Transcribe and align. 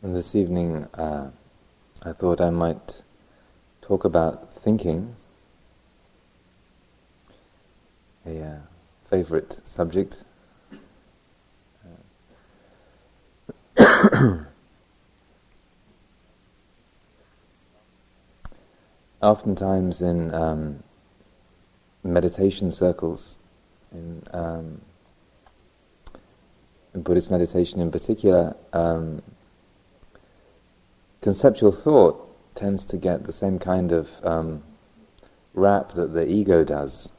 And 0.00 0.14
this 0.14 0.36
evening, 0.36 0.84
uh, 0.94 1.28
I 2.04 2.12
thought 2.12 2.40
I 2.40 2.50
might 2.50 3.02
talk 3.82 4.04
about 4.04 4.54
thinking, 4.62 5.16
a 8.24 8.40
uh, 8.40 8.58
favorite 9.10 9.60
subject. 9.64 10.22
Oftentimes 19.20 20.02
in 20.02 20.32
um, 20.32 20.80
meditation 22.04 22.70
circles, 22.70 23.36
in, 23.90 24.22
um, 24.32 24.80
in 26.94 27.02
Buddhist 27.02 27.32
meditation 27.32 27.80
in 27.80 27.90
particular, 27.90 28.54
um, 28.72 29.20
conceptual 31.20 31.72
thought 31.72 32.24
tends 32.54 32.84
to 32.86 32.96
get 32.96 33.24
the 33.24 33.32
same 33.32 33.58
kind 33.58 33.92
of 33.92 34.08
um, 34.22 34.62
rap 35.54 35.92
that 35.92 36.12
the 36.12 36.26
ego 36.26 36.64
does, 36.64 37.10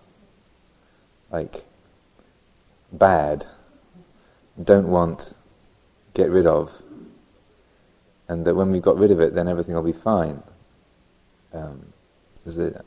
like 1.32 1.66
bad, 2.92 3.46
don't 4.64 4.88
want, 4.88 5.34
get 6.14 6.30
rid 6.30 6.46
of, 6.46 6.72
and 8.28 8.46
that 8.46 8.56
when 8.56 8.72
we've 8.72 8.82
got 8.82 8.98
rid 8.98 9.12
of 9.12 9.20
it, 9.20 9.34
then 9.34 9.48
everything 9.48 9.76
will 9.76 9.84
be 9.84 9.94
fine. 9.94 10.42
Um, 11.54 11.94
is 12.46 12.58
a 12.58 12.84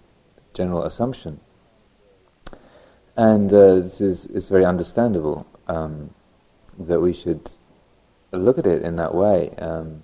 general 0.55 0.85
assumption, 0.85 1.41
and 3.17 3.53
uh, 3.53 3.77
this 3.77 4.01
is 4.01 4.27
it's 4.27 4.49
very 4.49 4.65
understandable 4.65 5.47
um, 5.69 6.11
that 6.79 7.01
we 7.01 7.13
should 7.13 7.51
look 8.33 8.59
at 8.59 8.67
it 8.67 8.83
in 8.83 8.97
that 8.97 9.15
way. 9.15 9.51
Um, 9.59 10.03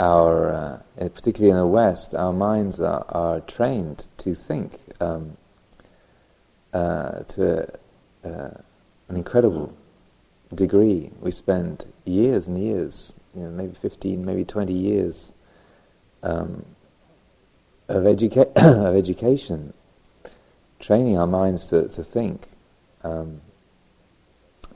our, 0.00 0.50
uh, 0.50 0.78
particularly 1.08 1.50
in 1.50 1.56
the 1.56 1.66
West, 1.66 2.14
our 2.14 2.32
minds 2.32 2.80
are, 2.80 3.04
are 3.08 3.40
trained 3.40 4.08
to 4.18 4.34
think 4.34 4.80
um, 5.00 5.36
uh, 6.72 7.20
to 7.20 7.68
a, 8.24 8.28
uh, 8.28 8.60
an 9.08 9.16
incredible 9.16 9.72
degree. 10.54 11.10
We 11.20 11.30
spend 11.30 11.86
years 12.04 12.48
and 12.48 12.58
years, 12.58 13.18
you 13.34 13.42
know, 13.42 13.50
maybe 13.50 13.74
15, 13.80 14.24
maybe 14.24 14.44
20 14.44 14.72
years 14.72 15.32
um, 16.22 16.64
of, 17.88 18.04
educa- 18.04 18.52
of 18.56 18.96
education, 18.96 19.72
training 20.78 21.18
our 21.18 21.26
minds 21.26 21.68
to, 21.68 21.88
to 21.88 22.04
think, 22.04 22.48
um, 23.02 23.40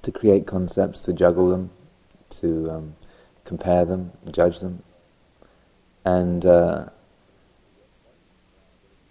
to 0.02 0.10
create 0.10 0.46
concepts, 0.46 1.00
to 1.02 1.12
juggle 1.12 1.50
them, 1.50 1.70
to 2.30 2.70
um, 2.70 2.96
compare 3.44 3.84
them, 3.84 4.10
judge 4.30 4.60
them, 4.60 4.82
and 6.16 6.44
uh, 6.46 6.86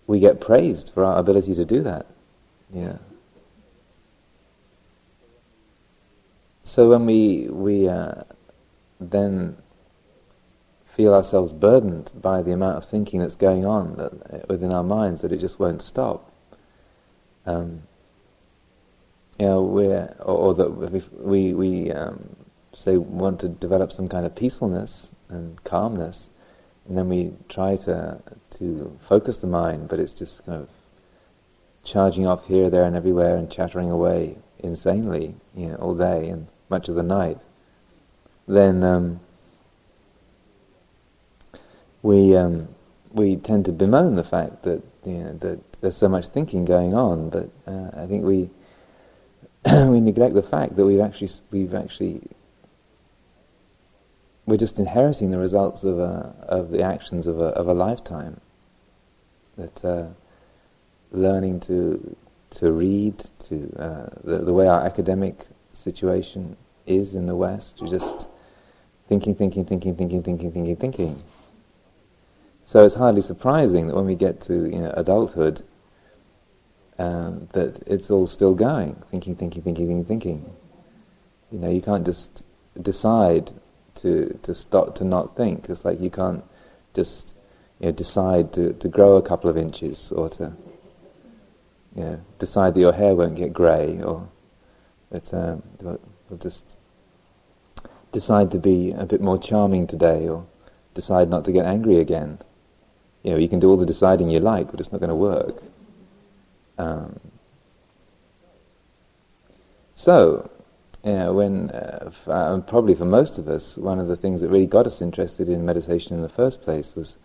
we 0.07 0.19
get 0.19 0.41
praised 0.41 0.91
for 0.93 1.03
our 1.03 1.17
ability 1.19 1.53
to 1.55 1.65
do 1.65 1.83
that. 1.83 2.05
Yeah. 2.73 2.97
So 6.63 6.89
when 6.89 7.05
we 7.05 7.47
we 7.49 7.87
uh, 7.87 8.23
then 8.99 9.57
feel 10.95 11.13
ourselves 11.13 11.51
burdened 11.53 12.11
by 12.21 12.41
the 12.41 12.51
amount 12.51 12.77
of 12.77 12.89
thinking 12.89 13.21
that's 13.21 13.35
going 13.35 13.65
on 13.65 13.95
that, 13.95 14.49
within 14.49 14.71
our 14.73 14.83
minds, 14.83 15.21
that 15.21 15.31
it 15.31 15.39
just 15.39 15.59
won't 15.59 15.81
stop. 15.81 16.31
Um, 17.45 17.83
you 19.39 19.45
know, 19.45 19.63
we're, 19.63 20.13
or, 20.19 20.37
or 20.37 20.53
that 20.55 20.69
we 21.33 21.53
we 21.53 21.91
um, 21.91 22.35
say 22.75 22.97
want 22.97 23.39
to 23.39 23.49
develop 23.49 23.91
some 23.91 24.07
kind 24.07 24.25
of 24.25 24.35
peacefulness 24.35 25.11
and 25.29 25.63
calmness, 25.63 26.29
and 26.89 26.97
then 26.97 27.07
we 27.07 27.31
try 27.47 27.75
to 27.77 28.19
to 28.49 28.99
focus 29.07 29.41
the 29.41 29.47
mind, 29.47 29.87
but 29.87 29.99
it's 29.99 30.13
just 30.13 30.43
kind 30.45 30.63
of 30.63 30.69
charging 31.83 32.25
off 32.25 32.45
here, 32.47 32.69
there, 32.69 32.83
and 32.83 32.95
everywhere, 32.95 33.37
and 33.37 33.49
chattering 33.49 33.91
away 33.91 34.35
insanely, 34.59 35.35
you 35.55 35.67
know, 35.67 35.75
all 35.75 35.95
day 35.95 36.29
and 36.29 36.47
much 36.69 36.89
of 36.89 36.95
the 36.95 37.03
night. 37.03 37.37
Then 38.47 38.83
um, 38.83 39.19
we 42.01 42.35
um, 42.35 42.67
we 43.11 43.35
tend 43.35 43.65
to 43.65 43.71
bemoan 43.71 44.15
the 44.15 44.23
fact 44.23 44.63
that 44.63 44.81
you 45.05 45.13
know 45.13 45.33
that 45.33 45.59
there's 45.81 45.95
so 45.95 46.09
much 46.09 46.27
thinking 46.29 46.65
going 46.65 46.95
on, 46.95 47.29
but 47.29 47.51
uh, 47.67 48.01
I 48.01 48.07
think 48.07 48.25
we 48.25 48.49
we 49.71 49.99
neglect 49.99 50.33
the 50.33 50.41
fact 50.41 50.75
that 50.75 50.85
we've 50.85 50.99
actually 50.99 51.29
we've 51.51 51.75
actually 51.75 52.21
we're 54.49 54.57
just 54.57 54.79
inheriting 54.79 55.31
the 55.31 55.37
results 55.37 55.83
of, 55.83 55.99
a, 55.99 56.33
of 56.41 56.71
the 56.71 56.81
actions 56.81 57.27
of 57.27 57.39
a, 57.39 57.49
of 57.49 57.67
a 57.67 57.73
lifetime. 57.73 58.39
That 59.57 59.85
uh, 59.85 60.07
learning 61.11 61.59
to 61.61 62.15
to 62.51 62.71
read, 62.71 63.23
to 63.47 63.71
uh, 63.77 64.09
the, 64.23 64.37
the 64.39 64.53
way 64.53 64.67
our 64.67 64.83
academic 64.83 65.45
situation 65.73 66.57
is 66.87 67.13
in 67.13 67.25
the 67.25 67.35
West, 67.35 67.79
you're 67.79 67.89
just 67.89 68.25
thinking, 69.07 69.35
thinking, 69.35 69.65
thinking, 69.65 69.95
thinking, 69.95 70.23
thinking, 70.23 70.51
thinking, 70.51 70.75
thinking. 70.75 71.23
So 72.65 72.83
it's 72.85 72.95
hardly 72.95 73.21
surprising 73.21 73.87
that 73.87 73.95
when 73.95 74.05
we 74.05 74.15
get 74.15 74.41
to 74.41 74.53
you 74.53 74.79
know, 74.79 74.93
adulthood, 74.95 75.63
um, 76.97 77.47
that 77.53 77.81
it's 77.87 78.09
all 78.09 78.27
still 78.27 78.53
going, 78.53 78.95
thinking, 79.11 79.35
thinking, 79.35 79.61
thinking, 79.61 79.87
thinking, 79.87 80.05
thinking. 80.05 80.55
You 81.51 81.59
know, 81.59 81.69
you 81.69 81.81
can't 81.81 82.05
just 82.05 82.43
decide 82.81 83.51
to, 84.01 84.37
to 84.43 84.55
stop 84.55 84.95
to 84.95 85.03
not 85.03 85.35
think. 85.35 85.69
It's 85.69 85.85
like 85.85 85.99
you 85.99 86.09
can't 86.09 86.43
just 86.93 87.33
you 87.79 87.87
know, 87.87 87.91
decide 87.91 88.53
to, 88.53 88.73
to 88.73 88.87
grow 88.87 89.17
a 89.17 89.21
couple 89.21 89.49
of 89.49 89.57
inches 89.57 90.11
or 90.11 90.29
to 90.29 90.53
you 91.95 92.03
know, 92.03 92.21
decide 92.37 92.73
that 92.75 92.79
your 92.79 92.93
hair 92.93 93.15
won't 93.15 93.35
get 93.35 93.53
grey 93.53 94.01
or 94.01 94.27
that 95.11 95.33
um, 95.33 95.63
or 95.83 96.37
just 96.37 96.65
decide 98.11 98.51
to 98.51 98.59
be 98.59 98.91
a 98.91 99.05
bit 99.05 99.21
more 99.21 99.37
charming 99.37 99.87
today 99.87 100.27
or 100.27 100.45
decide 100.93 101.29
not 101.29 101.45
to 101.45 101.51
get 101.51 101.65
angry 101.65 101.97
again. 101.97 102.39
You 103.23 103.31
know, 103.31 103.37
you 103.37 103.49
can 103.49 103.59
do 103.59 103.69
all 103.69 103.77
the 103.77 103.85
deciding 103.85 104.29
you 104.29 104.39
like, 104.39 104.71
but 104.71 104.79
it's 104.79 104.91
not 104.91 104.99
going 104.99 105.09
to 105.09 105.15
work. 105.15 105.61
Um, 106.77 107.19
so, 109.95 110.49
you 111.03 111.13
know, 111.13 111.33
when 111.33 111.69
uh, 111.71 112.05
f- 112.07 112.27
uh, 112.27 112.59
probably 112.61 112.93
for 112.93 113.05
most 113.05 113.37
of 113.37 113.47
us, 113.47 113.77
one 113.77 113.99
of 113.99 114.07
the 114.07 114.15
things 114.15 114.41
that 114.41 114.49
really 114.49 114.65
got 114.65 114.85
us 114.85 115.01
interested 115.01 115.47
in 115.47 115.65
meditation 115.65 116.13
in 116.13 116.21
the 116.21 116.29
first 116.29 116.61
place 116.61 116.93
was 116.95 117.15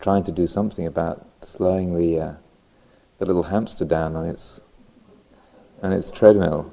trying 0.00 0.24
to 0.24 0.32
do 0.32 0.46
something 0.46 0.86
about 0.86 1.26
slowing 1.42 1.96
the 1.96 2.20
uh, 2.20 2.34
the 3.18 3.26
little 3.26 3.42
hamster 3.42 3.84
down 3.84 4.16
on 4.16 4.26
its 4.26 4.60
on 5.82 5.92
its 5.92 6.10
treadmill. 6.10 6.72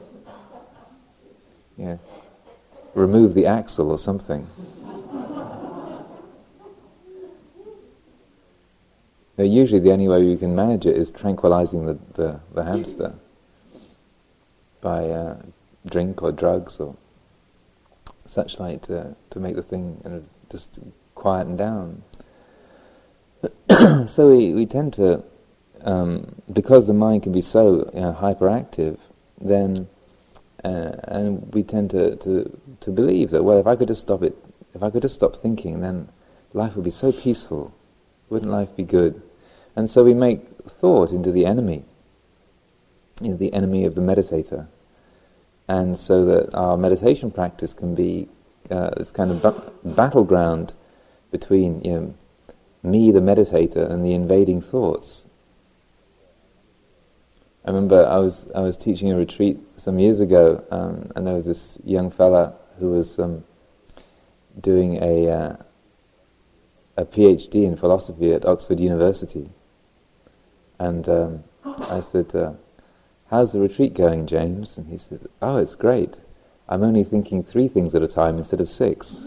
Yeah, 1.77 1.97
remove 2.93 3.33
the 3.33 3.45
axle 3.45 3.91
or 3.91 3.99
something. 3.99 4.47
now, 9.37 9.43
usually, 9.43 9.81
the 9.81 9.91
only 9.91 10.07
way 10.07 10.23
you 10.23 10.37
can 10.37 10.55
manage 10.55 10.85
it 10.85 10.95
is 10.95 11.11
tranquilizing 11.11 11.85
the, 11.85 11.97
the, 12.13 12.39
the 12.53 12.63
hamster 12.63 13.13
by 14.79 15.09
uh, 15.09 15.35
drink 15.85 16.21
or 16.21 16.31
drugs 16.31 16.79
or 16.79 16.95
such 18.25 18.59
like 18.59 18.81
to, 18.83 19.15
to 19.29 19.39
make 19.39 19.55
the 19.55 19.63
thing 19.63 20.01
you 20.03 20.09
know, 20.09 20.23
just 20.49 20.79
quieten 21.13 21.55
down. 21.55 22.03
so 24.07 24.29
we, 24.29 24.53
we 24.53 24.65
tend 24.65 24.93
to, 24.93 25.23
um, 25.81 26.35
because 26.51 26.87
the 26.87 26.93
mind 26.93 27.23
can 27.23 27.31
be 27.31 27.41
so 27.41 27.89
you 27.93 28.01
know, 28.01 28.13
hyperactive, 28.19 28.97
then 29.39 29.87
uh, 30.65 30.95
and 31.09 31.53
we 31.53 31.61
tend 31.61 31.91
to, 31.91 32.15
to 32.15 32.59
to 32.81 32.89
believe 32.89 33.29
that 33.29 33.43
well, 33.43 33.59
if 33.59 33.67
I 33.67 33.75
could 33.75 33.87
just 33.87 34.01
stop 34.01 34.23
it, 34.23 34.35
if 34.73 34.81
I 34.81 34.89
could 34.89 35.03
just 35.03 35.13
stop 35.13 35.41
thinking, 35.41 35.81
then 35.81 36.09
life 36.53 36.75
would 36.75 36.83
be 36.83 36.89
so 36.89 37.11
peaceful. 37.11 37.71
Wouldn't 38.29 38.51
life 38.51 38.75
be 38.75 38.81
good? 38.83 39.21
And 39.75 39.87
so 39.87 40.03
we 40.03 40.15
make 40.15 40.41
thought 40.67 41.11
into 41.11 41.31
the 41.31 41.45
enemy, 41.45 41.85
you 43.21 43.29
know, 43.29 43.37
the 43.37 43.53
enemy 43.53 43.85
of 43.85 43.93
the 43.93 44.01
meditator, 44.01 44.67
and 45.67 45.97
so 45.97 46.25
that 46.25 46.53
our 46.55 46.77
meditation 46.77 47.31
practice 47.31 47.73
can 47.73 47.95
be 47.95 48.27
uh, 48.69 48.91
this 48.97 49.11
kind 49.11 49.31
of 49.31 49.41
ba- 49.41 49.71
battleground 49.83 50.73
between 51.31 51.81
you 51.81 51.91
know, 51.91 52.13
me, 52.83 53.11
the 53.11 53.19
meditator, 53.19 53.89
and 53.89 54.05
the 54.05 54.13
invading 54.13 54.61
thoughts. 54.61 55.25
I 57.65 57.71
remember 57.71 58.05
I 58.05 58.19
was 58.19 58.47
I 58.53 58.61
was 58.61 58.77
teaching 58.77 59.11
a 59.11 59.17
retreat 59.17 59.57
some 59.75 59.97
years 59.97 60.19
ago, 60.19 60.63
um, 60.69 61.11
and 61.15 61.25
there 61.25 61.33
was 61.33 61.45
this 61.45 61.79
young 61.83 62.11
fella 62.11 62.53
who 62.79 62.91
was 62.91 63.17
um, 63.17 63.43
doing 64.61 65.01
a 65.01 65.29
uh, 65.29 65.55
a 66.97 67.05
PhD 67.05 67.65
in 67.65 67.75
philosophy 67.75 68.31
at 68.33 68.45
Oxford 68.45 68.79
University, 68.79 69.49
and 70.77 71.09
um, 71.09 71.43
I 71.65 72.01
said, 72.01 72.33
uh, 72.35 72.53
"How's 73.35 73.51
the 73.51 73.59
retreat 73.59 73.93
going, 73.93 74.27
James?" 74.27 74.77
And 74.77 74.87
he 74.87 74.97
said, 74.97 75.27
"Oh, 75.41 75.57
it's 75.57 75.75
great. 75.75 76.15
I'm 76.69 76.83
only 76.83 77.03
thinking 77.03 77.43
three 77.43 77.67
things 77.67 77.93
at 77.93 78.01
a 78.01 78.07
time 78.07 78.37
instead 78.37 78.61
of 78.61 78.69
six. 78.69 79.25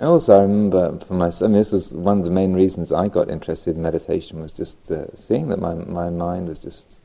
also, 0.00 0.38
I 0.38 0.42
remember 0.42 1.00
for 1.04 1.14
myself, 1.14 1.48
I 1.48 1.50
mean, 1.50 1.58
this 1.58 1.72
was 1.72 1.92
one 1.92 2.18
of 2.18 2.24
the 2.24 2.30
main 2.30 2.52
reasons 2.52 2.92
I 2.92 3.08
got 3.08 3.28
interested 3.28 3.74
in 3.74 3.82
meditation 3.82 4.40
was 4.40 4.52
just 4.52 4.92
uh, 4.92 5.06
seeing 5.16 5.48
that 5.48 5.58
my 5.58 5.74
my 5.74 6.08
mind 6.08 6.48
was 6.48 6.60
just 6.60 7.00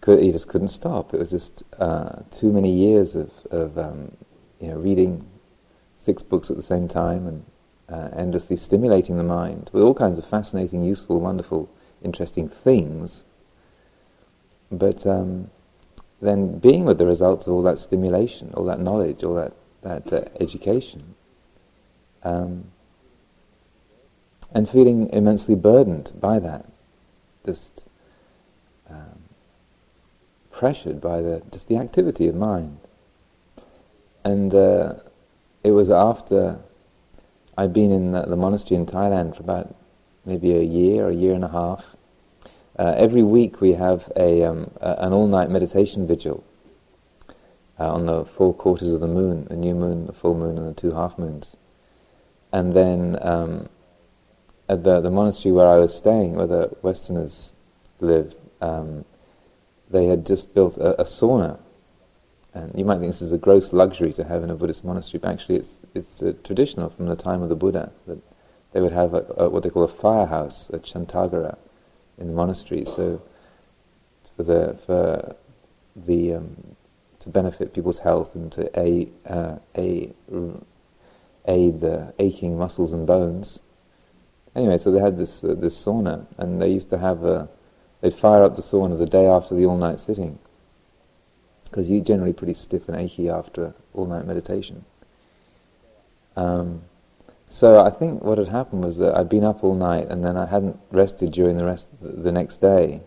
could 0.00 0.22
he 0.22 0.32
just 0.32 0.48
couldn't 0.48 0.68
stop. 0.68 1.12
It 1.12 1.20
was 1.20 1.28
just 1.28 1.64
uh, 1.78 2.22
too 2.30 2.50
many 2.50 2.72
years 2.72 3.14
of 3.14 3.30
of 3.50 3.76
um, 3.76 4.16
you 4.58 4.68
know 4.68 4.78
reading 4.78 5.26
six 6.06 6.22
books 6.22 6.50
at 6.50 6.56
the 6.56 6.62
same 6.62 6.88
time 6.88 7.26
and 7.26 7.44
uh, 7.88 8.08
endlessly 8.16 8.56
stimulating 8.56 9.16
the 9.16 9.22
mind 9.40 9.70
with 9.72 9.82
all 9.82 9.94
kinds 9.94 10.18
of 10.18 10.26
fascinating, 10.26 10.82
useful, 10.82 11.20
wonderful, 11.20 11.68
interesting 12.02 12.48
things. 12.48 13.24
But 14.70 15.06
um, 15.06 15.50
then 16.20 16.58
being 16.58 16.84
with 16.84 16.98
the 16.98 17.06
results 17.06 17.46
of 17.46 17.52
all 17.52 17.62
that 17.62 17.78
stimulation, 17.78 18.52
all 18.54 18.64
that 18.64 18.80
knowledge, 18.80 19.22
all 19.24 19.34
that 19.34 19.52
that 19.82 20.12
uh, 20.12 20.24
education 20.40 21.14
um, 22.24 22.64
and 24.52 24.68
feeling 24.68 25.08
immensely 25.12 25.54
burdened 25.54 26.10
by 26.20 26.38
that, 26.40 26.66
just 27.44 27.84
um, 28.90 29.20
pressured 30.50 31.00
by 31.00 31.20
the 31.20 31.42
just 31.52 31.68
the 31.68 31.76
activity 31.76 32.26
of 32.26 32.34
mind. 32.34 32.78
And 34.24 34.52
uh, 34.54 34.94
it 35.66 35.72
was 35.72 35.90
after 35.90 36.60
I'd 37.58 37.72
been 37.72 37.90
in 37.90 38.12
the, 38.12 38.22
the, 38.22 38.36
monastery 38.36 38.78
in 38.78 38.86
Thailand 38.86 39.34
for 39.34 39.42
about 39.42 39.74
maybe 40.24 40.52
a 40.52 40.62
year, 40.62 41.06
or 41.06 41.08
a 41.10 41.14
year 41.14 41.34
and 41.34 41.42
a 41.42 41.48
half. 41.48 41.84
Uh, 42.78 42.94
every 42.96 43.24
week 43.24 43.60
we 43.60 43.72
have 43.72 44.12
a, 44.16 44.44
um, 44.44 44.70
a 44.80 44.94
an 44.98 45.12
all-night 45.12 45.50
meditation 45.50 46.06
vigil 46.06 46.44
uh, 47.80 47.92
on 47.92 48.06
the 48.06 48.24
four 48.36 48.54
quarters 48.54 48.92
of 48.92 49.00
the 49.00 49.08
moon, 49.08 49.46
the 49.50 49.56
new 49.56 49.74
moon, 49.74 50.06
the 50.06 50.12
full 50.12 50.36
moon, 50.36 50.56
and 50.56 50.68
the 50.68 50.80
two 50.80 50.92
half 50.92 51.18
moons. 51.18 51.56
And 52.52 52.72
then 52.72 53.18
um, 53.20 53.68
at 54.68 54.84
the, 54.84 55.00
the 55.00 55.10
monastery 55.10 55.50
where 55.50 55.66
I 55.68 55.78
was 55.78 55.96
staying, 55.96 56.36
where 56.36 56.46
the 56.46 56.76
Westerners 56.82 57.54
lived, 57.98 58.36
um, 58.60 59.04
they 59.90 60.06
had 60.06 60.24
just 60.26 60.54
built 60.54 60.76
a, 60.76 61.00
a, 61.00 61.04
sauna. 61.04 61.58
And 62.56 62.72
you 62.74 62.86
might 62.86 63.00
think 63.00 63.12
this 63.12 63.20
is 63.20 63.32
a 63.32 63.38
gross 63.38 63.74
luxury 63.74 64.14
to 64.14 64.24
have 64.24 64.42
in 64.42 64.48
a 64.48 64.54
Buddhist 64.56 64.82
monastery, 64.82 65.20
but 65.20 65.30
actually 65.30 65.56
it's, 65.56 65.80
it's 65.94 66.22
uh, 66.22 66.32
traditional 66.42 66.88
from 66.88 67.06
the 67.06 67.14
time 67.14 67.42
of 67.42 67.50
the 67.50 67.54
Buddha 67.54 67.92
that 68.06 68.18
they 68.72 68.80
would 68.80 68.92
have 68.92 69.12
a, 69.12 69.26
a, 69.36 69.50
what 69.50 69.62
they 69.62 69.68
call 69.68 69.82
a 69.82 69.88
firehouse, 69.88 70.70
a 70.72 70.78
jantaghara, 70.78 71.58
in 72.16 72.28
the 72.28 72.32
monastery. 72.32 72.84
So 72.86 73.20
for 74.36 74.42
the 74.42 74.78
for 74.86 75.36
the 75.94 76.34
um, 76.34 76.76
to 77.20 77.28
benefit 77.28 77.74
people's 77.74 77.98
health 77.98 78.34
and 78.34 78.50
to 78.52 78.70
a 78.78 79.06
uh, 79.26 79.58
a 79.76 80.14
aid 81.46 81.80
the 81.80 82.14
aching 82.18 82.56
muscles 82.56 82.94
and 82.94 83.06
bones. 83.06 83.60
Anyway, 84.54 84.78
so 84.78 84.90
they 84.90 85.00
had 85.00 85.18
this 85.18 85.44
uh, 85.44 85.54
this 85.58 85.76
sauna, 85.76 86.26
and 86.38 86.62
they 86.62 86.70
used 86.70 86.88
to 86.88 86.96
have 86.96 87.22
a, 87.24 87.48
they'd 88.00 88.14
fire 88.14 88.42
up 88.42 88.56
the 88.56 88.62
sauna 88.62 88.96
the 88.96 89.04
day 89.04 89.26
after 89.26 89.54
the 89.54 89.66
all-night 89.66 90.00
sitting, 90.00 90.38
because 91.76 91.90
you're 91.90 92.02
generally 92.02 92.32
pretty 92.32 92.54
stiff 92.54 92.88
and 92.88 92.96
achy 92.96 93.28
after 93.28 93.74
all-night 93.92 94.26
meditation. 94.26 94.82
Um, 96.34 96.80
so 97.50 97.84
I 97.84 97.90
think 97.90 98.24
what 98.24 98.38
had 98.38 98.48
happened 98.48 98.82
was 98.82 98.96
that 98.96 99.14
I'd 99.14 99.28
been 99.28 99.44
up 99.44 99.62
all 99.62 99.74
night, 99.74 100.08
and 100.08 100.24
then 100.24 100.38
I 100.38 100.46
hadn't 100.46 100.80
rested 100.90 101.32
during 101.32 101.58
the 101.58 101.66
rest 101.66 101.86
the 102.00 102.32
next 102.32 102.62
day, 102.62 103.02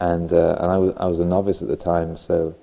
and 0.00 0.32
uh, 0.32 0.58
and 0.60 0.70
I 0.70 0.78
was 0.78 0.94
I 0.96 1.06
was 1.06 1.18
a 1.18 1.24
novice 1.24 1.60
at 1.60 1.66
the 1.66 1.76
time, 1.76 2.16
so 2.16 2.54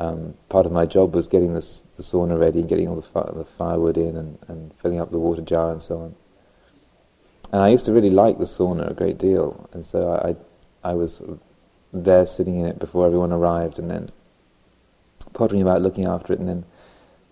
um, 0.00 0.34
part 0.50 0.66
of 0.66 0.72
my 0.72 0.84
job 0.84 1.14
was 1.14 1.28
getting 1.28 1.54
this, 1.54 1.82
the 1.96 2.02
sauna 2.02 2.38
ready, 2.38 2.60
and 2.60 2.68
getting 2.68 2.88
all 2.88 2.96
the, 2.96 3.08
fi- 3.08 3.32
the 3.34 3.46
firewood 3.56 3.96
in, 3.96 4.18
and, 4.18 4.38
and 4.48 4.74
filling 4.82 5.00
up 5.00 5.10
the 5.10 5.18
water 5.18 5.40
jar 5.40 5.72
and 5.72 5.80
so 5.80 5.98
on. 5.98 6.14
And 7.52 7.62
I 7.62 7.70
used 7.70 7.86
to 7.86 7.92
really 7.92 8.10
like 8.10 8.36
the 8.36 8.44
sauna 8.44 8.90
a 8.90 8.94
great 8.94 9.16
deal, 9.16 9.66
and 9.72 9.86
so 9.86 10.12
I, 10.12 10.28
I, 10.28 10.90
I 10.90 10.94
was 10.94 11.22
there 11.94 12.26
sitting 12.26 12.58
in 12.58 12.66
it 12.66 12.78
before 12.78 13.06
everyone 13.06 13.32
arrived, 13.32 13.78
and 13.78 13.90
then 13.90 14.10
pottering 15.36 15.62
about 15.62 15.82
looking 15.82 16.06
after 16.06 16.32
it, 16.32 16.40
and 16.40 16.48
then 16.48 16.64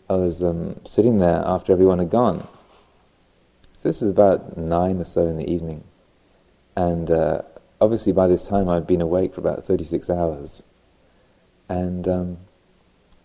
I 0.09 0.15
was 0.15 0.43
um, 0.43 0.81
sitting 0.87 1.19
there 1.19 1.43
after 1.45 1.73
everyone 1.73 1.99
had 1.99 2.11
gone. 2.11 2.47
So 3.83 3.89
this 3.89 4.03
is 4.03 4.11
about 4.11 4.57
nine 4.57 5.01
or 5.01 5.05
so 5.05 5.27
in 5.27 5.37
the 5.37 5.51
evening, 5.51 5.83
and 6.77 7.11
uh, 7.11 7.43
obviously 7.81 8.13
by 8.13 8.29
this 8.29 8.43
time 8.43 8.69
I'd 8.69 8.87
been 8.87 9.01
awake 9.01 9.35
for 9.35 9.41
about 9.41 9.65
36 9.65 10.09
hours, 10.11 10.63
and 11.69 12.07
um, 12.07 12.39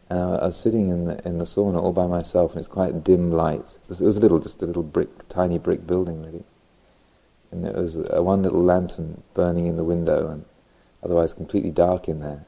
and 0.09 0.19
I, 0.19 0.45
was 0.45 0.57
sitting 0.57 0.89
in 0.89 1.05
the 1.05 1.27
in 1.27 1.37
the 1.37 1.45
sauna 1.45 1.81
all 1.81 1.93
by 1.93 2.07
myself, 2.07 2.51
and 2.51 2.59
it's 2.59 2.67
quite 2.67 3.03
dim 3.03 3.31
light. 3.31 3.77
It 3.89 3.99
was 3.99 4.17
a 4.17 4.19
little, 4.19 4.39
just 4.39 4.61
a 4.61 4.65
little 4.65 4.83
brick, 4.83 5.27
tiny 5.29 5.59
brick 5.59 5.85
building, 5.85 6.23
really. 6.23 6.43
And 7.51 7.63
there 7.63 7.73
was 7.73 7.95
a, 7.95 8.21
one 8.21 8.41
little 8.43 8.63
lantern 8.63 9.21
burning 9.33 9.67
in 9.67 9.77
the 9.77 9.83
window, 9.83 10.29
and 10.29 10.45
otherwise 11.03 11.33
completely 11.33 11.71
dark 11.71 12.07
in 12.07 12.21
there. 12.21 12.45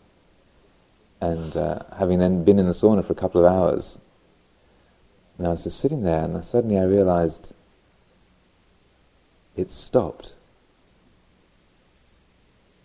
And 1.22 1.56
uh, 1.56 1.84
having 1.98 2.20
then 2.20 2.44
been 2.44 2.58
in 2.58 2.66
the 2.66 2.74
sauna 2.74 3.06
for 3.06 3.14
a 3.14 3.16
couple 3.16 3.46
of 3.46 3.52
hours, 3.52 4.00
and 5.38 5.48
I 5.48 5.52
was 5.52 5.64
just 5.64 5.80
sitting 5.80 6.04
there, 6.04 6.24
and 6.24 6.44
suddenly 6.44 6.78
I 6.78 6.84
realized 6.84 7.54
it 9.56 9.72
stopped. 9.72 10.34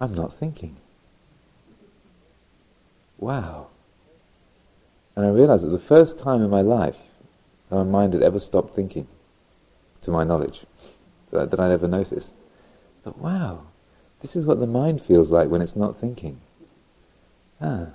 I'm 0.01 0.15
not 0.15 0.39
thinking. 0.39 0.77
Wow. 3.19 3.69
And 5.15 5.25
I 5.25 5.31
realized 5.31 5.63
it 5.65 5.73
was 5.73 5.81
the 5.81 5.87
first 5.87 6.19
time 6.19 6.43
in 6.43 6.51
my 6.51 6.61
life 6.61 6.97
that 7.71 7.77
my 7.77 7.83
mind 7.83 8.13
had 8.13 8.23
ever 8.23 8.39
stopped 8.39 8.75
thinking, 8.75 9.07
to 10.03 10.11
my 10.11 10.25
knowledge, 10.25 10.67
that, 11.31 11.51
that 11.51 11.59
I'd 11.59 11.73
ever 11.73 11.89
noticed. 11.89 12.33
But 13.03 13.19
wow, 13.19 13.63
this 14.21 14.37
is 14.37 14.45
what 14.45 14.61
the 14.61 14.67
mind 14.67 15.01
feels 15.01 15.31
like 15.31 15.49
when 15.49 15.63
it's 15.63 15.77
not 15.77 15.99
thinking. 15.99 16.41
Ah. 17.61 17.87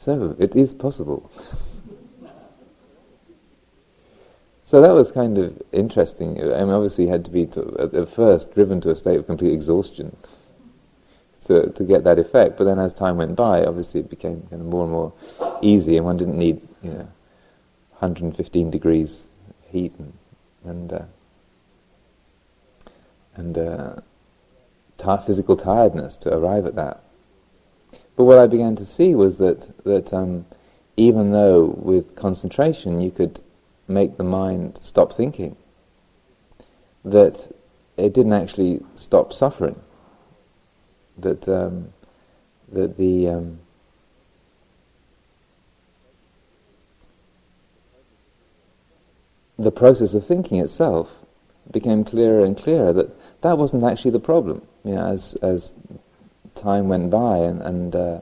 So, 0.00 0.34
it 0.38 0.56
is 0.56 0.72
possible. 0.72 1.30
so 4.64 4.80
that 4.80 4.94
was 4.94 5.12
kind 5.12 5.36
of 5.36 5.60
interesting. 5.72 6.40
I 6.40 6.60
mean, 6.60 6.70
obviously 6.70 7.06
had 7.06 7.22
to 7.26 7.30
be, 7.30 7.44
to, 7.48 7.90
at 7.92 8.08
first, 8.08 8.54
driven 8.54 8.80
to 8.80 8.90
a 8.90 8.96
state 8.96 9.18
of 9.18 9.26
complete 9.26 9.52
exhaustion 9.52 10.16
to, 11.44 11.68
to 11.68 11.84
get 11.84 12.04
that 12.04 12.18
effect. 12.18 12.56
But 12.56 12.64
then 12.64 12.78
as 12.78 12.94
time 12.94 13.18
went 13.18 13.36
by, 13.36 13.62
obviously 13.64 14.00
it 14.00 14.08
became 14.08 14.40
kind 14.48 14.62
of 14.62 14.68
more 14.68 14.84
and 14.84 14.92
more 14.92 15.12
easy, 15.60 15.98
and 15.98 16.06
one 16.06 16.16
didn't 16.16 16.38
need 16.38 16.66
you 16.82 16.92
know 16.92 17.08
115 17.98 18.70
degrees 18.70 19.26
heat 19.68 19.92
and 19.98 20.12
and 20.64 20.92
uh, 20.94 21.02
and 23.34 23.58
uh, 23.58 23.96
t- 24.96 25.26
physical 25.26 25.56
tiredness 25.56 26.16
to 26.18 26.34
arrive 26.34 26.64
at 26.64 26.74
that. 26.76 27.02
But 28.20 28.24
what 28.24 28.38
I 28.38 28.48
began 28.48 28.76
to 28.76 28.84
see 28.84 29.14
was 29.14 29.38
that 29.38 29.82
that 29.84 30.12
um, 30.12 30.44
even 30.98 31.32
though 31.32 31.64
with 31.64 32.16
concentration 32.16 33.00
you 33.00 33.10
could 33.10 33.40
make 33.88 34.18
the 34.18 34.24
mind 34.24 34.78
stop 34.82 35.14
thinking, 35.14 35.56
that 37.02 37.50
it 37.96 38.12
didn't 38.12 38.34
actually 38.34 38.82
stop 38.94 39.32
suffering 39.32 39.80
that 41.16 41.48
um, 41.48 41.94
that 42.72 42.98
the 42.98 43.28
um, 43.28 43.58
the 49.58 49.72
process 49.72 50.12
of 50.12 50.26
thinking 50.26 50.60
itself 50.60 51.10
became 51.70 52.04
clearer 52.04 52.44
and 52.44 52.58
clearer 52.58 52.92
that 52.92 53.40
that 53.40 53.56
wasn't 53.56 53.82
actually 53.82 54.10
the 54.10 54.20
problem. 54.20 54.60
You 54.84 54.96
know, 54.96 55.06
as 55.06 55.32
as 55.40 55.72
time 56.60 56.88
went 56.88 57.10
by 57.10 57.38
and, 57.38 57.62
and 57.62 57.96
uh, 57.96 58.20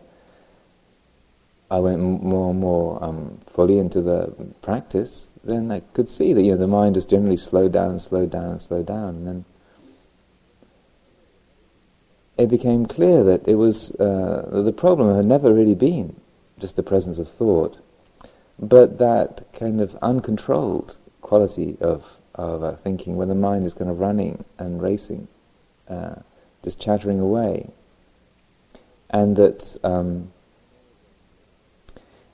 I 1.71 1.80
went 1.80 2.00
more 2.00 2.50
and 2.50 2.61
more 2.61 3.02
um, 3.04 3.38
fully 3.54 3.78
into 3.78 4.00
the 4.00 4.33
practice, 4.62 5.30
then 5.45 5.71
I 5.71 5.80
could 5.80 6.09
see 6.09 6.33
that 6.33 6.42
you 6.42 6.52
know 6.52 6.57
the 6.57 6.66
mind 6.66 6.95
just 6.95 7.11
generally 7.11 7.37
slowed 7.37 7.73
down 7.73 7.90
and 7.90 8.02
slowed 8.02 8.30
down 8.30 8.50
and 8.52 8.62
slowed 8.62 8.87
down, 8.87 9.09
and 9.16 9.26
then 9.26 9.45
it 12.38 12.49
became 12.49 12.87
clear 12.87 13.23
that 13.25 13.47
it 13.47 13.57
was 13.57 13.90
uh, 13.97 14.62
the 14.64 14.73
problem 14.73 15.14
had 15.14 15.26
never 15.26 15.52
really 15.52 15.75
been 15.75 16.16
just 16.59 16.76
the 16.76 16.83
presence 16.83 17.18
of 17.18 17.28
thought, 17.28 17.76
but 18.59 18.99
that 18.99 19.45
kind 19.52 19.80
of 19.83 19.95
uncontrolled 19.97 20.97
quality 21.21 21.76
of 21.80 22.02
of 22.38 22.62
uh, 22.62 22.76
thinking, 22.76 23.16
when 23.16 23.28
the 23.28 23.35
mind 23.35 23.64
is 23.64 23.75
kind 23.75 23.90
of 23.90 23.99
running 23.99 24.42
and 24.59 24.80
racing, 24.80 25.26
uh, 25.88 26.14
just 26.62 26.80
chattering 26.80 27.18
away, 27.18 27.68
and 29.11 29.37
that 29.37 29.77
um, 29.85 30.33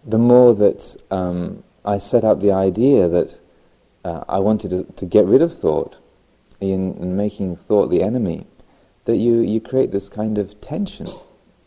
the 0.04 0.19
more 0.19 0.54
that 0.54 0.97
um, 1.11 1.62
I 1.85 1.99
set 1.99 2.25
up 2.25 2.40
the 2.40 2.52
idea 2.52 3.09
that 3.09 3.38
uh, 4.04 4.25
I 4.28 4.38
wanted 4.38 4.71
to, 4.71 4.85
to, 4.85 5.07
get 5.07 5.26
rid 5.26 5.40
of 5.40 5.57
thought, 5.59 5.97
in, 6.61 6.95
in, 6.99 7.16
making 7.16 7.57
thought 7.57 7.88
the 7.88 8.02
enemy, 8.02 8.47
that 9.07 9.16
you, 9.16 9.40
you 9.40 9.61
create 9.61 9.93
this 9.93 10.09
kind 10.09 10.37
of 10.37 10.61
tension. 10.61 11.09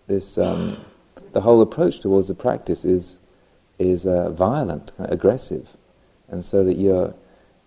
This 0.08 0.38
um, 0.38 0.86
the 1.34 1.42
whole 1.42 1.62
approach 1.62 2.00
towards 2.00 2.28
the 2.28 2.34
practice 2.34 2.86
is 2.86 3.18
is 3.80 4.06
uh, 4.06 4.30
violent, 4.32 4.92
aggressive, 4.98 5.68
and 6.30 6.44
so 6.44 6.64
that 6.64 6.78
you're 6.78 7.14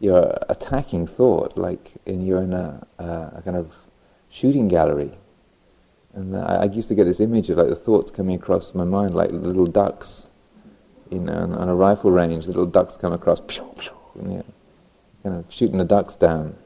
you're 0.00 0.36
attacking 0.48 1.06
thought 1.06 1.56
like 1.58 1.92
in 2.06 2.20
you're 2.22 2.42
in 2.42 2.54
a, 2.54 2.86
a 2.98 3.42
kind 3.44 3.56
of 3.56 3.72
shooting 4.30 4.68
gallery. 4.68 5.12
And 6.14 6.36
I, 6.36 6.62
I, 6.62 6.64
used 6.64 6.88
to 6.88 6.94
get 6.94 7.04
this 7.04 7.20
image 7.20 7.50
of 7.50 7.58
like 7.58 7.68
the 7.68 7.76
thoughts 7.76 8.10
coming 8.10 8.34
across 8.34 8.74
my 8.74 8.84
mind 8.84 9.14
like 9.14 9.30
little 9.30 9.66
ducks 9.66 10.30
you 11.10 11.18
know, 11.18 11.32
on, 11.32 11.54
on 11.54 11.68
a 11.68 11.74
rifle 11.74 12.10
range, 12.10 12.46
little 12.46 12.66
ducks 12.66 12.96
come 12.96 13.12
across, 13.12 13.40
pew, 13.40 13.64
pew, 13.78 13.92
you 14.16 14.22
know, 14.22 14.44
kind 15.22 15.36
of 15.36 15.44
shooting 15.48 15.78
the 15.78 15.84
ducks 15.84 16.16
down 16.16 16.56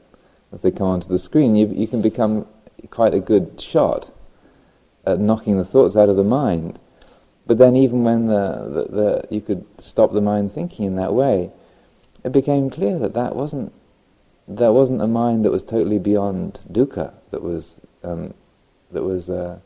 as 0.53 0.61
they 0.61 0.71
come 0.71 0.87
onto 0.87 1.07
the 1.07 1.19
screen. 1.19 1.55
You, 1.55 1.67
you 1.67 1.87
can 1.87 2.01
become 2.01 2.47
quite 2.91 3.13
a 3.13 3.19
good 3.19 3.59
shot 3.59 4.11
at 5.05 5.19
knocking 5.19 5.57
the 5.57 5.65
thoughts 5.65 5.95
out 5.95 6.09
of 6.09 6.15
the 6.15 6.23
mind. 6.23 6.79
But 7.47 7.57
then, 7.59 7.75
even 7.75 8.03
when 8.03 8.27
the, 8.27 8.85
the, 8.89 8.95
the, 8.95 9.27
you 9.29 9.41
could 9.41 9.65
stop 9.77 10.13
the 10.13 10.21
mind 10.21 10.51
thinking 10.51 10.85
in 10.85 10.95
that 10.95 11.13
way, 11.13 11.51
it 12.23 12.31
became 12.31 12.71
clear 12.71 12.97
that 12.99 13.13
that 13.13 13.35
wasn't 13.35 13.71
that 14.47 14.73
wasn't 14.73 15.01
a 15.01 15.07
mind 15.07 15.43
that 15.43 15.51
was 15.51 15.63
totally 15.63 15.97
beyond 15.97 16.59
dukkha, 16.71 17.13
that 17.31 17.41
was 17.41 17.79
um, 18.03 18.33
that 18.91 19.03
was 19.03 19.29
uh, 19.29 19.59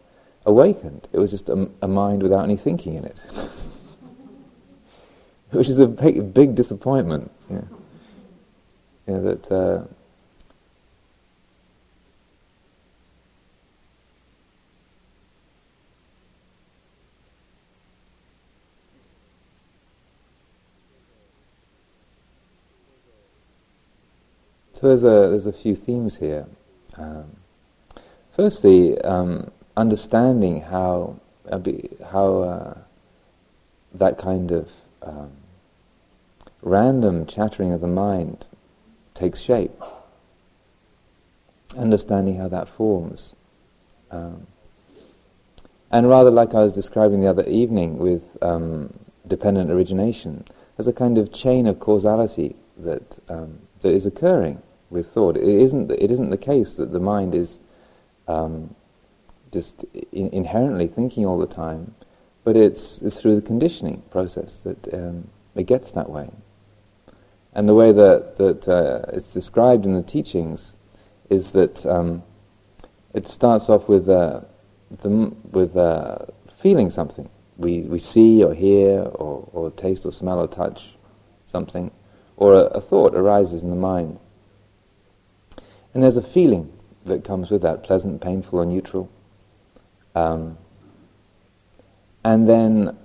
awakened. 0.46 1.08
It 1.12 1.20
was 1.20 1.32
just 1.32 1.50
a, 1.50 1.70
a 1.82 1.88
mind 1.88 2.24
without 2.24 2.44
any 2.44 2.58
thinking 2.58 2.96
in 2.96 3.06
it. 3.06 3.20
which 5.52 5.68
is 5.68 5.80
a 5.80 5.88
big, 5.88 6.34
big 6.34 6.56
disappointment. 6.56 7.32
Yeah. 7.50 7.62
yeah 9.08 9.20
that 9.20 9.52
uh, 9.52 9.84
So 24.80 24.88
there's 24.88 25.04
a 25.04 25.28
there's 25.30 25.46
a 25.46 25.52
few 25.52 25.76
themes 25.76 26.16
here. 26.16 26.46
Um, 26.96 27.36
firstly, 28.40 28.98
um, 29.02 29.52
understanding 29.76 30.62
how 30.62 31.20
how 32.14 32.38
uh, 32.38 32.78
that 33.94 34.18
kind 34.18 34.52
of 34.52 34.72
um, 35.02 35.32
random 36.62 37.26
chattering 37.26 37.74
of 37.74 37.82
the 37.82 37.88
mind 37.88 38.46
takes 39.14 39.42
shape. 39.42 39.78
Understanding 41.76 42.38
how 42.38 42.48
that 42.48 42.70
forms. 42.70 43.36
Um, 44.10 44.48
and 45.92 46.08
rather 46.08 46.32
like 46.32 46.54
I 46.54 46.64
was 46.64 46.72
describing 46.72 47.20
the 47.20 47.28
other 47.28 47.44
evening 47.44 47.98
with 47.98 48.24
um, 48.42 48.94
dependent 49.28 49.70
origination, 49.70 50.46
as 50.78 50.88
a 50.88 50.94
kind 50.94 51.18
of 51.18 51.34
chain 51.34 51.68
of 51.68 51.82
causality 51.82 52.56
that, 52.78 53.20
um, 53.28 53.60
that 53.82 53.92
is 53.92 54.06
occurring 54.06 54.62
with 54.90 55.12
thought. 55.14 55.36
It 55.36 55.44
isn't, 55.44 55.92
it 55.92 56.10
isn't 56.10 56.30
the 56.30 56.38
case 56.38 56.78
that 56.78 56.94
the 56.94 57.02
mind 57.02 57.36
is 57.36 57.60
um, 58.30 58.76
just 59.52 59.84
in- 60.12 60.30
inherently 60.30 60.88
thinking 60.88 61.26
all 61.26 61.38
the 61.38 61.48
time, 61.48 61.96
but 62.44 62.56
it's, 62.56 63.02
it's 63.02 63.20
through 63.20 63.36
the 63.36 63.42
conditioning 63.42 64.02
process 64.12 64.58
that 64.58 64.94
um, 64.94 65.28
it 65.56 65.64
gets 65.64 65.92
that 65.92 66.10
way. 66.10 66.30
And 67.54 67.68
the 67.68 67.74
way 67.74 67.92
that, 67.92 68.36
that 68.38 68.68
uh, 68.68 69.10
it's 69.12 69.34
described 69.34 69.86
in 69.86 69.96
the 69.96 70.04
teachings 70.04 70.76
is 71.30 71.52
that 71.52 71.86
um, 71.86 72.24
it 73.14 73.28
starts 73.28 73.70
off 73.70 73.90
with, 73.90 74.08
uh, 74.08 74.42
the, 75.02 75.10
with 75.52 75.76
uh, 75.76 76.20
feeling 76.62 76.90
something. 76.90 77.28
We, 77.58 77.82
we 77.82 78.00
see 78.00 78.44
or 78.44 78.54
hear 78.54 79.02
or, 79.02 79.50
or 79.52 79.72
taste 79.72 80.06
or 80.06 80.12
smell 80.12 80.40
or 80.40 80.48
touch 80.48 80.96
something, 81.46 81.92
or 82.38 82.54
a, 82.54 82.66
a 82.66 82.82
thought 82.82 83.16
arises 83.16 83.64
in 83.64 83.72
the 83.72 83.76
mind. 83.76 84.20
And 85.94 86.04
there's 86.04 86.18
a 86.18 86.22
feeling 86.22 86.72
that 87.10 87.24
comes 87.24 87.52
with 87.52 87.62
that, 87.62 87.84
pleasant, 87.84 88.22
painful, 88.22 88.60
or 88.60 88.66
neutral. 88.66 89.10
Um, 90.16 90.58
and 92.24 92.48
then 92.48 92.98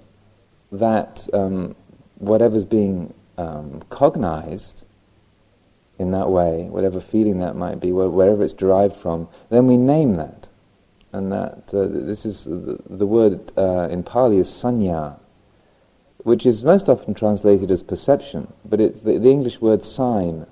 that 0.72 1.28
um, 1.32 1.76
whatever's 2.18 2.64
being 2.64 3.12
um, 3.38 3.82
cognized 3.90 4.82
in 5.98 6.10
that 6.10 6.28
way, 6.28 6.64
whatever 6.64 7.00
feeling 7.00 7.38
that 7.38 7.56
might 7.56 7.80
be, 7.80 7.92
wherever 7.92 8.42
it's 8.42 8.52
derived 8.52 8.96
from, 8.96 9.28
then 9.50 9.66
we 9.66 9.76
name 9.76 10.14
that. 10.16 10.48
And 11.12 11.30
that 11.30 11.72
uh, 11.72 11.86
this 11.86 12.26
is 12.26 12.44
the, 12.44 12.78
the 12.90 13.06
word 13.06 13.52
uh, 13.56 13.88
in 13.88 14.02
Pali 14.02 14.38
is 14.38 14.48
sanya, 14.48 15.18
which 16.18 16.44
is 16.44 16.64
most 16.64 16.88
often 16.88 17.14
translated 17.14 17.70
as 17.70 17.82
perception, 17.82 18.52
but 18.64 18.80
it's 18.80 19.02
the, 19.02 19.18
the 19.18 19.30
English 19.30 19.60
word 19.60 19.84
sign 19.84 20.46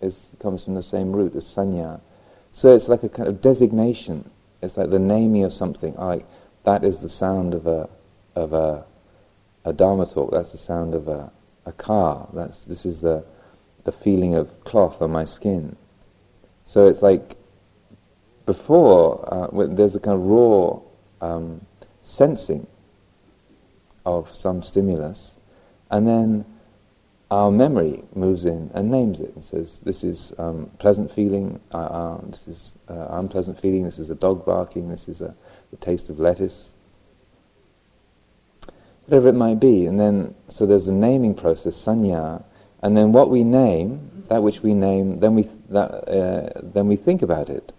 is, 0.00 0.26
comes 0.40 0.64
from 0.64 0.74
the 0.74 0.82
same 0.82 1.12
root 1.12 1.34
as 1.34 1.44
sanya. 1.44 2.00
So 2.56 2.74
it's 2.74 2.88
like 2.88 3.02
a 3.02 3.10
kind 3.10 3.28
of 3.28 3.42
designation. 3.42 4.30
It's 4.62 4.78
like 4.78 4.88
the 4.88 4.98
naming 4.98 5.44
of 5.44 5.52
something. 5.52 5.94
Like 5.96 6.24
that 6.64 6.84
is 6.84 7.00
the 7.00 7.08
sound 7.10 7.52
of 7.52 7.66
a 7.66 7.86
of 8.34 8.54
a 8.54 8.82
a 9.66 9.74
dharma 9.74 10.06
talk. 10.06 10.30
That's 10.30 10.52
the 10.52 10.58
sound 10.58 10.94
of 10.94 11.06
a 11.06 11.30
a 11.66 11.72
car. 11.72 12.26
That's 12.32 12.64
this 12.64 12.86
is 12.86 13.02
the 13.02 13.22
the 13.84 13.92
feeling 13.92 14.36
of 14.36 14.64
cloth 14.64 15.02
on 15.02 15.10
my 15.10 15.26
skin. 15.26 15.76
So 16.64 16.88
it's 16.88 17.02
like 17.02 17.36
before 18.46 19.28
uh, 19.30 19.66
there's 19.66 19.94
a 19.94 20.00
kind 20.00 20.18
of 20.18 20.22
raw 20.24 20.80
um, 21.20 21.60
sensing 22.04 22.66
of 24.06 24.30
some 24.34 24.62
stimulus, 24.62 25.36
and 25.90 26.08
then 26.08 26.46
our 27.30 27.50
memory 27.50 28.04
moves 28.14 28.46
in 28.46 28.70
and 28.74 28.90
names 28.90 29.20
it 29.20 29.34
and 29.34 29.44
says, 29.44 29.80
"This 29.84 30.04
is 30.04 30.32
um, 30.38 30.70
pleasant 30.78 31.12
feeling. 31.12 31.60
Uh, 31.72 31.78
uh, 31.78 32.20
this 32.30 32.46
is 32.48 32.74
uh, 32.88 33.06
unpleasant 33.10 33.60
feeling. 33.60 33.84
This 33.84 33.98
is 33.98 34.10
a 34.10 34.14
dog 34.14 34.44
barking. 34.44 34.88
This 34.88 35.08
is 35.08 35.20
a, 35.20 35.34
the 35.70 35.76
taste 35.76 36.08
of 36.08 36.20
lettuce." 36.20 36.72
whatever 39.06 39.28
it 39.28 39.34
might 39.34 39.60
be. 39.60 39.86
And 39.86 39.98
then, 39.98 40.34
so 40.48 40.66
there's 40.66 40.88
a 40.88 40.92
naming 40.92 41.34
process, 41.34 41.76
sanya, 41.76 42.42
and 42.82 42.96
then 42.96 43.12
what 43.12 43.30
we 43.30 43.44
name, 43.44 44.24
that 44.28 44.42
which 44.42 44.62
we 44.62 44.74
name, 44.74 45.20
then 45.20 45.34
we, 45.34 45.48
that, 45.70 45.90
uh, 46.08 46.60
then 46.62 46.88
we 46.88 46.96
think 46.96 47.22
about 47.22 47.48
it. 47.48 47.72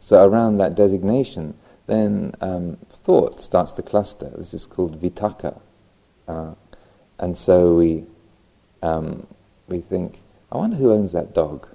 So 0.00 0.26
around 0.26 0.58
that 0.58 0.74
designation, 0.74 1.54
then 1.86 2.34
um, 2.40 2.76
thought 3.04 3.40
starts 3.40 3.72
to 3.72 3.82
cluster. 3.82 4.30
This 4.36 4.54
is 4.54 4.66
called 4.66 5.00
vitakka, 5.00 5.60
Uh, 6.28 6.54
and 7.18 7.36
so 7.36 7.74
we, 7.74 8.04
um, 8.84 9.26
we 9.66 9.80
think, 9.80 10.20
I 10.52 10.58
wonder 10.58 10.76
who 10.76 10.92
owns 10.92 11.12
that 11.12 11.34
dog. 11.34 11.66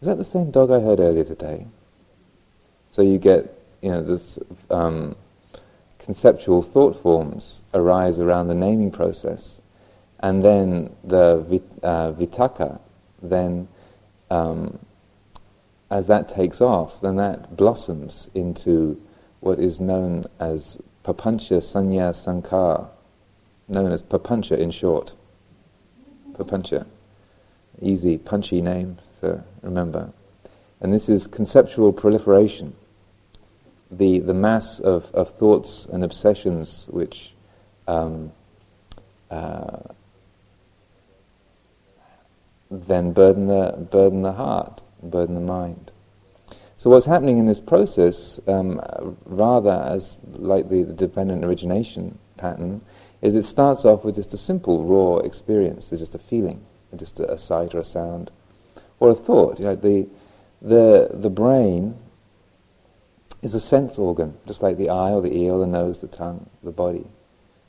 Is 0.00 0.06
that 0.06 0.18
the 0.18 0.24
same 0.24 0.50
dog 0.50 0.70
I 0.70 0.80
heard 0.80 1.00
earlier 1.00 1.24
today? 1.24 1.66
So 2.92 3.02
you 3.02 3.18
get, 3.18 3.52
you 3.80 3.90
know, 3.90 4.02
this 4.02 4.38
um, 4.70 5.16
conceptual 5.98 6.62
thought 6.62 7.00
forms 7.02 7.62
arise 7.74 8.18
around 8.18 8.48
the 8.48 8.54
naming 8.54 8.90
process, 8.90 9.60
and 10.20 10.42
then 10.42 10.94
the 11.04 11.44
vit, 11.48 11.62
uh, 11.82 12.12
vitakka, 12.12 12.80
then 13.22 13.68
um, 14.30 14.78
as 15.90 16.06
that 16.06 16.28
takes 16.28 16.60
off, 16.60 17.00
then 17.00 17.16
that 17.16 17.56
blossoms 17.56 18.28
into 18.34 19.00
what 19.40 19.58
is 19.58 19.80
known 19.80 20.24
as 20.38 20.78
papancha 21.04 21.58
sanya 21.58 22.12
sankha, 22.12 22.88
known 23.72 23.92
as 23.92 24.02
papancha 24.02 24.58
in 24.58 24.70
short. 24.70 25.12
Papancha. 26.32 26.86
easy, 27.80 28.18
punchy 28.18 28.60
name 28.62 28.98
to 29.20 29.42
remember. 29.62 30.12
And 30.80 30.92
this 30.92 31.08
is 31.08 31.26
conceptual 31.26 31.92
proliferation, 31.92 32.74
the, 33.90 34.18
the 34.18 34.34
mass 34.34 34.80
of, 34.80 35.04
of 35.14 35.30
thoughts 35.38 35.86
and 35.92 36.02
obsessions 36.02 36.86
which 36.90 37.32
um, 37.86 38.32
uh, 39.30 39.78
then 42.70 43.12
burden 43.12 43.46
the, 43.46 43.86
burden 43.90 44.22
the 44.22 44.32
heart, 44.32 44.80
burden 45.02 45.34
the 45.34 45.40
mind. 45.40 45.90
So 46.78 46.90
what's 46.90 47.06
happening 47.06 47.38
in 47.38 47.46
this 47.46 47.60
process, 47.60 48.40
um, 48.48 48.80
rather 49.26 49.70
as 49.70 50.18
like 50.32 50.68
the, 50.68 50.82
the, 50.82 50.92
dependent 50.92 51.44
origination 51.44 52.18
pattern, 52.38 52.80
is 53.22 53.36
it 53.36 53.44
starts 53.44 53.84
off 53.84 54.04
with 54.04 54.16
just 54.16 54.34
a 54.34 54.36
simple 54.36 54.84
raw 54.84 55.18
experience. 55.18 55.88
There's 55.88 56.00
just 56.00 56.16
a 56.16 56.18
feeling, 56.18 56.64
just 56.96 57.20
a, 57.20 57.32
a 57.32 57.38
sight 57.38 57.74
or 57.74 57.78
a 57.78 57.84
sound, 57.84 58.30
or 58.98 59.10
a 59.10 59.14
thought. 59.14 59.58
You 59.58 59.66
know, 59.66 59.76
the 59.76 60.08
the 60.60 61.10
the 61.14 61.30
brain 61.30 61.96
is 63.40 63.54
a 63.54 63.60
sense 63.60 63.96
organ, 63.96 64.36
just 64.46 64.60
like 64.60 64.76
the 64.76 64.90
eye 64.90 65.12
or 65.12 65.22
the 65.22 65.34
ear 65.36 65.52
or 65.52 65.60
the 65.60 65.66
nose, 65.66 66.00
the 66.00 66.08
tongue, 66.08 66.50
the 66.62 66.72
body. 66.72 67.06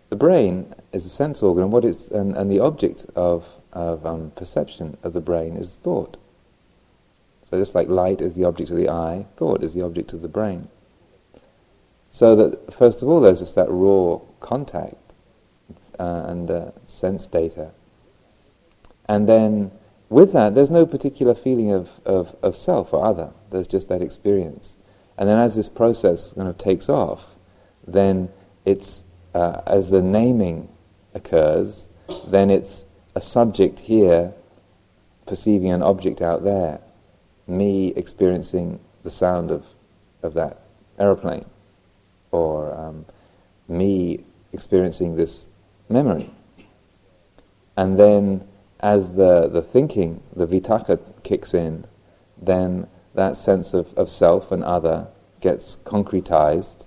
The 0.10 0.16
brain 0.16 0.74
is 0.92 1.06
a 1.06 1.10
sense 1.10 1.42
organ, 1.42 1.64
and 1.64 1.72
what 1.72 1.86
it's 1.86 2.08
and, 2.08 2.36
and 2.36 2.52
the 2.52 2.60
object 2.60 3.06
of 3.16 3.46
of 3.72 4.06
um, 4.06 4.32
perception 4.36 4.98
of 5.04 5.14
the 5.14 5.22
brain 5.22 5.56
is 5.56 5.70
thought. 5.70 6.18
So 7.50 7.60
just 7.60 7.76
like 7.76 7.88
light 7.88 8.22
is 8.22 8.34
the 8.34 8.46
object 8.46 8.72
of 8.72 8.78
the 8.78 8.90
eye, 8.90 9.28
thought 9.38 9.62
is 9.62 9.76
the 9.76 9.86
object 9.86 10.14
of 10.14 10.24
the 10.24 10.28
brain. 10.28 10.68
So 12.10 12.36
that 12.36 12.74
first 12.74 13.04
of 13.04 13.10
all, 13.10 13.22
there's 13.22 13.40
just 13.40 13.54
that 13.54 13.70
raw 13.70 14.20
contact 14.40 14.96
uh, 16.00 16.26
and 16.28 16.50
uh, 16.50 16.72
sense 16.88 17.28
data, 17.28 17.72
and 19.08 19.28
then 19.28 19.72
with 20.10 20.34
that, 20.34 20.54
there's 20.54 20.70
no 20.70 20.86
particular 20.86 21.34
feeling 21.34 21.72
of, 21.72 21.90
of, 22.06 22.36
of 22.44 22.56
self 22.56 22.94
or 22.94 23.04
other. 23.04 23.32
There's 23.50 23.68
just 23.68 23.90
that 23.90 24.02
experience. 24.02 24.76
And 25.18 25.28
then 25.28 25.40
as 25.40 25.56
this 25.56 25.68
process 25.68 26.34
kind 26.34 26.48
of 26.48 26.58
takes 26.60 26.88
off, 26.88 27.26
then 27.88 28.30
it's, 28.64 29.02
uh, 29.34 29.62
as 29.66 29.90
the 29.90 30.04
naming 30.04 30.70
occurs, 31.16 31.88
then 32.28 32.52
it's 32.52 32.86
a 33.16 33.22
subject 33.22 33.80
here 33.80 34.34
perceiving 35.26 35.72
an 35.72 35.82
object 35.82 36.22
out 36.22 36.44
there 36.44 36.80
me 37.48 37.94
experiencing 37.96 38.80
the 39.04 39.10
sound 39.10 39.52
of, 39.52 39.66
of 40.22 40.34
that 40.36 40.62
aeroplane, 41.00 41.46
or 42.32 42.74
um, 42.74 43.06
me 43.68 44.24
experiencing 44.54 45.16
this 45.16 45.48
memory. 45.90 46.30
And 47.76 48.00
then, 48.00 48.48
as 48.80 49.12
the, 49.12 49.48
the 49.48 49.62
thinking, 49.62 50.22
the 50.36 50.46
vitakka 50.46 51.00
kicks 51.24 51.54
in, 51.54 51.86
then 52.42 52.88
that 53.16 53.38
sense 53.38 53.74
of, 53.74 53.94
of 53.94 54.10
self 54.10 54.52
and 54.52 54.64
other 54.64 55.08
gets 55.42 55.78
concretized, 55.86 56.86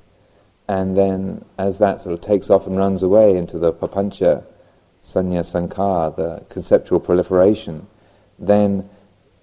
and 0.69 0.97
then 0.97 1.45
as 1.59 1.79
that 1.79 2.01
sort 2.01 2.13
of 2.13 2.21
takes 2.21 2.51
off 2.51 2.67
and 2.67 2.77
runs 2.77 3.03
away 3.03 3.37
into 3.37 3.59
the 3.59 3.73
papancha 3.73 4.45
sanya 5.05 5.41
sankha, 5.41 6.15
the 6.17 6.45
conceptual 6.49 6.99
proliferation, 6.99 7.87
then 8.39 8.89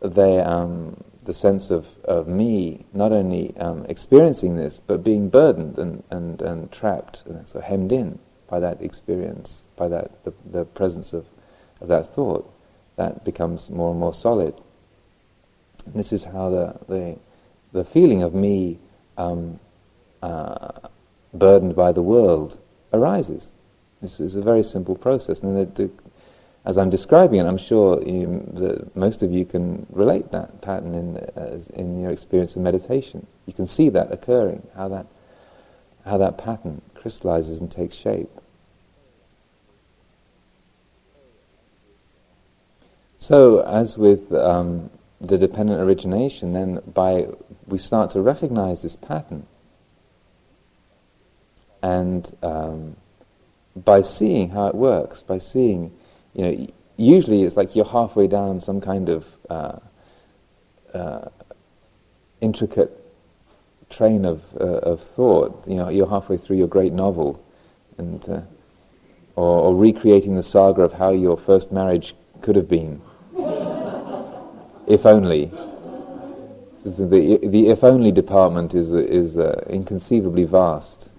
they, 0.01 0.39
um, 0.39 1.01
the 1.23 1.33
sense 1.33 1.71
of, 1.71 1.87
of 2.03 2.27
me 2.27 2.85
not 2.93 3.13
only 3.13 3.55
um, 3.57 3.85
experiencing 3.87 4.57
this, 4.57 4.79
but 4.85 5.03
being 5.03 5.29
burdened 5.29 5.77
and, 5.77 6.03
and, 6.09 6.41
and 6.41 6.71
trapped 6.71 7.23
and 7.25 7.47
so 7.47 7.61
hemmed 7.61 7.93
in 7.93 8.19
by 8.47 8.59
that 8.59 8.81
experience, 8.81 9.61
by 9.75 9.87
that 9.87 10.11
the, 10.23 10.33
the 10.51 10.65
presence 10.65 11.13
of, 11.13 11.25
of 11.81 11.87
that 11.87 12.13
thought, 12.15 12.49
that 12.95 13.23
becomes 13.23 13.69
more 13.69 13.91
and 13.91 13.99
more 13.99 14.13
solid. 14.13 14.53
And 15.85 15.95
this 15.95 16.13
is 16.13 16.23
how 16.23 16.49
the, 16.49 16.75
the, 16.87 17.17
the 17.71 17.85
feeling 17.85 18.23
of 18.23 18.33
me 18.33 18.79
um, 19.17 19.59
uh, 20.21 20.71
burdened 21.33 21.75
by 21.75 21.91
the 21.91 22.01
world 22.01 22.57
arises. 22.93 23.51
This 24.01 24.19
is 24.19 24.35
a 24.35 24.41
very 24.41 24.63
simple 24.63 24.95
process, 24.95 25.39
and 25.39 25.91
as 26.65 26.77
I'm 26.77 26.89
describing 26.89 27.39
it, 27.39 27.45
I'm 27.45 27.57
sure 27.57 28.01
you, 28.03 28.41
that 28.53 28.95
most 28.95 29.21
of 29.21 29.31
you 29.31 29.43
can 29.43 29.85
relate 29.91 30.31
that 30.31 30.61
pattern 30.61 30.95
in, 30.95 31.17
uh, 31.17 31.59
in 31.73 32.01
your 32.01 32.11
experience 32.11 32.55
of 32.55 32.61
meditation. 32.61 33.27
You 33.45 33.53
can 33.53 33.67
see 33.67 33.89
that 33.89 34.11
occurring, 34.11 34.65
how 34.75 34.87
that, 34.89 35.05
how 36.05 36.17
that 36.19 36.37
pattern 36.37 36.81
crystallizes 37.03 37.59
and 37.59 37.69
takes 37.69 37.95
shape. 37.95 38.31
So, 43.19 43.59
as 43.59 43.97
with 43.97 44.33
um, 44.33 44.89
the 45.19 45.37
dependent 45.37 45.81
origination, 45.81 46.53
then 46.53 46.81
by 46.93 47.27
we 47.67 47.77
start 47.77 48.11
to 48.11 48.21
recognize 48.21 48.81
this 48.81 48.95
pattern, 48.95 49.45
and 51.81 52.35
um, 52.41 52.95
by 53.75 54.01
seeing 54.01 54.49
how 54.49 54.67
it 54.67 54.75
works, 54.75 55.23
by 55.23 55.39
seeing 55.39 55.91
you 56.33 56.41
know, 56.41 56.67
usually 56.95 57.43
it's 57.43 57.55
like 57.57 57.75
you're 57.75 57.85
halfway 57.85 58.27
down 58.27 58.61
some 58.61 58.79
kind 58.79 59.09
of 59.09 59.25
uh, 59.49 59.79
uh, 60.93 61.29
intricate 62.39 63.02
train 63.95 64.25
of 64.25 64.41
uh, 64.59 64.91
of 64.91 65.01
thought. 65.01 65.67
You 65.67 65.75
know, 65.75 65.89
you're 65.89 66.09
halfway 66.09 66.37
through 66.37 66.57
your 66.57 66.67
great 66.67 66.93
novel, 66.93 67.43
and 67.97 68.23
uh, 68.29 68.41
or, 69.35 69.59
or, 69.65 69.75
recreating 69.75 70.35
the 70.35 70.43
saga 70.43 70.83
of 70.83 70.93
how 70.93 71.11
your 71.11 71.37
first 71.37 71.71
marriage 71.71 72.15
could 72.41 72.55
have 72.55 72.67
been, 72.67 73.01
if 74.87 75.05
only. 75.05 75.51
The, 76.85 77.39
the 77.41 77.69
if 77.69 77.81
only 77.83 78.11
department 78.11 78.73
is 78.73 78.91
is 78.91 79.37
uh, 79.37 79.63
inconceivably 79.69 80.43
vast, 80.43 81.09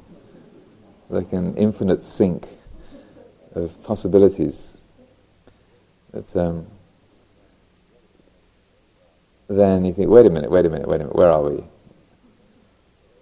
like 1.08 1.32
an 1.32 1.56
infinite 1.56 2.04
sink 2.04 2.46
of 3.54 3.82
possibilities. 3.82 4.76
But 6.12 6.37
um, 6.37 6.66
then 9.48 9.84
you 9.84 9.92
think, 9.92 10.10
wait 10.10 10.26
a 10.26 10.30
minute, 10.30 10.50
wait 10.50 10.66
a 10.66 10.70
minute, 10.70 10.87
wait 10.87 10.96
a 10.96 10.98
minute, 10.98 11.16
where 11.16 11.30
are 11.30 11.42
we? 11.42 11.64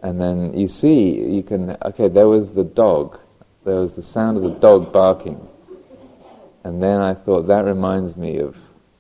And 0.03 0.21
then 0.21 0.59
you 0.59 0.67
see, 0.67 1.11
you 1.13 1.43
can, 1.43 1.77
okay, 1.83 2.09
there 2.09 2.27
was 2.27 2.53
the 2.53 2.65
dog. 2.65 3.21
There 3.65 3.77
was 3.77 3.95
the 3.95 4.03
sound 4.03 4.37
of 4.37 4.43
the 4.43 4.51
dog 4.51 4.93
barking. 4.93 5.49
And 6.65 6.83
then 6.83 7.01
I 7.01 7.15
thought, 7.15 7.47
that 7.47 7.65
reminds 7.65 8.17
me 8.17 8.39
of, 8.39 8.57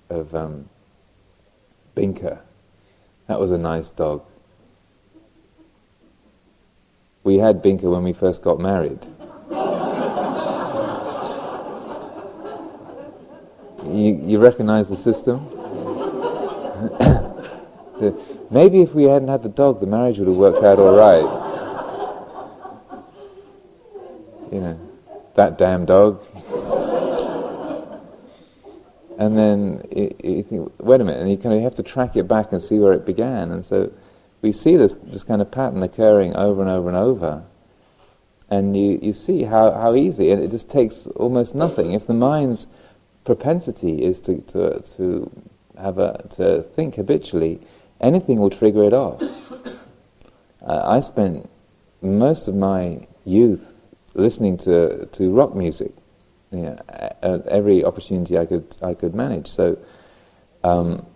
of 0.08 0.34
um, 0.34 0.68
Binka. 1.96 2.38
That 3.26 3.40
was 3.40 3.50
a 3.50 3.58
nice 3.58 3.90
dog. 3.90 4.24
We 7.24 7.36
had 7.36 7.62
Binka 7.62 7.82
when 7.82 8.04
we 8.04 8.12
first 8.12 8.42
got 8.42 8.60
married. 8.60 8.98
You, 13.84 14.22
you 14.24 14.38
recognize 14.38 14.86
the 14.86 14.96
system? 14.96 15.48
Maybe 18.52 18.82
if 18.82 18.92
we 18.94 19.04
hadn't 19.04 19.28
had 19.28 19.42
the 19.42 19.48
dog, 19.48 19.80
the 19.80 19.86
marriage 19.86 20.18
would 20.18 20.28
have 20.28 20.36
worked 20.36 20.62
out 20.62 20.78
all 20.78 20.94
right. 20.94 21.24
You 24.52 24.60
know, 24.60 24.78
that 25.36 25.56
damn 25.56 25.86
dog. 25.86 26.22
and 29.18 29.38
then 29.38 29.82
you, 29.90 30.14
you, 30.22 30.42
think, 30.42 30.70
wait 30.80 31.00
a 31.00 31.04
minute, 31.04 31.22
and 31.22 31.30
you 31.30 31.38
kind 31.38 31.54
of 31.54 31.62
have 31.62 31.76
to 31.76 31.82
track 31.82 32.14
it 32.14 32.28
back 32.28 32.52
and 32.52 32.62
see 32.62 32.78
where 32.78 32.92
it 32.92 33.06
began. 33.06 33.52
And 33.52 33.64
so 33.64 33.90
we 34.42 34.52
see 34.52 34.76
this, 34.76 34.94
this 35.04 35.24
kind 35.24 35.40
of 35.40 35.50
pattern 35.50 35.82
occurring 35.82 36.36
over 36.36 36.60
and 36.60 36.70
over 36.70 36.88
and 36.88 36.96
over. 36.98 37.42
And 38.50 38.76
you, 38.76 38.98
you 39.00 39.14
see 39.14 39.44
how, 39.44 39.70
how 39.72 39.94
easy, 39.94 40.30
and 40.30 40.42
it 40.42 40.50
just 40.50 40.68
takes 40.68 41.06
almost 41.16 41.54
nothing. 41.54 41.92
If 41.92 42.06
the 42.06 42.12
mind's 42.12 42.66
propensity 43.24 44.04
is 44.04 44.20
to, 44.20 44.42
to, 44.48 44.80
to 44.98 45.30
have 45.78 45.96
a, 45.96 46.22
to 46.36 46.62
think 46.62 46.96
habitually, 46.96 47.58
anything 48.02 48.38
will 48.38 48.50
trigger 48.50 48.84
it 48.84 48.92
off. 48.92 49.22
Uh, 50.64 50.82
I 50.84 51.00
spent 51.00 51.48
most 52.02 52.48
of 52.48 52.54
my 52.54 53.06
youth 53.24 53.60
listening 54.14 54.56
to, 54.58 55.06
to 55.06 55.32
rock 55.32 55.54
music, 55.54 55.92
you 56.50 56.62
know, 56.62 56.78
at 56.88 57.46
every 57.46 57.84
opportunity 57.84 58.36
I 58.36 58.46
could 58.46 58.76
I 58.82 58.94
could 58.94 59.14
manage. 59.14 59.48
So 59.48 59.78
um, 60.62 61.06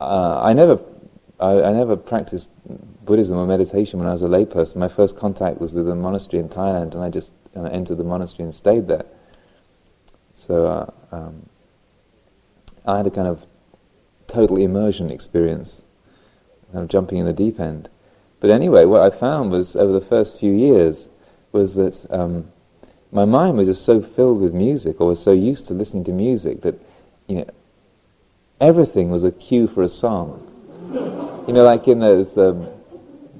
uh, 0.00 0.40
I 0.42 0.52
never 0.52 0.80
I, 1.40 1.62
I, 1.62 1.72
never 1.72 1.96
practiced 1.96 2.48
Buddhism 3.04 3.36
or 3.36 3.46
meditation 3.46 3.98
when 3.98 4.08
I 4.08 4.12
was 4.12 4.22
a 4.22 4.26
layperson. 4.26 4.76
My 4.76 4.88
first 4.88 5.16
contact 5.16 5.60
was 5.60 5.72
with 5.72 5.88
a 5.88 5.94
monastery 5.94 6.40
in 6.40 6.48
Thailand, 6.48 6.94
and 6.94 7.02
I 7.02 7.10
just 7.10 7.32
entered 7.54 7.98
the 7.98 8.04
monastery 8.04 8.44
and 8.44 8.54
stayed 8.54 8.88
there. 8.88 9.04
So 10.34 10.66
uh, 10.66 10.90
um, 11.12 11.48
I 12.86 12.98
had 12.98 13.06
a 13.06 13.10
kind 13.10 13.28
of 13.28 13.44
total 14.34 14.56
immersion 14.56 15.10
experience, 15.10 15.82
kind 16.72 16.82
of 16.82 16.88
jumping 16.88 17.18
in 17.18 17.26
the 17.26 17.32
deep 17.32 17.60
end. 17.60 17.88
But 18.40 18.50
anyway, 18.50 18.84
what 18.84 19.00
I 19.00 19.16
found 19.16 19.50
was 19.50 19.76
over 19.76 19.92
the 19.92 20.04
first 20.04 20.38
few 20.38 20.52
years 20.52 21.08
was 21.52 21.76
that 21.76 22.04
um, 22.10 22.50
my 23.12 23.24
mind 23.24 23.56
was 23.56 23.68
just 23.68 23.84
so 23.84 24.02
filled 24.02 24.40
with 24.40 24.52
music, 24.52 25.00
or 25.00 25.08
was 25.08 25.22
so 25.22 25.32
used 25.32 25.68
to 25.68 25.74
listening 25.74 26.04
to 26.04 26.12
music 26.12 26.62
that 26.62 26.74
you 27.28 27.36
know 27.36 27.46
everything 28.60 29.10
was 29.10 29.24
a 29.24 29.30
cue 29.30 29.68
for 29.68 29.82
a 29.82 29.88
song. 29.88 30.40
You 31.46 31.52
know, 31.52 31.62
like 31.62 31.86
in 31.88 32.00
those 32.00 32.36
um, 32.36 32.66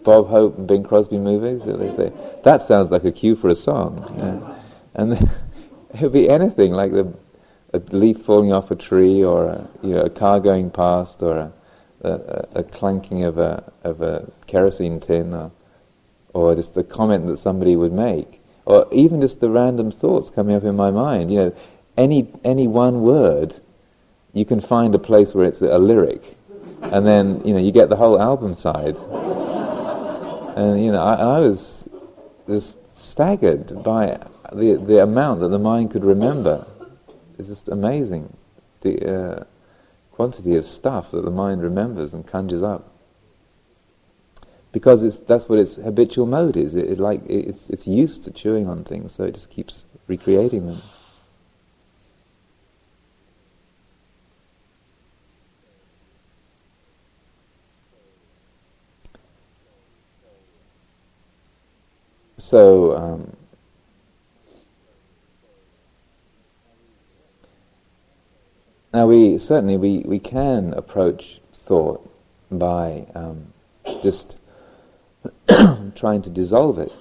Bob 0.05 0.29
Hope 0.29 0.59
and 0.59 0.67
Bing 0.67 0.85
Crosby 0.85 1.19
movies, 1.19 1.63
they 1.65 1.97
say 1.97 2.13
that 2.45 2.63
sounds 2.63 2.91
like 2.91 3.05
a 3.05 3.13
cue 3.13 3.35
for 3.35 3.49
a 3.49 3.55
song. 3.55 4.05
You 4.17 4.23
know? 4.23 4.57
And 4.95 5.13
it 5.95 6.03
would 6.03 6.13
be 6.13 6.29
anything 6.29 6.73
like 6.73 6.93
the, 6.93 7.13
a 7.75 7.79
leaf 7.91 8.25
falling 8.25 8.53
off 8.53 8.71
a 8.71 8.77
tree, 8.77 9.23
or 9.25 9.47
a, 9.47 9.69
you 9.83 9.95
know, 9.95 10.03
a 10.03 10.11
car 10.11 10.39
going 10.39 10.71
past, 10.71 11.23
or 11.23 11.37
a, 11.39 11.53
a, 12.09 12.49
a 12.61 12.63
clanking 12.63 13.25
of 13.25 13.39
a 13.39 13.73
of 13.83 14.01
a 14.01 14.31
kerosene 14.47 15.01
tin, 15.01 15.35
or 15.35 15.51
or 16.33 16.55
just 16.55 16.77
a 16.77 16.85
comment 16.85 17.27
that 17.27 17.39
somebody 17.39 17.75
would 17.75 17.93
make, 17.93 18.41
or 18.65 18.87
even 18.93 19.21
just 19.21 19.41
the 19.41 19.51
random 19.51 19.91
thoughts 19.91 20.31
coming 20.31 20.55
up 20.55 20.63
in 20.63 20.77
my 20.77 20.91
mind. 20.91 21.33
You 21.33 21.39
know, 21.39 21.57
any 21.97 22.29
any 22.45 22.69
one 22.69 23.03
word, 23.03 23.55
you 24.33 24.45
can 24.45 24.61
find 24.61 24.95
a 24.95 24.99
place 24.99 25.35
where 25.35 25.47
it's 25.47 25.61
a 25.61 25.79
lyric, 25.79 26.37
and 26.83 27.05
then 27.05 27.43
you 27.45 27.55
know 27.55 27.61
you 27.61 27.73
get 27.73 27.89
the 27.89 27.97
whole 27.97 28.21
album 28.21 28.55
side. 28.55 28.97
and 30.57 30.85
you 30.85 30.93
know, 30.93 31.03
I, 31.03 31.15
I 31.15 31.41
was 31.41 31.85
just 32.47 32.77
staggered 32.97 33.83
by 33.83 34.21
the 34.53 34.77
the 34.77 35.03
amount 35.03 35.41
that 35.41 35.49
the 35.49 35.59
mind 35.59 35.91
could 35.91 36.05
remember. 36.05 36.67
It's 37.39 37.49
just 37.49 37.69
amazing, 37.69 38.37
the 38.83 39.15
uh, 39.15 39.45
quantity 40.13 40.57
of 40.57 40.67
stuff 40.67 41.11
that 41.11 41.25
the 41.25 41.31
mind 41.31 41.63
remembers 41.63 42.15
and 42.15 42.27
conjures 42.27 42.63
up 42.63 42.91
because 44.75 45.05
it's, 45.05 45.19
that's 45.19 45.49
what 45.49 45.61
its 45.61 45.77
habitual 45.77 46.27
mode 46.27 46.57
is. 46.57 46.75
It, 46.75 46.91
it 46.91 46.99
like 46.99 47.23
it's 47.27 47.71
it's 47.71 47.87
used 47.87 48.25
to 48.25 48.33
chewing 48.33 48.69
on 48.69 48.83
things, 48.83 49.13
so 49.13 49.23
it 49.23 49.35
just 49.35 49.49
keeps 49.49 49.85
recreating 50.09 50.67
them. 50.67 50.83
So 62.37 62.97
um, 62.97 63.24
now 68.95 69.09
we 69.09 69.39
certainly 69.39 69.77
we, 69.77 69.99
we 70.07 70.21
can 70.21 70.73
approach 70.75 71.41
thought 71.53 72.09
by 72.51 73.07
um, 73.15 73.53
just 74.03 74.37
trying 75.97 76.23
to 76.23 76.31
dissolve 76.31 76.79
it. 76.79 76.93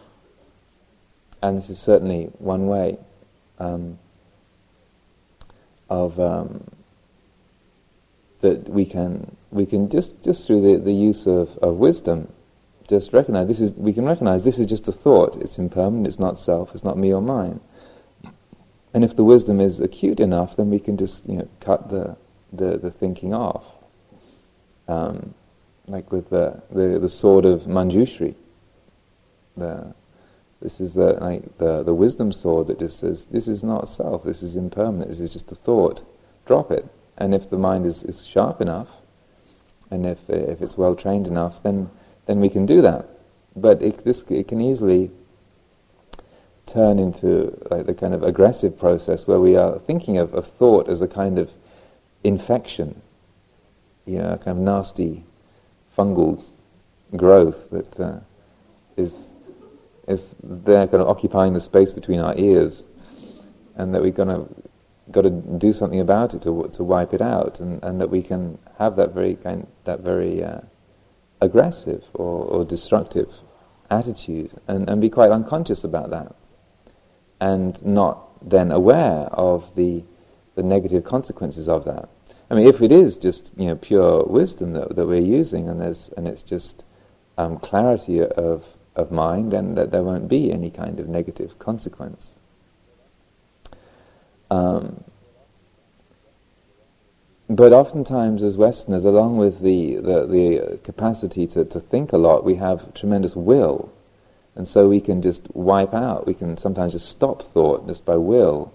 And 1.43 1.57
this 1.57 1.69
is 1.69 1.79
certainly 1.79 2.31
one 2.39 2.67
way 2.67 2.97
um, 3.59 3.99
of 5.89 6.19
um, 6.19 6.63
that 8.41 8.67
we 8.67 8.85
can 8.85 9.35
we 9.51 9.67
can 9.67 9.89
just 9.89 10.11
just 10.23 10.47
through 10.47 10.61
the, 10.61 10.83
the 10.83 10.93
use 10.93 11.27
of, 11.27 11.55
of 11.59 11.75
wisdom 11.75 12.33
just 12.89 13.13
recognize 13.13 13.47
this 13.47 13.61
is 13.61 13.71
we 13.73 13.93
can 13.93 14.05
recognize 14.05 14.43
this 14.43 14.57
is 14.57 14.65
just 14.65 14.87
a 14.87 14.91
thought. 14.91 15.39
It's 15.41 15.59
impermanent. 15.59 16.07
It's 16.07 16.19
not 16.19 16.39
self. 16.39 16.73
It's 16.73 16.83
not 16.83 16.97
me 16.97 17.13
or 17.13 17.21
mine. 17.21 17.59
And 18.93 19.03
if 19.03 19.15
the 19.15 19.23
wisdom 19.23 19.59
is 19.59 19.79
acute 19.79 20.19
enough, 20.19 20.55
then 20.55 20.69
we 20.69 20.79
can 20.79 20.97
just 20.97 21.27
you 21.27 21.37
know 21.37 21.47
cut 21.59 21.89
the 21.89 22.15
the, 22.51 22.77
the 22.77 22.91
thinking 22.91 23.33
off. 23.33 23.65
Um, 24.87 25.33
like 25.87 26.11
with 26.11 26.29
the, 26.29 26.61
the, 26.71 26.99
the 26.99 27.09
sword 27.09 27.45
of 27.45 27.61
Manjushri. 27.63 28.35
The, 29.57 29.93
this 30.61 30.79
is 30.79 30.93
the, 30.93 31.13
like 31.13 31.57
the, 31.57 31.83
the 31.83 31.93
wisdom 31.93 32.31
sword 32.31 32.67
that 32.67 32.79
just 32.79 32.99
says, 32.99 33.25
this 33.25 33.47
is 33.47 33.63
not 33.63 33.89
self, 33.89 34.23
this 34.23 34.41
is 34.43 34.55
impermanent, 34.55 35.09
this 35.09 35.19
is 35.19 35.29
just 35.29 35.51
a 35.51 35.55
thought. 35.55 36.01
Drop 36.45 36.71
it. 36.71 36.85
And 37.17 37.35
if 37.35 37.49
the 37.49 37.57
mind 37.57 37.85
is, 37.85 38.03
is 38.03 38.25
sharp 38.25 38.61
enough, 38.61 38.87
and 39.91 40.05
if, 40.05 40.17
if 40.29 40.61
it's 40.61 40.77
well 40.77 40.95
trained 40.95 41.27
enough, 41.27 41.61
then, 41.63 41.89
then 42.25 42.39
we 42.39 42.49
can 42.49 42.65
do 42.65 42.81
that. 42.81 43.07
But 43.55 43.81
it, 43.83 44.03
this, 44.03 44.23
it 44.29 44.47
can 44.47 44.61
easily 44.61 45.11
turn 46.65 46.99
into 46.99 47.57
like 47.69 47.85
the 47.85 47.93
kind 47.93 48.13
of 48.13 48.23
aggressive 48.23 48.77
process 48.77 49.27
where 49.27 49.39
we 49.39 49.55
are 49.55 49.79
thinking 49.79 50.17
of, 50.17 50.33
of 50.33 50.47
thought 50.47 50.89
as 50.89 51.01
a 51.01 51.07
kind 51.07 51.37
of 51.37 51.51
infection, 52.23 53.01
you 54.05 54.17
know, 54.17 54.33
a 54.33 54.37
kind 54.37 54.57
of 54.57 54.63
nasty 54.63 55.23
fungal 55.97 56.43
growth 57.15 57.69
that 57.69 57.99
uh, 57.99 58.19
is 58.97 59.13
is 60.07 60.35
there 60.43 60.85
kind 60.87 61.01
of 61.01 61.07
occupying 61.07 61.53
the 61.53 61.61
space 61.61 61.93
between 61.93 62.19
our 62.19 62.35
ears, 62.37 62.83
and 63.75 63.93
that 63.93 64.01
we're 64.01 64.11
to 64.11 64.47
got 65.11 65.21
to 65.21 65.29
do 65.29 65.73
something 65.73 65.99
about 65.99 66.33
it 66.33 66.41
to 66.41 66.69
to 66.73 66.83
wipe 66.83 67.13
it 67.13 67.21
out, 67.21 67.59
and, 67.59 67.83
and 67.83 68.01
that 68.01 68.09
we 68.09 68.21
can 68.21 68.57
have 68.79 68.95
that 68.95 69.13
very 69.13 69.35
kind 69.35 69.67
that 69.85 69.99
very 69.99 70.43
uh, 70.43 70.59
aggressive 71.41 72.03
or, 72.13 72.45
or 72.45 72.65
destructive 72.65 73.29
attitude, 73.89 74.51
and, 74.67 74.89
and 74.89 75.01
be 75.01 75.09
quite 75.09 75.31
unconscious 75.31 75.83
about 75.83 76.09
that, 76.09 76.35
and 77.43 77.83
not 77.85 78.17
then 78.49 78.71
aware 78.71 79.27
of 79.33 79.75
the 79.75 80.01
the 80.55 80.63
negative 80.63 81.03
consequences 81.03 81.67
of 81.67 81.83
that. 81.83 82.07
I 82.49 82.55
mean, 82.55 82.67
if 82.67 82.81
it 82.81 82.91
is 82.91 83.17
just 83.17 83.51
you 83.57 83.67
know 83.67 83.75
pure 83.75 84.23
wisdom 84.23 84.73
that, 84.73 84.95
that 84.95 85.05
we're 85.05 85.29
using, 85.39 85.67
and 85.67 85.81
there's 85.81 86.09
and 86.15 86.27
it's 86.27 86.43
just 86.43 86.85
um, 87.37 87.57
clarity 87.59 88.21
of 88.21 88.65
of 88.95 89.11
mind, 89.11 89.51
then 89.51 89.75
that 89.75 89.91
there 89.91 90.03
won't 90.03 90.29
be 90.29 90.51
any 90.51 90.69
kind 90.69 90.99
of 90.99 91.09
negative 91.09 91.59
consequence. 91.59 92.33
Um, 94.49 95.03
but 97.49 97.73
oftentimes, 97.73 98.41
as 98.41 98.55
Westerners, 98.55 99.03
along 99.03 99.37
with 99.37 99.59
the, 99.61 99.95
the, 99.95 100.25
the 100.27 100.79
capacity 100.83 101.45
to, 101.47 101.65
to 101.65 101.79
think 101.79 102.13
a 102.13 102.17
lot, 102.17 102.45
we 102.45 102.55
have 102.55 102.93
tremendous 102.93 103.35
will. 103.35 103.91
And 104.55 104.67
so 104.67 104.87
we 104.87 105.01
can 105.01 105.21
just 105.21 105.43
wipe 105.55 105.93
out, 105.93 106.27
we 106.27 106.33
can 106.33 106.57
sometimes 106.57 106.93
just 106.93 107.09
stop 107.09 107.41
thought 107.53 107.87
just 107.87 108.05
by 108.05 108.15
will. 108.15 108.73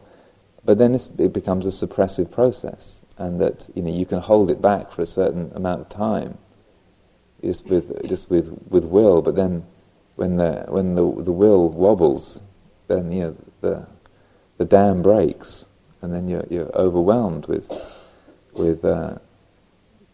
But 0.64 0.78
then 0.78 0.94
it 0.94 1.32
becomes 1.32 1.66
a 1.66 1.86
suppressive 1.86 2.30
process 2.30 3.00
and 3.18 3.40
that 3.40 3.68
you 3.74 3.82
know 3.82 3.90
you 3.90 4.06
can 4.06 4.20
hold 4.20 4.50
it 4.50 4.62
back 4.62 4.92
for 4.92 5.02
a 5.02 5.06
certain 5.06 5.50
amount 5.54 5.80
of 5.80 5.88
time, 5.88 6.38
just 7.42 7.66
with 7.66 8.08
just 8.08 8.30
with, 8.30 8.56
with 8.68 8.84
will. 8.84 9.20
But 9.20 9.34
then, 9.34 9.64
when 10.16 10.36
the 10.36 10.64
when 10.68 10.94
the 10.94 11.02
the 11.22 11.32
will 11.32 11.68
wobbles, 11.68 12.40
then 12.86 13.12
you 13.12 13.20
know 13.22 13.36
the 13.60 13.86
the 14.56 14.64
dam 14.64 15.02
breaks, 15.02 15.66
and 16.00 16.12
then 16.14 16.28
you're 16.28 16.46
you're 16.48 16.74
overwhelmed 16.76 17.46
with 17.46 17.70
with 18.52 18.84
uh, 18.84 19.18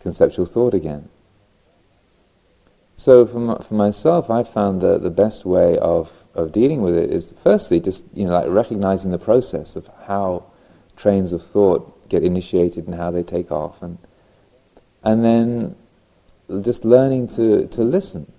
conceptual 0.01 0.47
thought 0.47 0.75
again. 0.75 1.09
So 2.97 3.27
for, 3.27 3.63
for 3.63 3.75
myself, 3.75 4.31
I 4.31 4.43
found 4.45 4.81
that 4.83 5.03
the 5.03 5.11
best 5.11 5.45
way 5.45 5.79
of, 5.79 6.11
of 6.35 6.53
dealing 6.53 6.83
with 6.83 6.97
it 6.97 7.11
is 7.11 7.35
firstly 7.43 7.81
just 7.81 8.05
you 8.15 8.25
know 8.25 8.33
like 8.33 8.49
recognizing 8.49 9.11
the 9.11 9.19
process 9.19 9.77
of 9.77 9.89
how 10.07 10.45
trains 10.97 11.33
of 11.33 11.43
thought 11.43 11.91
get 12.09 12.23
initiated 12.23 12.87
and 12.87 12.95
how 12.95 13.11
they 13.11 13.23
take 13.23 13.51
off, 13.51 13.83
and 13.83 13.99
and 15.03 15.25
then 15.25 15.77
just 16.63 16.85
learning 16.85 17.29
to, 17.29 17.67
to 17.69 17.83
listen, 17.83 18.31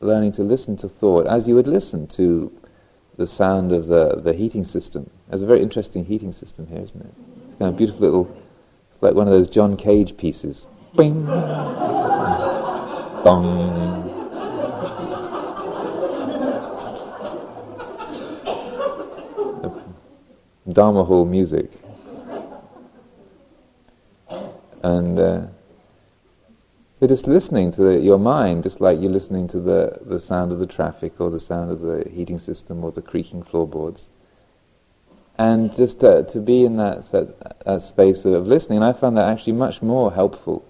learning 0.00 0.32
to 0.32 0.42
listen 0.42 0.76
to 0.78 0.88
thought 0.88 1.26
as 1.26 1.46
you 1.46 1.54
would 1.54 1.66
listen 1.66 2.06
to 2.06 2.52
the 3.16 3.26
sound 3.26 3.72
of 3.72 3.86
the, 3.86 4.16
the 4.16 4.32
heating 4.32 4.64
system. 4.64 5.08
There's 5.28 5.42
a 5.42 5.46
very 5.46 5.62
interesting 5.62 6.04
heating 6.04 6.32
system 6.32 6.66
here, 6.66 6.80
isn't 6.80 7.00
it? 7.00 7.14
It's 7.48 7.58
kind 7.58 7.70
of 7.70 7.76
beautiful 7.76 8.00
little, 8.00 8.42
like 9.00 9.14
one 9.14 9.28
of 9.28 9.32
those 9.32 9.48
John 9.48 9.76
Cage 9.76 10.16
pieces. 10.16 10.66
Bing, 10.96 11.26
bong. 13.24 13.74
Dharma 20.70 21.24
music. 21.24 21.70
And 24.82 25.18
uh, 25.18 25.46
so 27.00 27.06
just 27.06 27.26
listening 27.26 27.70
to 27.72 27.82
the, 27.82 28.00
your 28.00 28.18
mind, 28.18 28.64
just 28.64 28.80
like 28.80 29.00
you're 29.00 29.10
listening 29.10 29.48
to 29.48 29.60
the, 29.60 29.98
the 30.04 30.20
sound 30.20 30.52
of 30.52 30.58
the 30.58 30.66
traffic 30.66 31.20
or 31.20 31.30
the 31.30 31.40
sound 31.40 31.70
of 31.70 31.80
the 31.80 32.08
heating 32.10 32.38
system 32.38 32.84
or 32.84 32.92
the 32.92 33.02
creaking 33.02 33.42
floorboards. 33.42 34.10
And 35.38 35.74
just 35.74 36.00
to, 36.00 36.24
to 36.24 36.40
be 36.40 36.64
in 36.64 36.76
that, 36.76 37.10
that, 37.12 37.64
that, 37.64 37.82
space 37.82 38.24
of 38.24 38.46
listening, 38.46 38.82
I 38.82 38.92
found 38.92 39.16
that 39.16 39.28
actually 39.28 39.54
much 39.54 39.80
more 39.80 40.12
helpful 40.12 40.64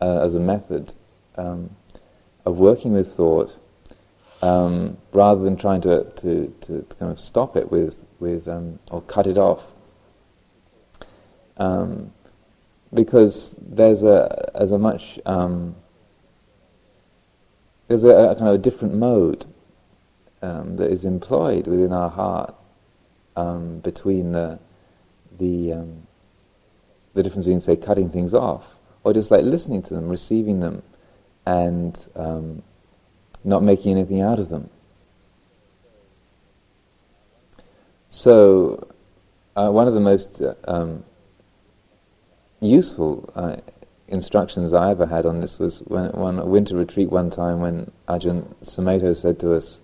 uh, 0.00 0.20
as 0.20 0.34
a 0.34 0.40
method 0.40 0.94
um, 1.36 1.70
of 2.44 2.58
working 2.58 2.92
with 2.92 3.14
thought 3.16 3.56
um, 4.42 4.96
rather 5.12 5.42
than 5.42 5.56
trying 5.56 5.80
to, 5.82 6.04
to, 6.16 6.54
to, 6.62 6.86
kind 6.98 7.10
of 7.10 7.18
stop 7.18 7.56
it 7.56 7.70
with, 7.70 7.96
with 8.20 8.46
um, 8.46 8.78
or 8.90 9.00
cut 9.02 9.26
it 9.26 9.38
off. 9.38 9.62
Um, 11.56 12.12
because 12.92 13.54
there's 13.60 14.02
a 14.02 14.50
as 14.54 14.70
a 14.70 14.78
much 14.78 15.18
um, 15.24 15.74
there's 17.88 18.04
a, 18.04 18.08
a, 18.08 18.34
kind 18.34 18.48
of 18.48 18.54
a 18.54 18.58
different 18.58 18.94
mode 18.94 19.46
that 20.40 20.90
is 20.90 21.04
employed 21.06 21.66
within 21.66 21.92
our 21.92 22.10
heart 22.10 22.54
between 23.82 24.32
the 24.32 24.58
the 25.38 25.72
the 27.14 27.22
difference 27.22 27.46
between, 27.46 27.60
say, 27.60 27.76
cutting 27.76 28.10
things 28.10 28.34
off, 28.34 28.64
or 29.04 29.12
just 29.12 29.30
like 29.30 29.44
listening 29.44 29.82
to 29.82 29.94
them, 29.94 30.08
receiving 30.08 30.60
them, 30.60 30.82
and 31.46 31.98
um, 32.16 32.62
not 33.44 33.62
making 33.62 33.92
anything 33.92 34.20
out 34.20 34.38
of 34.38 34.48
them. 34.48 34.70
So, 38.10 38.88
uh, 39.56 39.70
one 39.70 39.88
of 39.88 39.94
the 39.94 40.00
most 40.00 40.40
uh, 40.40 40.54
um, 40.66 41.04
useful 42.60 43.30
uh, 43.34 43.56
instructions 44.08 44.72
I 44.72 44.90
ever 44.90 45.06
had 45.06 45.26
on 45.26 45.40
this 45.40 45.58
was 45.58 45.80
when, 45.80 46.10
when 46.12 46.38
a 46.38 46.46
winter 46.46 46.76
retreat 46.76 47.10
one 47.10 47.30
time 47.30 47.60
when 47.60 47.90
Ajahn 48.08 48.54
Sumedho 48.62 49.16
said 49.16 49.38
to 49.40 49.54
us, 49.54 49.80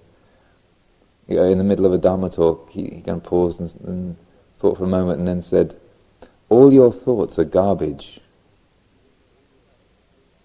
you 1.29 1.37
know, 1.37 1.45
in 1.45 1.59
the 1.59 1.65
middle 1.65 1.87
of 1.87 1.93
a 1.93 1.99
Dharma 1.99 2.31
talk, 2.31 2.71
he, 2.71 2.83
he 2.83 3.03
kind 3.03 3.19
of 3.19 3.23
paused 3.23 3.61
and, 3.61 3.75
and 3.85 4.17
thought 4.59 4.79
for 4.79 4.85
a 4.85 4.89
moment 4.89 5.19
and 5.19 5.29
then 5.29 5.43
said, 5.43 5.77
all 6.49 6.73
your 6.73 6.93
thoughts 6.93 7.39
are 7.39 7.45
garbage. 7.45 8.21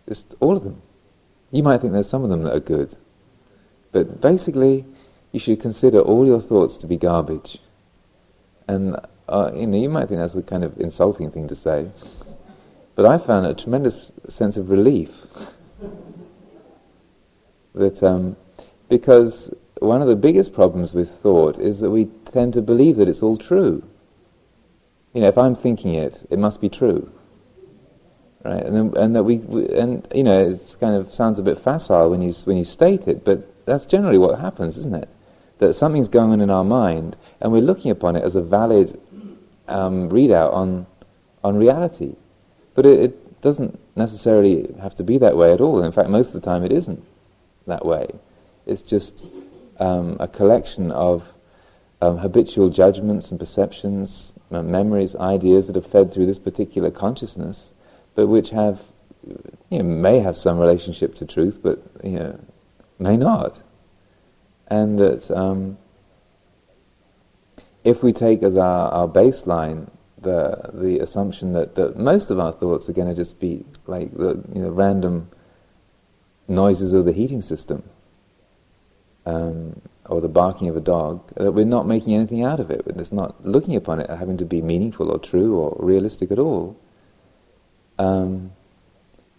Just 0.08 0.36
all 0.40 0.56
of 0.56 0.64
them. 0.64 0.82
You 1.56 1.64
might 1.64 1.80
think 1.80 1.94
there's 1.94 2.10
some 2.10 2.26
of 2.26 2.30
them 2.30 2.44
that 2.44 2.54
are 2.54 2.60
good, 2.60 2.98
but 3.94 4.20
basically, 4.20 4.86
you 5.32 5.40
should 5.40 5.62
consider 5.62 6.00
all 6.00 6.28
your 6.28 6.42
thoughts 6.42 6.78
to 6.80 6.86
be 6.86 6.98
garbage. 6.98 7.60
And 8.68 8.98
uh, 9.30 9.52
you 9.56 9.66
know, 9.66 9.78
you 9.78 9.88
might 9.88 10.10
think 10.10 10.20
that's 10.20 10.36
a 10.36 10.42
kind 10.42 10.66
of 10.66 10.78
insulting 10.82 11.32
thing 11.32 11.48
to 11.48 11.56
say, 11.56 11.90
but 12.96 13.06
I 13.06 13.18
found 13.18 13.46
a 13.46 13.54
tremendous 13.54 14.12
sense 14.28 14.58
of 14.58 14.70
relief 14.70 15.12
that 17.74 18.04
um, 18.04 18.36
because 18.90 19.50
one 19.80 20.02
of 20.02 20.10
the 20.10 20.16
biggest 20.18 20.52
problems 20.52 20.94
with 20.94 21.10
thought 21.22 21.58
is 21.58 21.80
that 21.80 21.90
we 21.90 22.10
tend 22.34 22.52
to 22.56 22.62
believe 22.62 22.98
that 22.98 23.08
it's 23.08 23.24
all 23.24 23.38
true. 23.38 23.82
You 25.14 25.22
know, 25.22 25.30
if 25.30 25.38
I'm 25.38 25.56
thinking 25.56 25.94
it, 25.94 26.28
it 26.30 26.38
must 26.38 26.60
be 26.60 26.68
true, 26.68 27.10
right? 28.46 28.64
And 28.64 28.76
then, 28.76 29.04
and 29.04 29.16
that 29.16 29.24
we, 29.24 29.38
we 29.38 29.68
and 29.70 30.08
you 30.14 30.24
know, 30.24 30.52
it 30.52 30.78
kind 30.80 30.96
of 30.96 31.14
sounds 31.14 31.40
a 31.40 31.44
bit 31.44 31.60
facile 31.60 32.10
when 32.10 32.22
you 32.22 32.32
when 32.46 32.58
you 32.58 32.64
state 32.64 33.08
it, 33.08 33.26
but 33.26 33.66
that's 33.66 33.86
generally 33.86 34.20
what 34.20 34.40
happens, 34.40 34.78
isn't 34.78 34.96
it? 34.96 35.10
That 35.58 35.74
something's 35.74 36.08
going 36.08 36.32
on 36.32 36.42
in 36.42 36.50
our 36.50 36.64
mind, 36.64 37.16
and 37.42 37.52
we're 37.52 37.62
looking 37.62 37.92
upon 37.92 38.16
it 38.16 38.24
as 38.24 38.36
a 38.36 38.42
valid 38.42 39.00
um, 39.68 40.10
readout 40.10 40.54
on 40.54 40.86
on 41.44 41.58
reality. 41.58 42.16
But 42.76 42.86
it, 42.86 43.00
it, 43.00 43.22
doesn't 43.42 43.80
necessarily 43.96 44.74
have 44.82 44.96
to 44.96 45.04
be 45.04 45.20
that 45.20 45.38
way 45.38 45.54
at 45.54 45.62
all. 45.62 45.84
In 45.84 45.92
fact, 45.92 46.10
most 46.10 46.30
of 46.30 46.34
the 46.34 46.42
time 46.42 46.64
it 46.64 46.72
isn't 46.72 47.04
that 47.68 47.86
way. 47.86 48.08
It's 48.66 48.82
just 48.82 49.24
um, 49.78 50.18
a 50.20 50.28
collection 50.28 50.90
of 50.90 51.24
um, 52.02 52.18
habitual 52.18 52.72
judgments 52.72 53.30
and 53.30 53.40
perceptions, 53.40 54.32
memories, 54.50 55.16
ideas 55.16 55.68
that 55.68 55.78
are 55.78 55.82
fed 55.82 56.12
through 56.12 56.26
this 56.26 56.40
particular 56.40 56.90
consciousness, 56.90 57.72
but 58.16 58.28
which 58.28 58.50
have, 58.50 58.80
you 59.70 59.80
know, 59.80 59.84
may 59.84 60.20
have 60.20 60.38
some 60.38 60.58
relationship 60.58 61.16
to 61.16 61.26
truth, 61.26 61.60
but 61.62 61.82
you 62.04 62.20
know, 62.20 62.40
may 63.00 63.18
not. 63.18 63.60
And 64.68 64.98
that 65.00 65.30
um, 65.32 65.78
if 67.84 68.02
we 68.02 68.14
take 68.14 68.42
as 68.42 68.58
our, 68.58 68.90
our 68.90 69.08
baseline 69.08 69.90
the 70.26 70.72
the 70.74 71.00
assumption 71.00 71.54
that, 71.54 71.76
that 71.76 71.98
most 71.98 72.32
of 72.32 72.40
our 72.40 72.52
thoughts 72.52 72.90
are 72.90 72.94
going 72.94 73.08
to 73.08 73.16
just 73.16 73.40
be 73.40 73.64
like 73.86 74.12
the 74.18 74.44
you 74.54 74.62
know, 74.62 74.70
random 74.70 75.30
noises 76.48 76.94
of 76.94 77.06
the 77.06 77.14
heating 77.14 77.42
system 77.42 77.84
um, 79.26 79.80
or 80.08 80.22
the 80.22 80.28
barking 80.28 80.68
of 80.68 80.76
a 80.76 80.82
dog, 80.82 81.22
that 81.36 81.52
we're 81.52 81.66
not 81.66 81.88
making 81.88 82.14
anything 82.14 82.44
out 82.44 82.60
of 82.60 82.70
it. 82.70 82.84
It's 82.86 83.12
not 83.12 83.44
looking 83.46 83.76
upon 83.76 84.00
it 84.00 84.10
having 84.10 84.38
to 84.38 84.46
be 84.46 84.62
meaningful 84.62 85.10
or 85.12 85.20
true 85.20 85.56
or 85.56 85.76
realistic 85.80 86.32
at 86.32 86.40
all. 86.40 86.78
Um, 87.98 88.52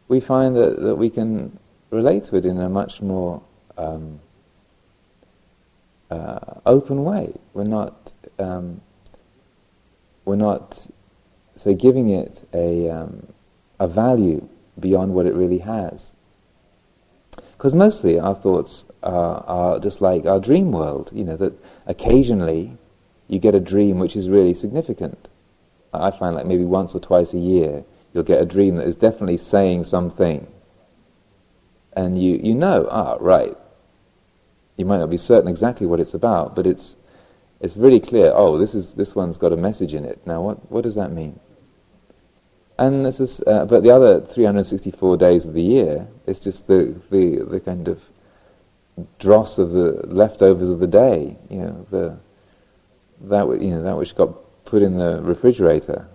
we 0.09 0.21
find 0.21 0.57
that, 0.57 0.81
that 0.81 0.97
we 0.97 1.11
can 1.11 1.59
relate 1.91 2.25
to 2.25 2.37
it 2.37 2.45
in 2.45 2.61
a 2.61 2.69
much 2.69 3.01
more 3.01 3.43
um, 3.77 4.21
uh, 6.11 6.61
open 6.65 7.05
way. 7.05 7.35
We're 7.53 7.65
not 7.65 8.13
um, 8.39 8.81
we're 10.25 10.37
not 10.37 10.87
so 11.57 11.75
giving 11.75 12.11
it 12.11 12.47
a 12.53 12.91
um, 12.91 13.27
a 13.79 13.89
value 13.89 14.49
beyond 14.79 15.15
what 15.15 15.27
it 15.27 15.35
really 15.35 15.59
has. 15.59 16.13
Because 17.57 17.73
mostly 17.73 18.21
our 18.21 18.35
thoughts 18.35 18.85
are, 19.03 19.43
are 19.47 19.81
just 19.81 20.01
like 20.01 20.27
our 20.27 20.39
dream 20.39 20.73
world. 20.73 21.11
You 21.13 21.25
know 21.25 21.37
that 21.37 21.53
occasionally 21.87 22.77
you 23.29 23.39
get 23.39 23.55
a 23.55 23.61
dream 23.61 23.99
which 23.99 24.15
is 24.15 24.29
really 24.29 24.55
significant. 24.55 25.29
I 25.93 26.11
find 26.11 26.37
like 26.37 26.47
maybe 26.47 26.65
once 26.65 26.95
or 26.95 27.01
twice 27.01 27.33
a 27.33 27.39
year 27.39 27.85
you'll 28.17 28.25
get 28.25 28.41
a 28.41 28.47
dream 28.47 28.77
that 28.77 28.89
is 28.89 28.95
definitely 28.95 29.37
saying 29.37 29.85
something. 29.85 30.47
And 31.93 32.21
you, 32.21 32.41
you 32.43 32.55
know, 32.55 32.89
ah, 32.91 33.19
right, 33.21 33.57
you 34.77 34.87
might 34.87 34.99
not 34.99 35.11
be 35.11 35.19
certain 35.19 35.49
exactly 35.49 35.87
what 35.87 36.01
it's 36.01 36.15
about, 36.15 36.57
but 36.57 36.67
it's 36.67 36.97
it's 37.61 37.77
really 37.77 38.01
clear. 38.01 38.33
Oh, 38.35 38.59
this 38.59 38.75
is 38.75 38.95
this 38.95 39.15
one's 39.15 39.37
got 39.37 39.53
a 39.53 39.57
message 39.57 39.95
in 39.95 40.05
it. 40.05 40.27
Now, 40.27 40.41
what 40.41 40.71
what 40.71 40.83
does 40.83 40.95
that 40.95 41.13
mean? 41.13 41.39
And 42.79 43.07
this 43.07 43.21
is, 43.21 43.41
uh, 43.47 43.65
but 43.65 43.83
the 43.83 43.91
other 43.91 44.21
364 44.21 45.17
days 45.17 45.47
of 45.47 45.55
the 45.55 45.63
year, 45.63 46.09
it's 46.27 46.41
just 46.41 46.67
the 46.67 46.99
the 47.11 47.45
the 47.45 47.61
kind 47.61 47.89
of 47.89 48.01
dross 49.19 49.59
of 49.59 49.73
the 49.73 50.07
leftovers 50.07 50.69
of 50.69 50.81
the 50.81 50.87
day. 50.87 51.37
You 51.51 51.59
know, 51.59 51.87
the 51.91 52.19
that 53.29 53.61
you 53.63 53.71
know 53.71 53.83
that 53.83 53.97
which 53.97 54.15
got 54.15 54.35
put 54.65 54.83
in 54.83 54.99
the 54.99 55.21
refrigerator, 55.23 56.09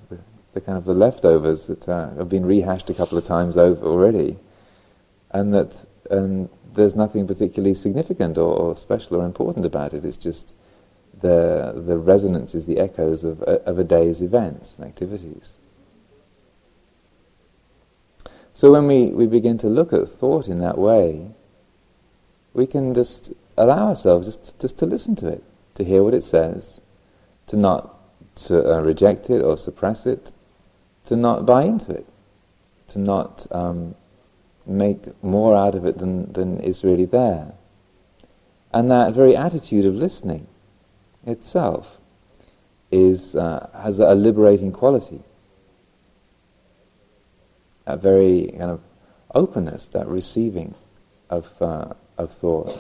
the, 0.54 0.62
kind 0.62 0.78
of 0.78 0.86
the 0.86 0.94
leftovers 0.94 1.68
that 1.68 1.88
uh, 1.88 2.14
have 2.16 2.30
been 2.30 2.46
rehashed 2.46 2.90
a 2.90 2.94
couple 2.94 3.18
of 3.18 3.26
times 3.26 3.58
over 3.58 3.86
already, 3.86 4.38
and 5.32 5.54
that 5.54 5.86
and 6.10 6.50
there's 6.74 6.96
nothing 6.96 7.28
particularly 7.28 7.74
significant 7.74 8.38
or, 8.38 8.54
or, 8.54 8.78
special 8.78 9.18
or 9.18 9.26
important 9.26 9.66
about 9.66 9.94
it. 9.94 10.04
It's 10.06 10.18
just 10.18 10.54
the 11.22 11.82
the 11.86 11.98
resonance 11.98 12.56
is 12.56 12.66
the 12.66 12.80
echoes 12.80 13.24
of 13.24 13.42
a, 13.42 13.62
of 13.64 13.80
a 13.80 13.84
day's 13.84 14.22
events 14.22 14.76
and 14.78 14.88
activities. 14.88 15.56
So 18.54 18.72
when 18.72 18.86
we, 18.88 19.08
we 19.08 19.28
begin 19.28 19.58
to 19.60 19.68
look 19.68 19.94
at 19.94 20.08
thought 20.08 20.48
in 20.48 20.60
that 20.60 20.78
way, 20.78 21.32
we 22.54 22.68
can 22.68 22.94
just 22.94 23.32
allow 23.58 23.90
ourselves 23.90 24.28
just, 24.28 24.60
just 24.60 24.78
to 24.78 24.86
listen 24.86 25.16
to 25.18 25.28
it, 25.28 25.44
to 25.76 25.84
hear 25.84 26.04
what 26.04 26.14
it 26.14 26.24
says, 26.24 26.80
to 27.48 27.56
not 27.56 27.98
to 28.36 28.76
uh, 28.76 28.82
reject 28.82 29.30
it 29.30 29.42
or 29.42 29.58
suppress 29.58 30.06
it, 30.06 30.32
to 31.06 31.16
not 31.16 31.46
buy 31.46 31.64
into 31.64 31.92
it, 31.92 32.08
to 32.90 33.00
not 33.00 33.48
um, 33.52 33.96
make 34.66 35.24
more 35.24 35.56
out 35.56 35.76
of 35.76 35.86
it 35.86 35.98
than, 35.98 36.32
than 36.34 36.60
is 36.62 36.84
really 36.84 37.06
there. 37.06 37.54
And 38.74 38.90
that 38.92 39.14
very 39.14 39.36
attitude 39.36 39.86
of 39.86 39.96
listening 39.96 40.48
itself 41.26 41.98
is, 42.92 43.36
uh, 43.36 43.70
has 43.74 44.00
a 44.00 44.16
liberating 44.16 44.72
quality. 44.72 45.22
A 47.86 47.98
very 47.98 48.54
kind 48.58 48.72
of 48.72 48.82
openness, 49.34 49.88
that 49.88 50.08
receiving 50.08 50.76
of, 51.30 51.48
uh, 51.62 51.94
of 52.18 52.34
thought. 52.36 52.78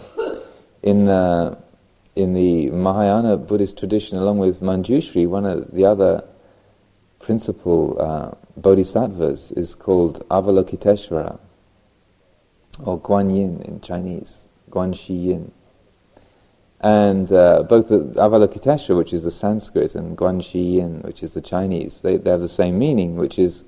In, 0.83 1.07
uh, 1.07 1.59
in 2.15 2.33
the 2.33 2.69
Mahayana 2.69 3.37
Buddhist 3.37 3.77
tradition, 3.77 4.17
along 4.17 4.39
with 4.39 4.61
Manjushri, 4.61 5.27
one 5.27 5.45
of 5.45 5.71
the 5.71 5.85
other 5.85 6.23
principal 7.21 7.97
uh, 7.99 8.31
bodhisattvas 8.57 9.51
is 9.53 9.75
called 9.75 10.27
Avalokiteshvara 10.29 11.39
or 12.83 12.99
Guan 12.99 13.35
Yin 13.35 13.61
in 13.63 13.81
Chinese, 13.81 14.45
Guan 14.69 14.97
Shi 14.97 15.13
Yin. 15.13 15.51
And 16.79 17.31
uh, 17.31 17.63
both 17.63 17.89
the 17.89 17.99
Avalokiteshvara, 17.99 18.97
which 18.97 19.13
is 19.13 19.23
the 19.23 19.31
Sanskrit, 19.31 19.93
and 19.93 20.17
Guan 20.17 20.43
Shi 20.43 20.59
Yin, 20.59 21.01
which 21.01 21.21
is 21.21 21.33
the 21.33 21.41
Chinese, 21.41 21.99
they, 22.01 22.17
they 22.17 22.31
have 22.31 22.41
the 22.41 22.49
same 22.49 22.79
meaning, 22.79 23.15
which 23.15 23.37
is 23.37 23.63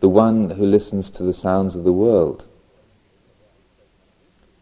the 0.00 0.08
one 0.08 0.50
who 0.50 0.66
listens 0.66 1.10
to 1.10 1.22
the 1.22 1.32
sounds 1.32 1.74
of 1.74 1.84
the 1.84 1.92
world. 1.92 2.46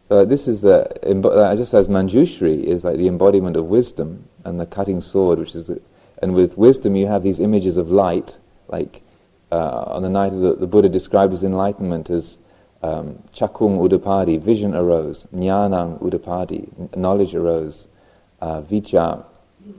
So 0.07 0.23
this 0.23 0.47
is 0.47 0.61
the, 0.61 0.87
uh, 1.05 1.55
just 1.57 1.73
as 1.73 1.89
Manjushri 1.89 2.63
is 2.63 2.85
like 2.85 2.95
the 2.95 3.09
embodiment 3.09 3.57
of 3.57 3.65
wisdom 3.65 4.29
and 4.45 4.57
the 4.57 4.65
cutting 4.65 5.01
sword, 5.01 5.37
which 5.39 5.53
is, 5.53 5.67
the, 5.67 5.81
and 6.21 6.33
with 6.33 6.57
wisdom 6.57 6.95
you 6.95 7.07
have 7.07 7.23
these 7.23 7.39
images 7.39 7.77
of 7.77 7.89
light, 7.89 8.37
like 8.67 9.01
uh, 9.51 9.83
on 9.87 10.03
the 10.03 10.09
night 10.09 10.33
of 10.33 10.41
the, 10.41 10.55
the 10.55 10.67
Buddha 10.67 10.89
described 10.89 11.31
his 11.31 11.43
enlightenment 11.43 12.09
as 12.09 12.37
um, 12.83 13.23
chakung 13.33 13.79
udapadi, 13.79 14.39
vision 14.41 14.75
arose, 14.75 15.25
jnanang 15.33 16.01
udapadi, 16.01 16.95
knowledge 16.95 17.33
arose, 17.33 17.87
uh, 18.41 18.61
vijja, 18.61 19.25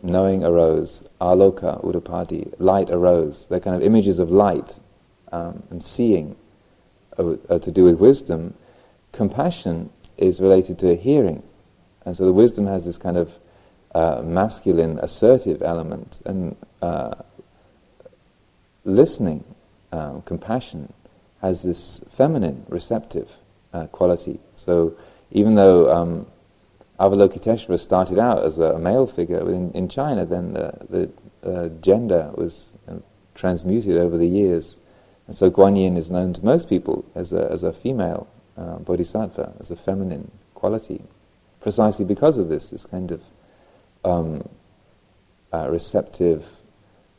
knowing 0.03 0.44
arose, 0.44 1.03
aloka 1.20 1.83
udapadi, 1.85 2.53
light 2.59 2.90
arose. 2.90 3.46
They're 3.48 3.61
kind 3.61 3.77
of 3.77 3.83
images 3.83 4.18
of 4.18 4.31
light 4.31 4.74
um, 5.33 5.62
and 5.70 5.83
seeing 5.83 6.37
uh, 7.18 7.35
uh, 7.48 7.59
to 7.59 7.70
do 7.70 7.85
with 7.85 7.98
wisdom. 7.98 8.55
Compassion 9.12 9.90
is 10.16 10.40
related 10.40 10.79
to 10.81 10.96
hearing. 10.96 11.42
And 12.05 12.16
so 12.16 12.24
the 12.24 12.33
wisdom 12.33 12.66
has 12.66 12.85
this 12.85 12.98
kind 12.98 13.16
of 13.16 13.31
uh, 13.94 14.22
masculine, 14.22 14.98
assertive 15.01 15.62
element, 15.62 16.20
and 16.24 16.57
uh, 16.83 17.14
listening 18.85 19.44
um, 19.92 20.22
compassion 20.22 20.92
has 21.40 21.62
this 21.62 22.01
feminine, 22.16 22.64
receptive 22.68 23.29
uh, 23.72 23.87
quality. 23.87 24.40
So 24.57 24.96
even 25.31 25.55
though 25.55 25.90
um, 25.92 26.27
Avalokiteshvara 26.98 27.79
started 27.79 28.18
out 28.18 28.44
as 28.44 28.59
a, 28.59 28.79
male 28.79 29.07
figure 29.07 29.51
in, 29.53 29.70
in 29.72 29.88
China, 29.88 30.27
then 30.27 30.53
the, 30.55 30.72
the 30.90 31.51
uh, 31.51 31.68
gender 31.81 32.31
was 32.35 32.72
uh, 32.88 32.94
transmuted 33.35 33.96
over 33.96 34.18
the 34.18 34.27
years. 34.27 34.79
And 35.27 35.37
so 35.37 35.51
Guanyin 35.51 35.96
is 35.96 36.11
known 36.11 36.33
to 36.33 36.44
most 36.44 36.68
people 36.68 37.05
as 37.14 37.33
a, 37.33 37.48
as 37.53 37.62
a 37.62 37.72
female 37.72 38.27
uh, 38.57 38.79
bodhisattva, 38.79 39.55
as 39.61 39.70
a 39.70 39.77
feminine 39.77 40.31
quality, 40.55 41.03
precisely 41.61 42.05
because 42.05 42.38
of 42.38 42.48
this, 42.48 42.68
this 42.68 42.85
kind 42.85 43.12
of 43.12 43.22
um, 44.04 44.48
uh, 45.52 45.68
receptive, 45.70 46.44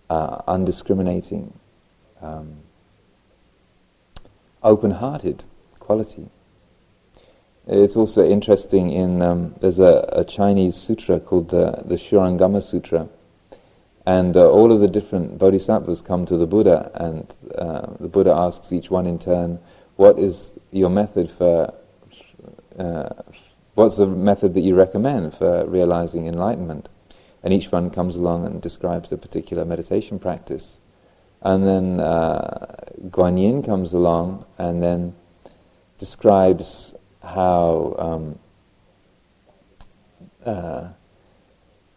uh, 0.09 0.41
undiscriminating, 0.47 1.53
um, 2.21 2.57
open-hearted 4.63 5.43
quality. 5.79 6.29
It's 7.67 7.95
also 7.95 8.27
interesting 8.27 8.91
in, 8.91 9.21
um, 9.21 9.55
there's 9.61 9.79
a, 9.79 10.09
a, 10.11 10.23
Chinese 10.23 10.75
sutra 10.75 11.19
called 11.19 11.49
the, 11.49 11.83
the 11.85 11.95
Shurangama 11.95 12.63
Sutra, 12.63 13.07
and 14.07 14.35
uh, 14.35 14.49
all 14.49 14.71
of 14.71 14.79
the 14.79 14.87
different 14.87 15.37
bodhisattvas 15.37 16.01
come 16.01 16.25
to 16.25 16.37
the 16.37 16.47
Buddha, 16.47 16.89
and 16.95 17.27
uh, 17.55 17.85
the 17.99 18.07
Buddha 18.07 18.33
asks 18.33 18.73
each 18.73 18.89
one 18.89 19.05
in 19.05 19.19
turn, 19.19 19.59
what 19.97 20.17
is 20.17 20.51
your 20.71 20.89
method 20.89 21.29
for, 21.29 21.71
uh, 22.79 23.09
what's 23.79 23.95
the 23.95 24.05
method 24.05 24.53
that 24.53 24.59
you 24.59 24.75
recommend 24.75 25.33
for 25.33 25.65
realizing 25.65 26.27
enlightenment? 26.27 26.89
And 27.41 27.53
each 27.53 27.71
one 27.71 27.89
comes 27.89 28.15
along 28.15 28.45
and 28.45 28.61
describes 28.61 29.09
a 29.13 29.17
particular 29.17 29.63
meditation 29.63 30.19
practice. 30.19 30.81
And 31.41 31.65
then 31.65 32.01
uh, 32.01 32.75
comes 33.13 33.93
along 33.93 34.45
and 34.57 34.83
then 34.83 35.15
describes 35.97 36.93
how 37.23 37.95
um, 37.97 38.39
uh, 40.45 40.89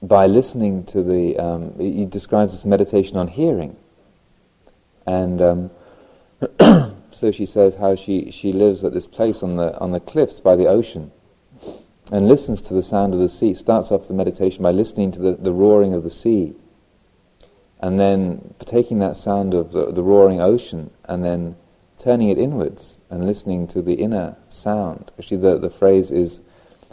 by 0.02 0.28
listening 0.28 0.84
to 0.84 1.02
the, 1.02 1.36
um, 1.36 1.74
he 1.80 2.04
describes 2.04 2.52
this 2.52 2.64
meditation 2.64 3.16
on 3.16 3.26
hearing. 3.26 3.76
And 5.04 5.42
um, 5.42 5.70
so 7.10 7.32
she 7.32 7.44
says 7.44 7.74
how 7.74 7.96
she, 7.96 8.30
she 8.30 8.52
lives 8.52 8.84
at 8.84 8.92
this 8.92 9.08
place 9.08 9.42
on 9.42 9.56
the, 9.56 9.76
on 9.80 9.90
the 9.90 10.00
cliffs 10.00 10.38
by 10.38 10.54
the 10.54 10.68
ocean 10.68 11.10
and 12.12 12.28
listens 12.28 12.60
to 12.60 12.74
the 12.74 12.82
sound 12.82 13.14
of 13.14 13.20
the 13.20 13.28
sea, 13.28 13.54
starts 13.54 13.90
off 13.90 14.06
the 14.06 14.12
meditation 14.12 14.62
by 14.62 14.70
listening 14.70 15.10
to 15.10 15.18
the, 15.18 15.32
the 15.32 15.52
roaring 15.52 15.94
of 15.94 16.04
the 16.04 16.10
sea, 16.10 16.54
and 17.80 17.98
then 17.98 18.54
taking 18.66 18.98
that 18.98 19.16
sound 19.16 19.54
of 19.54 19.72
the, 19.72 19.90
the 19.90 20.02
roaring 20.02 20.40
ocean 20.40 20.90
and 21.06 21.24
then 21.24 21.56
turning 21.98 22.28
it 22.28 22.36
inwards 22.36 23.00
and 23.08 23.26
listening 23.26 23.66
to 23.66 23.80
the 23.80 23.94
inner 23.94 24.36
sound. 24.50 25.10
Actually, 25.18 25.38
the, 25.38 25.58
the 25.58 25.70
phrase 25.70 26.10
is 26.10 26.42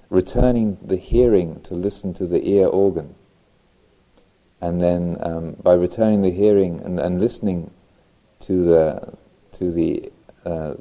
returning 0.10 0.77
the 0.82 0.95
hearing 0.95 1.60
to 1.62 1.73
listen 1.73 2.13
to 2.13 2.25
the 2.25 2.41
ear 2.47 2.67
organ. 2.67 3.13
And 4.62 4.79
then 4.79 5.17
um, 5.19 5.58
by 5.62 5.73
returning 5.73 6.21
the 6.21 6.32
hearing 6.32 6.79
and, 6.82 6.97
and 6.99 7.19
listening 7.19 7.71
to 8.41 8.63
the 8.63 9.13
to 9.51 9.71
the 9.71 10.12
uh, 10.45 10.73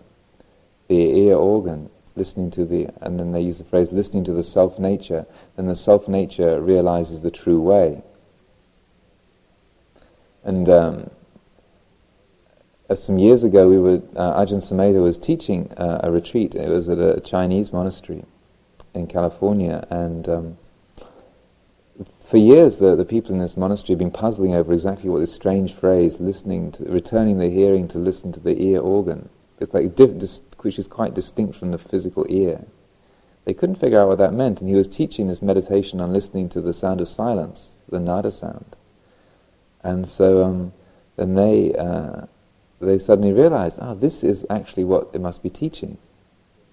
the 0.88 1.26
ear 1.26 1.34
organ, 1.34 1.90
listening 2.18 2.50
to 2.50 2.64
the, 2.64 2.88
and 3.00 3.18
then 3.18 3.32
they 3.32 3.40
use 3.40 3.58
the 3.58 3.64
phrase 3.64 3.90
listening 3.92 4.24
to 4.24 4.32
the 4.32 4.42
self 4.42 4.78
nature, 4.78 5.24
then 5.56 5.66
the 5.66 5.76
self 5.76 6.08
nature 6.08 6.60
realizes 6.60 7.22
the 7.22 7.30
true 7.30 7.60
way. 7.60 8.02
And 10.44 10.68
um, 10.68 11.10
some 12.94 13.18
years 13.18 13.44
ago, 13.44 13.68
we 13.68 13.78
were 13.78 14.02
uh, 14.16 14.44
Ajahn 14.44 14.62
Sumedho 14.62 15.02
was 15.02 15.18
teaching 15.18 15.72
uh, 15.76 16.00
a 16.02 16.10
retreat. 16.10 16.54
It 16.54 16.68
was 16.68 16.88
at 16.88 16.98
a 16.98 17.20
Chinese 17.20 17.72
monastery 17.72 18.24
in 18.94 19.06
California, 19.06 19.86
and 19.90 20.28
um, 20.28 20.58
for 22.28 22.36
years, 22.36 22.76
the, 22.76 22.94
the 22.94 23.06
people 23.06 23.32
in 23.32 23.40
this 23.40 23.56
monastery 23.56 23.94
have 23.94 23.98
been 23.98 24.10
puzzling 24.10 24.54
over 24.54 24.72
exactly 24.72 25.08
what 25.08 25.20
this 25.20 25.32
strange 25.32 25.74
phrase, 25.74 26.20
listening 26.20 26.72
to, 26.72 26.84
returning 26.84 27.38
the 27.38 27.48
hearing 27.48 27.88
to 27.88 27.98
listen 27.98 28.32
to 28.32 28.40
the 28.40 28.60
ear 28.62 28.80
organ. 28.80 29.30
It's 29.60 29.74
like 29.74 29.94
dis- 29.96 30.40
which 30.60 30.78
is 30.78 30.86
quite 30.86 31.14
distinct 31.14 31.58
from 31.58 31.70
the 31.70 31.78
physical 31.78 32.26
ear. 32.28 32.64
They 33.44 33.54
couldn't 33.54 33.76
figure 33.76 34.00
out 34.00 34.08
what 34.08 34.18
that 34.18 34.34
meant, 34.34 34.60
and 34.60 34.68
he 34.68 34.76
was 34.76 34.88
teaching 34.88 35.28
this 35.28 35.42
meditation 35.42 36.00
on 36.00 36.12
listening 36.12 36.48
to 36.50 36.60
the 36.60 36.72
sound 36.72 37.00
of 37.00 37.08
silence, 37.08 37.76
the 37.88 37.98
nada 37.98 38.30
sound. 38.30 38.76
And 39.82 40.06
so 40.06 40.44
um, 40.44 40.72
then 41.16 41.34
they 41.34 41.74
uh, 41.74 42.26
they 42.80 42.98
suddenly 42.98 43.32
realized, 43.32 43.78
oh, 43.80 43.94
this 43.94 44.22
is 44.22 44.46
actually 44.48 44.84
what 44.84 45.08
it 45.12 45.20
must 45.20 45.42
be 45.42 45.50
teaching. 45.50 45.98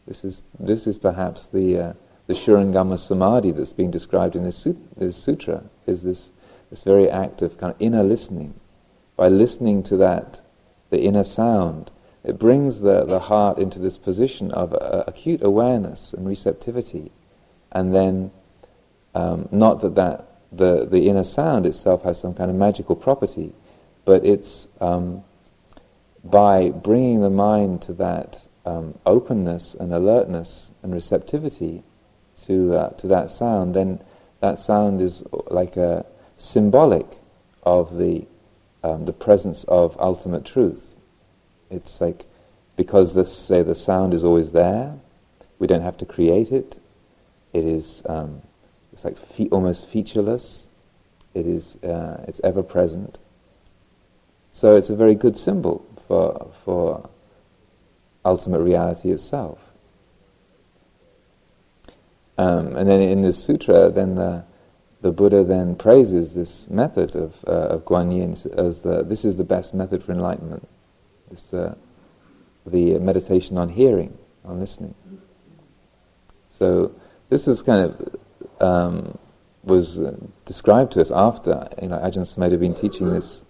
This 0.06 0.24
is, 0.24 0.42
this 0.60 0.86
is 0.86 0.98
perhaps 0.98 1.48
the, 1.48 1.80
uh, 1.80 1.94
the 2.28 2.36
Shurangama 2.36 3.00
Samadhi 3.00 3.52
that's 3.52 3.74
being 3.74 3.90
described 3.90 4.36
in 4.36 4.44
this, 4.44 4.68
this 4.98 5.18
sutra, 5.18 5.64
is 5.88 6.04
this, 6.04 6.32
this 6.70 6.84
very 6.84 7.10
act 7.10 7.42
of 7.42 7.58
kind 7.58 7.74
of 7.74 7.82
inner 7.82 8.04
listening. 8.04 8.54
By 9.16 9.30
listening 9.30 9.82
to 9.84 9.98
that, 9.98 10.42
the 10.92 11.02
inner 11.02 11.24
sound, 11.24 11.90
it 12.26 12.40
brings 12.40 12.82
the, 12.82 13.06
the 13.06 13.20
heart 13.20 13.60
into 13.60 13.80
this 13.80 13.98
position 13.98 14.52
of 14.52 14.74
uh, 14.74 15.04
acute 15.08 15.44
awareness 15.44 16.14
and 16.14 16.28
receptivity. 16.28 17.12
And 17.72 17.94
then, 17.94 18.32
um, 19.14 19.48
not 19.52 19.82
that, 19.82 19.96
that 19.96 20.28
the, 20.52 20.86
the 20.86 21.08
inner 21.08 21.24
sound 21.24 21.66
itself 21.66 22.04
has 22.04 22.20
some 22.20 22.34
kind 22.34 22.50
of 22.50 22.58
magical 22.58 22.96
property, 22.96 23.54
but 24.06 24.26
it's 24.26 24.68
um, 24.82 25.24
by 26.24 26.70
bringing 26.70 27.22
the 27.22 27.30
mind 27.30 27.82
to 27.84 27.94
that 27.94 28.48
um, 28.66 28.98
openness 29.06 29.76
and 29.80 29.94
alertness 29.94 30.72
and 30.82 30.94
receptivity 30.94 31.84
to 32.46 32.76
uh, 32.76 32.90
to 32.92 33.08
that 33.08 33.32
sound, 33.32 33.76
then 33.76 34.02
that 34.42 34.60
sound 34.60 35.02
is 35.02 35.24
like 35.48 35.78
a 35.78 36.06
symbolic 36.38 37.06
of 37.64 37.96
the 37.96 38.26
um, 38.84 39.06
the 39.06 39.14
presence 39.14 39.64
of 39.68 39.96
ultimate 40.00 40.46
truth. 40.46 40.95
It's 41.70 42.02
like 42.02 42.26
because 42.76 43.14
this 43.14 43.36
say 43.36 43.62
the 43.62 43.76
sound 43.76 44.14
is 44.14 44.24
always 44.24 44.52
there, 44.52 44.96
we 45.60 45.68
don't 45.68 45.82
have 45.82 45.98
to 45.98 46.06
create 46.06 46.52
it. 46.52 46.76
It 47.54 47.66
is 47.66 48.04
um, 48.06 48.42
it's 48.94 49.04
like 49.04 49.18
fe- 49.36 49.50
almost 49.52 49.90
featureless. 49.90 50.68
It 51.34 51.46
is 51.46 51.76
uh, 51.84 52.24
it's 52.28 52.42
ever 52.44 52.64
present. 52.64 53.18
So 54.56 54.78
it's 54.78 54.90
a 54.90 54.96
very 54.96 55.16
good 55.16 55.38
symbol 55.38 55.86
for, 56.08 56.50
for 56.64 57.10
ultimate 58.24 58.62
reality 58.62 59.12
itself. 59.12 59.60
Um, 62.38 62.78
and 62.78 62.90
then 62.90 63.02
in 63.02 63.20
this 63.20 63.44
sutra, 63.44 63.92
then 63.92 64.16
the, 64.16 64.46
the 65.02 65.12
Buddha 65.12 65.44
then 65.44 65.76
praises 65.76 66.34
this 66.34 66.68
method 66.70 67.18
of, 67.18 67.36
uh, 67.46 67.76
of 67.76 67.84
Guan 67.84 68.16
Yin 68.16 68.32
as 68.58 68.80
the, 68.80 69.04
this 69.04 69.26
is 69.26 69.36
the 69.36 69.44
best 69.44 69.74
method 69.74 70.02
for 70.02 70.14
enlightenment. 70.14 70.66
This, 71.30 71.54
uh, 71.54 71.76
the 72.66 73.00
meditation 73.00 73.58
on 73.58 73.70
hearing, 73.70 74.18
on 74.44 74.60
listening. 74.60 74.96
So 76.50 76.92
this 77.30 77.48
is 77.48 77.62
kind 77.62 77.92
of 77.92 78.16
um, 78.62 79.18
was 79.64 80.00
uh, 80.00 80.16
described 80.46 80.94
to 80.94 81.02
us 81.02 81.12
after 81.12 81.68
you 81.82 81.88
know, 81.88 81.98
Ajahn 81.98 82.26
Sumedho 82.26 82.52
had 82.52 82.60
been 82.60 82.76
teaching 82.76 83.10
this 83.10 83.44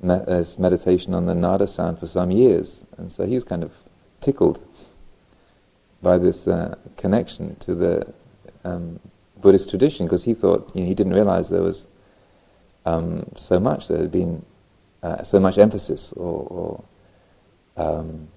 me- 0.00 0.22
as 0.26 0.58
meditation 0.58 1.14
on 1.14 1.26
the 1.26 1.34
nada 1.34 1.66
sound 1.66 1.98
for 1.98 2.06
some 2.06 2.30
years, 2.30 2.84
and 2.96 3.12
so 3.12 3.26
he 3.26 3.34
was 3.34 3.44
kind 3.44 3.62
of 3.62 3.72
tickled 4.20 4.60
by 6.02 6.16
this 6.16 6.46
uh, 6.46 6.76
connection 6.96 7.56
to 7.56 7.74
the 7.74 8.14
um, 8.64 8.98
Buddhist 9.40 9.70
tradition 9.70 10.06
because 10.06 10.24
he 10.24 10.34
thought 10.34 10.70
you 10.74 10.82
know, 10.82 10.86
he 10.86 10.94
didn't 10.94 11.12
realize 11.12 11.50
there 11.50 11.62
was 11.62 11.86
um, 12.86 13.26
so 13.36 13.60
much 13.60 13.88
there 13.88 13.98
had 13.98 14.12
been 14.12 14.44
uh, 15.02 15.22
so 15.22 15.38
much 15.40 15.58
emphasis 15.58 16.12
or, 16.16 16.46
or 16.48 16.84
um, 17.80 18.28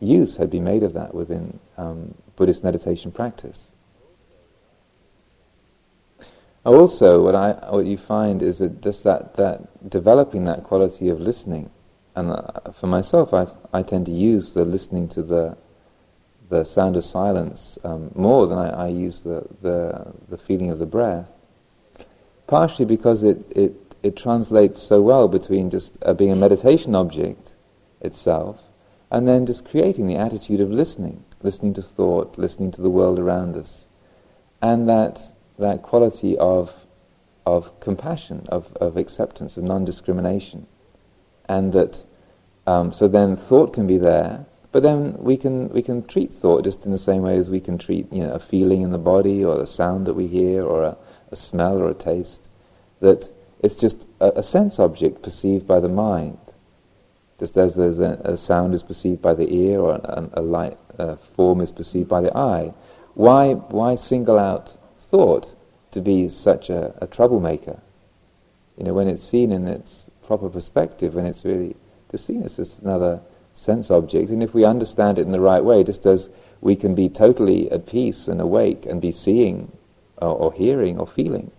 use 0.00 0.36
had 0.36 0.50
been 0.50 0.64
made 0.64 0.82
of 0.82 0.92
that 0.92 1.14
within 1.14 1.58
um, 1.76 2.14
Buddhist 2.36 2.62
meditation 2.62 3.10
practice. 3.10 3.68
Also, 6.64 7.22
what 7.22 7.34
I 7.34 7.52
what 7.70 7.84
you 7.84 7.98
find 7.98 8.42
is 8.42 8.58
that 8.58 8.80
just 8.80 9.04
that 9.04 9.36
that 9.36 9.90
developing 9.90 10.46
that 10.46 10.64
quality 10.64 11.10
of 11.10 11.20
listening, 11.20 11.70
and 12.14 12.30
uh, 12.30 12.72
for 12.72 12.86
myself, 12.86 13.34
I 13.34 13.46
I 13.72 13.82
tend 13.82 14.06
to 14.06 14.12
use 14.12 14.54
the 14.54 14.64
listening 14.64 15.08
to 15.08 15.22
the 15.22 15.56
the 16.48 16.64
sound 16.64 16.96
of 16.96 17.04
silence 17.04 17.78
um, 17.84 18.10
more 18.14 18.46
than 18.46 18.58
I, 18.58 18.86
I 18.86 18.88
use 18.88 19.20
the, 19.20 19.46
the 19.60 20.12
the 20.28 20.38
feeling 20.38 20.70
of 20.70 20.78
the 20.78 20.86
breath. 20.86 21.30
Partially 22.46 22.86
because 22.86 23.22
it 23.22 23.38
it 23.54 23.74
it 24.02 24.16
translates 24.16 24.82
so 24.82 25.02
well 25.02 25.28
between 25.28 25.68
just 25.68 25.98
uh, 26.02 26.14
being 26.14 26.32
a 26.32 26.36
meditation 26.36 26.94
object 26.94 27.54
itself, 28.00 28.60
and 29.14 29.26
then 29.28 29.46
just 29.46 29.64
creating 29.64 30.06
the 30.06 30.16
attitude 30.26 30.60
of 30.60 30.70
listening, 30.70 31.24
listening 31.42 31.72
to 31.74 31.82
thought, 31.82 32.36
listening 32.36 32.70
to 32.72 32.82
the 32.82 32.90
world 32.98 33.18
around 33.18 33.56
us, 33.56 33.86
and 34.60 34.88
that 34.88 35.16
that 35.58 35.82
quality 35.82 36.36
of, 36.38 36.72
of 37.46 37.78
compassion, 37.78 38.44
of, 38.48 38.64
of 38.80 38.96
acceptance, 38.96 39.56
of 39.56 39.62
non-discrimination, 39.62 40.66
and 41.48 41.72
that 41.72 42.04
Um, 42.66 42.92
so 42.92 43.08
then 43.08 43.36
thought 43.36 43.74
can 43.74 43.86
be 43.86 43.98
there, 43.98 44.46
but 44.72 44.82
then 44.82 45.16
we 45.18 45.36
can 45.36 45.68
we 45.68 45.82
can 45.82 46.02
treat 46.02 46.32
thought 46.32 46.64
just 46.64 46.86
in 46.86 46.92
the 46.92 46.98
same 46.98 47.22
way 47.22 47.36
as 47.36 47.50
we 47.50 47.60
can 47.60 47.76
treat 47.78 48.10
you 48.12 48.22
know 48.24 48.32
a 48.32 48.38
feeling 48.38 48.82
in 48.82 48.90
the 48.90 48.98
body 48.98 49.44
or 49.44 49.56
the 49.58 49.66
sound 49.66 50.06
that 50.06 50.14
we 50.14 50.26
hear 50.26 50.64
or 50.64 50.82
a, 50.82 50.96
a 51.30 51.36
smell 51.36 51.78
or 51.78 51.90
a 51.90 51.94
taste. 51.94 52.48
That 53.00 53.30
it's 53.60 53.74
just 53.74 54.06
a, 54.20 54.32
a, 54.38 54.42
sense 54.42 54.78
object 54.78 55.22
perceived 55.22 55.66
by 55.66 55.80
the 55.80 55.88
mind, 55.88 56.38
just 57.44 57.58
as 57.58 57.74
there's 57.74 57.98
a, 57.98 58.18
a 58.24 58.36
sound 58.38 58.72
is 58.72 58.82
perceived 58.82 59.20
by 59.20 59.34
the 59.34 59.52
ear 59.52 59.78
or 59.78 59.96
a, 59.96 60.30
a 60.34 60.40
light 60.40 60.78
uh, 60.98 61.16
form 61.36 61.60
is 61.60 61.70
perceived 61.70 62.08
by 62.08 62.22
the 62.22 62.34
eye. 62.34 62.72
Why 63.12 63.52
why 63.52 63.96
single 63.96 64.38
out 64.38 64.78
thought 65.10 65.54
to 65.90 66.00
be 66.00 66.30
such 66.30 66.70
a, 66.70 66.94
a 67.02 67.06
troublemaker? 67.06 67.80
You 68.78 68.84
know, 68.84 68.94
when 68.94 69.08
it's 69.08 69.28
seen 69.28 69.52
in 69.52 69.68
its 69.68 70.08
proper 70.26 70.48
perspective, 70.48 71.14
when 71.14 71.26
it's 71.26 71.44
really 71.44 71.76
just 72.10 72.24
seen 72.24 72.42
as 72.42 72.56
just 72.56 72.80
another 72.80 73.20
sense 73.52 73.90
object, 73.90 74.30
and 74.30 74.42
if 74.42 74.54
we 74.54 74.64
understand 74.64 75.18
it 75.18 75.26
in 75.26 75.32
the 75.32 75.38
right 75.52 75.62
way, 75.62 75.84
just 75.84 76.06
as 76.06 76.30
we 76.62 76.74
can 76.74 76.94
be 76.94 77.10
totally 77.10 77.70
at 77.70 77.86
peace 77.86 78.26
and 78.26 78.40
awake 78.40 78.86
and 78.86 79.02
be 79.02 79.12
seeing 79.12 79.70
or, 80.16 80.34
or 80.34 80.52
hearing 80.54 80.98
or 80.98 81.06
feeling, 81.06 81.50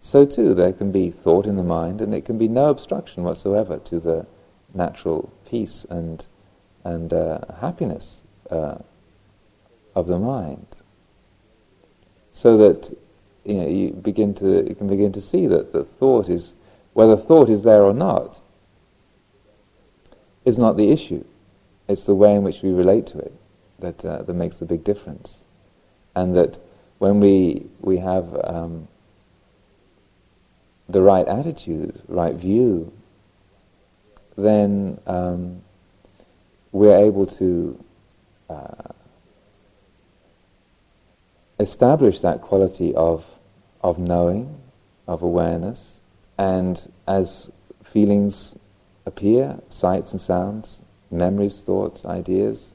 so 0.00 0.24
too 0.24 0.54
there 0.54 0.72
can 0.72 0.90
be 0.90 1.10
thought 1.10 1.46
in 1.46 1.56
the 1.56 1.62
mind, 1.62 2.00
and 2.00 2.14
it 2.14 2.24
can 2.24 2.38
be 2.38 2.48
no 2.48 2.70
obstruction 2.70 3.24
whatsoever 3.24 3.78
to 3.78 4.00
the 4.00 4.26
natural 4.74 5.32
peace 5.48 5.86
and 5.90 6.26
and 6.84 7.12
uh, 7.12 7.38
happiness 7.60 8.22
uh, 8.50 8.78
of 9.94 10.06
the 10.08 10.18
mind. 10.18 10.66
So 12.32 12.56
that 12.58 12.96
you 13.44 13.54
know 13.54 13.68
you 13.68 13.90
begin 13.92 14.34
to 14.34 14.68
you 14.68 14.74
can 14.74 14.88
begin 14.88 15.12
to 15.12 15.20
see 15.20 15.46
that 15.46 15.72
the 15.72 15.84
thought 15.84 16.28
is 16.28 16.54
whether 16.92 17.16
thought 17.16 17.48
is 17.48 17.62
there 17.62 17.82
or 17.82 17.94
not 17.94 18.40
is 20.44 20.58
not 20.58 20.76
the 20.76 20.90
issue. 20.90 21.24
It's 21.88 22.04
the 22.04 22.14
way 22.14 22.34
in 22.34 22.42
which 22.42 22.62
we 22.62 22.70
relate 22.70 23.06
to 23.08 23.18
it 23.18 23.32
that 23.78 24.04
uh, 24.04 24.22
that 24.22 24.34
makes 24.34 24.60
a 24.60 24.64
big 24.64 24.84
difference, 24.84 25.44
and 26.14 26.34
that 26.34 26.58
when 26.98 27.20
we 27.20 27.66
we 27.80 27.98
have 27.98 28.34
um, 28.44 28.88
the 30.88 31.02
right 31.02 31.26
attitude, 31.26 32.00
right 32.08 32.34
view, 32.34 32.92
then 34.36 35.00
um, 35.06 35.62
we're 36.72 36.96
able 36.96 37.26
to 37.26 37.84
uh, 38.48 38.92
establish 41.58 42.20
that 42.20 42.40
quality 42.40 42.94
of 42.94 43.24
of 43.82 43.98
knowing, 43.98 44.60
of 45.08 45.22
awareness, 45.22 46.00
and 46.38 46.90
as 47.08 47.50
feelings 47.84 48.54
appear, 49.06 49.58
sights 49.68 50.12
and 50.12 50.20
sounds, 50.20 50.80
memories, 51.10 51.60
thoughts, 51.62 52.04
ideas, 52.06 52.72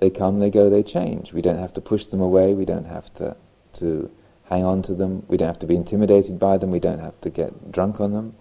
they 0.00 0.10
come, 0.10 0.38
they 0.38 0.50
go, 0.50 0.68
they 0.68 0.82
change. 0.82 1.32
We 1.32 1.40
don't 1.40 1.58
have 1.58 1.72
to 1.74 1.80
push 1.80 2.06
them 2.06 2.20
away. 2.20 2.52
We 2.54 2.64
don't 2.64 2.84
have 2.84 3.12
to 3.14 3.36
to 3.74 4.10
hang 4.44 4.64
on 4.64 4.82
to 4.82 4.94
them. 4.94 5.24
We 5.28 5.36
don't 5.36 5.48
have 5.48 5.58
to 5.60 5.66
be 5.66 5.76
intimidated 5.76 6.38
by 6.38 6.58
them. 6.58 6.70
We 6.70 6.78
don't 6.78 6.98
have 6.98 7.18
to 7.22 7.30
get 7.30 7.72
drunk 7.72 8.00
on 8.00 8.12
them. 8.12 8.34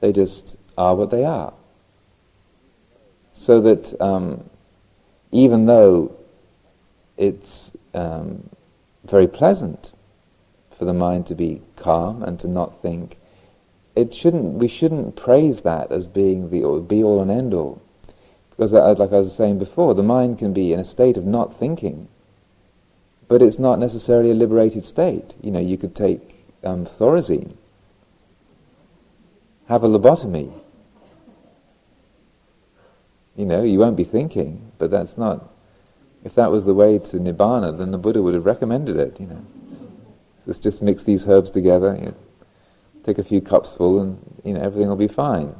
They 0.00 0.12
just 0.12 0.56
are 0.76 0.94
what 0.94 1.10
they 1.10 1.24
are. 1.24 1.54
So 3.46 3.60
that 3.60 3.94
um, 4.02 4.50
even 5.30 5.66
though 5.66 6.16
it's 7.16 7.70
um, 7.94 8.50
very 9.04 9.28
pleasant 9.28 9.92
for 10.76 10.84
the 10.84 10.92
mind 10.92 11.26
to 11.26 11.36
be 11.36 11.62
calm 11.76 12.24
and 12.24 12.40
to 12.40 12.48
not 12.48 12.82
think, 12.82 13.18
it 13.94 14.12
shouldn't. 14.12 14.54
We 14.54 14.66
shouldn't 14.66 15.14
praise 15.14 15.60
that 15.60 15.92
as 15.92 16.08
being 16.08 16.50
the 16.50 16.80
be 16.80 17.04
all 17.04 17.22
and 17.22 17.30
end 17.30 17.54
all, 17.54 17.80
because 18.50 18.74
uh, 18.74 18.94
like 18.98 19.12
I 19.12 19.18
was 19.18 19.36
saying 19.36 19.60
before, 19.60 19.94
the 19.94 20.02
mind 20.02 20.40
can 20.40 20.52
be 20.52 20.72
in 20.72 20.80
a 20.80 20.84
state 20.84 21.16
of 21.16 21.24
not 21.24 21.56
thinking, 21.56 22.08
but 23.28 23.42
it's 23.42 23.60
not 23.60 23.78
necessarily 23.78 24.32
a 24.32 24.34
liberated 24.34 24.84
state. 24.84 25.36
You 25.40 25.52
know, 25.52 25.60
you 25.60 25.78
could 25.78 25.94
take 25.94 26.34
um, 26.64 26.84
Thorazine, 26.84 27.54
have 29.68 29.84
a 29.84 29.88
lobotomy, 29.88 30.50
you 33.36 33.44
know, 33.44 33.62
you 33.62 33.78
won't 33.78 33.96
be 33.96 34.04
thinking, 34.04 34.72
but 34.78 34.90
that's 34.90 35.16
not. 35.18 35.52
If 36.24 36.34
that 36.34 36.50
was 36.50 36.64
the 36.64 36.74
way 36.74 36.98
to 36.98 37.16
nibbana, 37.18 37.76
then 37.76 37.90
the 37.90 37.98
Buddha 37.98 38.22
would 38.22 38.34
have 38.34 38.46
recommended 38.46 38.96
it. 38.96 39.20
You 39.20 39.26
know, 39.26 39.44
let's 40.46 40.58
just 40.58 40.82
mix 40.82 41.02
these 41.02 41.26
herbs 41.28 41.50
together, 41.50 41.94
you 41.98 42.06
know, 42.06 42.14
take 43.04 43.18
a 43.18 43.24
few 43.24 43.40
cups 43.40 43.74
full, 43.74 44.00
and 44.00 44.40
you 44.44 44.54
know 44.54 44.60
everything 44.60 44.88
will 44.88 44.96
be 44.96 45.08
fine. 45.08 45.54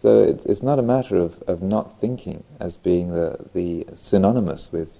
So 0.00 0.22
it's, 0.22 0.46
it's 0.46 0.62
not 0.62 0.78
a 0.78 0.82
matter 0.82 1.16
of, 1.16 1.42
of 1.46 1.60
not 1.60 2.00
thinking 2.00 2.42
as 2.58 2.76
being 2.76 3.12
the, 3.12 3.38
the 3.52 3.86
synonymous 3.96 4.70
with 4.72 4.96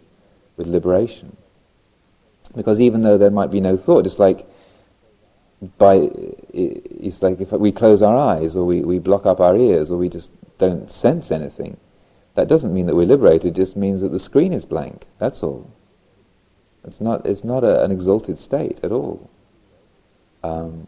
with 0.56 0.66
liberation, 0.66 1.36
because 2.54 2.80
even 2.80 3.02
though 3.02 3.16
there 3.16 3.30
might 3.30 3.50
be 3.50 3.60
no 3.60 3.76
thought, 3.76 4.04
it's 4.04 4.18
like 4.18 4.46
by 5.78 6.10
it's 6.52 7.22
like 7.22 7.40
if 7.40 7.52
we 7.52 7.70
close 7.70 8.02
our 8.02 8.16
eyes 8.16 8.56
or 8.56 8.64
we, 8.64 8.80
we 8.80 8.98
block 8.98 9.26
up 9.26 9.40
our 9.40 9.56
ears 9.56 9.90
or 9.90 9.98
we 9.98 10.08
just 10.08 10.30
don't 10.61 10.92
sense 10.92 11.32
anything, 11.32 11.76
that 12.34 12.46
doesn't 12.46 12.72
mean 12.72 12.86
that 12.86 12.94
we're 12.94 13.06
liberated, 13.06 13.52
it 13.52 13.61
just 13.61 13.76
means 13.76 14.00
that 14.02 14.12
the 14.12 14.18
screen 14.18 14.52
is 14.52 14.64
blank. 14.64 15.06
That's 15.18 15.42
all. 15.42 15.70
It's 16.84 17.00
not, 17.00 17.26
it's 17.26 17.42
not 17.44 17.64
a, 17.64 17.82
an 17.82 17.90
exalted 17.90 18.38
state 18.38 18.78
at 18.82 18.92
all. 18.92 19.28
Um, 20.42 20.86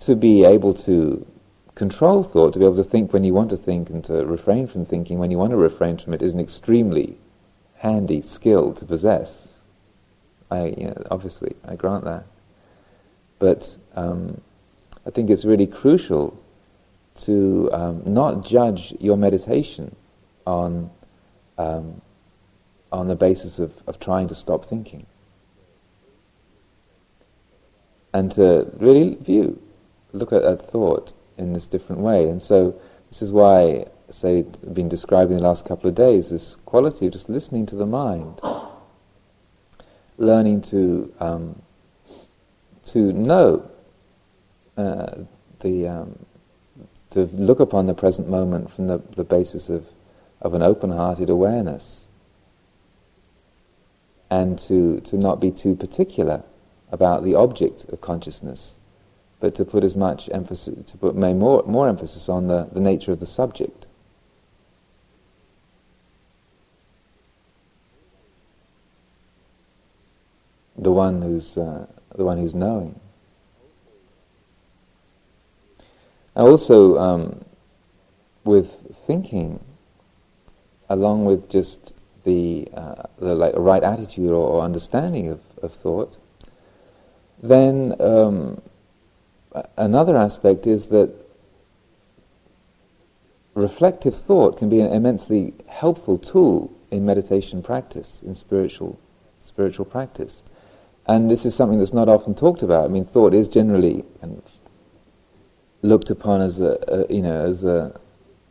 to 0.00 0.14
be 0.14 0.44
able 0.44 0.74
to 0.74 1.26
control 1.74 2.22
thought, 2.22 2.52
to 2.52 2.58
be 2.58 2.64
able 2.64 2.76
to 2.76 2.84
think 2.84 3.12
when 3.12 3.24
you 3.24 3.34
want 3.34 3.50
to 3.50 3.56
think 3.56 3.90
and 3.90 4.04
to 4.04 4.24
refrain 4.26 4.66
from 4.66 4.84
thinking 4.84 5.18
when 5.18 5.30
you 5.30 5.38
want 5.38 5.50
to 5.50 5.56
refrain 5.56 5.98
from 5.98 6.14
it 6.14 6.22
is 6.22 6.34
an 6.34 6.40
extremely 6.40 7.18
handy 7.76 8.22
skill 8.22 8.74
to 8.74 8.84
possess. 8.84 9.48
I, 10.50 10.66
you 10.66 10.86
know, 10.86 11.02
obviously, 11.10 11.56
I 11.66 11.76
grant 11.76 12.04
that. 12.04 12.26
But 13.38 13.76
um, 13.94 14.40
I 15.06 15.10
think 15.10 15.30
it's 15.30 15.44
really 15.44 15.66
crucial 15.66 16.39
to 17.24 17.70
um, 17.72 18.02
not 18.06 18.44
judge 18.44 18.94
your 18.98 19.16
meditation 19.16 19.94
on 20.46 20.90
um, 21.58 22.00
on 22.92 23.08
the 23.08 23.14
basis 23.14 23.58
of, 23.58 23.72
of 23.86 24.00
trying 24.00 24.28
to 24.28 24.34
stop 24.34 24.64
thinking. 24.64 25.06
And 28.12 28.32
to 28.32 28.70
really 28.78 29.14
view, 29.16 29.60
look 30.12 30.32
at 30.32 30.42
that 30.42 30.62
thought 30.62 31.12
in 31.38 31.52
this 31.52 31.66
different 31.66 32.02
way. 32.02 32.28
And 32.28 32.42
so 32.42 32.74
this 33.08 33.22
is 33.22 33.30
why, 33.30 33.86
say, 34.10 34.38
I've 34.38 34.74
been 34.74 34.88
describing 34.88 35.36
the 35.36 35.42
last 35.42 35.64
couple 35.64 35.88
of 35.88 35.94
days, 35.94 36.30
this 36.30 36.56
quality 36.64 37.06
of 37.06 37.12
just 37.12 37.28
listening 37.28 37.66
to 37.66 37.76
the 37.76 37.86
mind, 37.86 38.40
learning 40.18 40.62
to 40.62 41.14
um, 41.20 41.62
to 42.86 43.12
know 43.12 43.70
uh, 44.76 45.22
the 45.60 45.86
um, 45.86 46.18
to 47.10 47.28
look 47.32 47.60
upon 47.60 47.86
the 47.86 47.94
present 47.94 48.28
moment 48.28 48.72
from 48.72 48.86
the, 48.86 49.02
the 49.16 49.24
basis 49.24 49.68
of, 49.68 49.86
of 50.40 50.54
an 50.54 50.62
open-hearted 50.62 51.28
awareness 51.28 52.06
and 54.30 54.58
to, 54.58 55.00
to 55.00 55.16
not 55.16 55.40
be 55.40 55.50
too 55.50 55.74
particular 55.74 56.42
about 56.92 57.24
the 57.24 57.34
object 57.34 57.84
of 57.84 58.00
consciousness, 58.00 58.76
but 59.40 59.54
to 59.56 59.64
put 59.64 59.82
as 59.82 59.96
much 59.96 60.28
emphasis, 60.32 60.90
to 60.90 60.96
put 60.96 61.16
more, 61.16 61.64
more 61.64 61.88
emphasis 61.88 62.28
on 62.28 62.46
the, 62.46 62.68
the 62.72 62.80
nature 62.80 63.12
of 63.12 63.20
the 63.20 63.26
subject. 63.26 63.86
The 70.76 70.92
one 70.92 71.20
who's, 71.20 71.58
uh, 71.58 71.86
the 72.14 72.24
one 72.24 72.38
who's 72.38 72.54
knowing. 72.54 72.98
Also, 76.34 76.98
um, 76.98 77.44
with 78.44 78.96
thinking, 79.06 79.64
along 80.88 81.24
with 81.24 81.50
just 81.50 81.94
the, 82.24 82.68
uh, 82.74 83.02
the 83.18 83.34
like, 83.34 83.54
right 83.56 83.82
attitude 83.82 84.30
or, 84.30 84.34
or 84.34 84.62
understanding 84.62 85.28
of, 85.28 85.40
of, 85.62 85.72
thought, 85.72 86.16
then 87.42 87.94
um, 88.00 88.60
another 89.76 90.16
aspect 90.16 90.66
is 90.66 90.86
that 90.86 91.12
reflective 93.54 94.14
thought 94.14 94.58
can 94.58 94.68
be 94.68 94.80
an 94.80 94.92
immensely 94.92 95.54
helpful 95.66 96.18
tool 96.18 96.72
in 96.90 97.04
meditation 97.04 97.62
practice, 97.62 98.20
in 98.24 98.34
spiritual 98.34 98.98
spiritual 99.40 99.84
practice. 99.84 100.42
And 101.06 101.30
this 101.30 101.44
is 101.44 101.54
something 101.54 101.78
that's 101.78 101.92
not 101.92 102.08
often 102.08 102.34
talked 102.34 102.62
about. 102.62 102.84
I 102.84 102.88
mean, 102.88 103.04
thought 103.04 103.34
is 103.34 103.48
generally 103.48 104.04
kind 104.20 104.36
of 104.36 104.44
looked 105.82 106.10
upon 106.10 106.40
as 106.40 106.60
a, 106.60 106.78
a 106.88 107.12
you 107.12 107.22
know 107.22 107.44
as 107.44 107.64
a, 107.64 107.98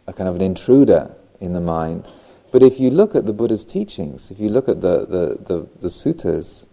a, 0.08 0.14
kind 0.14 0.30
of 0.30 0.36
an 0.36 0.42
intruder 0.42 1.14
in 1.40 1.54
the 1.54 1.62
mind. 1.62 2.08
But 2.52 2.64
if 2.64 2.80
you 2.80 2.90
look 2.90 3.16
at 3.16 3.26
the 3.26 3.34
Buddha's 3.34 3.64
teachings, 3.64 4.32
if 4.32 4.40
you 4.40 4.50
look 4.50 4.68
at 4.68 4.82
the, 4.82 5.06
the, 5.06 5.38
the, 5.46 5.68
the 5.82 5.88
suttas, 5.88 6.66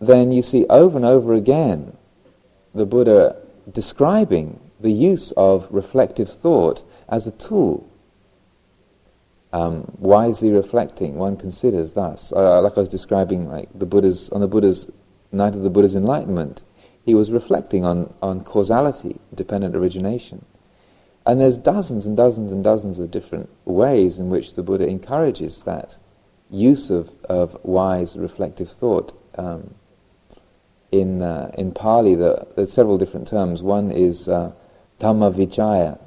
then 0.00 0.32
you 0.32 0.42
see 0.42 0.66
over 0.68 0.96
and 0.96 1.04
over 1.04 1.34
again 1.34 1.96
the 2.74 2.86
Buddha 2.86 3.36
describing 3.70 4.58
the 4.80 4.90
use 4.90 5.32
of 5.36 5.68
reflective 5.70 6.28
thought 6.40 6.82
as 7.08 7.26
a 7.26 7.30
tool. 7.30 7.86
Um, 9.52 9.92
wisely 9.98 10.50
reflecting, 10.50 11.16
one 11.16 11.36
considers 11.36 11.92
thus, 11.92 12.32
uh, 12.32 12.62
like 12.62 12.76
I 12.76 12.80
was 12.80 12.88
describing, 12.88 13.48
like 13.48 13.68
the 13.76 13.86
Buddha's 13.86 14.30
on 14.30 14.40
the 14.40 14.46
Buddha's 14.46 14.88
night 15.32 15.56
of 15.56 15.62
the 15.62 15.70
Buddha's 15.70 15.96
enlightenment, 15.96 16.62
he 17.04 17.14
was 17.14 17.30
reflecting 17.30 17.84
on 17.84 18.12
on 18.22 18.44
causality, 18.44 19.20
dependent 19.34 19.74
origination, 19.74 20.44
and 21.26 21.40
there's 21.40 21.58
dozens 21.58 22.06
and 22.06 22.16
dozens 22.16 22.52
and 22.52 22.62
dozens 22.62 22.98
of 22.98 23.10
different 23.10 23.48
ways 23.64 24.18
in 24.18 24.30
which 24.30 24.54
the 24.54 24.62
Buddha 24.62 24.86
encourages 24.86 25.62
that 25.62 25.96
use 26.50 26.90
of 26.90 27.10
of 27.24 27.56
wise 27.62 28.16
reflective 28.16 28.70
thought. 28.70 29.12
Um, 29.36 29.74
in 30.92 31.22
uh, 31.22 31.52
in 31.56 31.72
Pali, 31.72 32.14
the, 32.16 32.46
there's 32.56 32.72
several 32.72 32.98
different 32.98 33.28
terms. 33.28 33.62
One 33.62 33.92
is 33.92 34.26
uh, 34.26 34.52
Dhamma 35.00 35.32
Vicaya, 35.32 35.98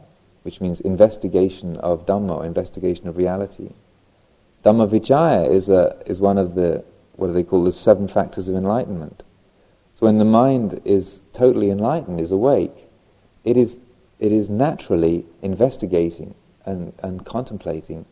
which 0.44 0.62
means 0.62 0.80
investigation 0.82 1.78
of 1.78 2.06
Dhamma, 2.06 2.46
investigation 2.46 3.08
of 3.08 3.18
reality. 3.18 3.72
Dhamma 4.64 4.88
Vicaya 4.88 5.50
is, 5.50 5.68
a, 5.70 6.02
is 6.06 6.20
one 6.20 6.38
of 6.38 6.56
the, 6.56 6.84
what 7.14 7.28
do 7.28 7.34
they 7.34 7.44
call, 7.44 7.64
the 7.64 7.72
seven 7.72 8.08
factors 8.08 8.48
of 8.48 8.56
enlightenment. 8.56 9.24
So 10.04 10.08
when 10.08 10.18
the 10.18 10.26
mind 10.26 10.82
is 10.84 11.22
totally 11.32 11.70
enlightened, 11.70 12.20
is 12.20 12.30
awake, 12.30 12.90
it 13.46 13.56
is, 13.56 13.78
it 14.20 14.34
is 14.34 14.50
naturally 14.50 15.26
investigating 15.42 16.36
and, 16.66 16.92
and 17.00 17.26
contemplating 17.26 18.06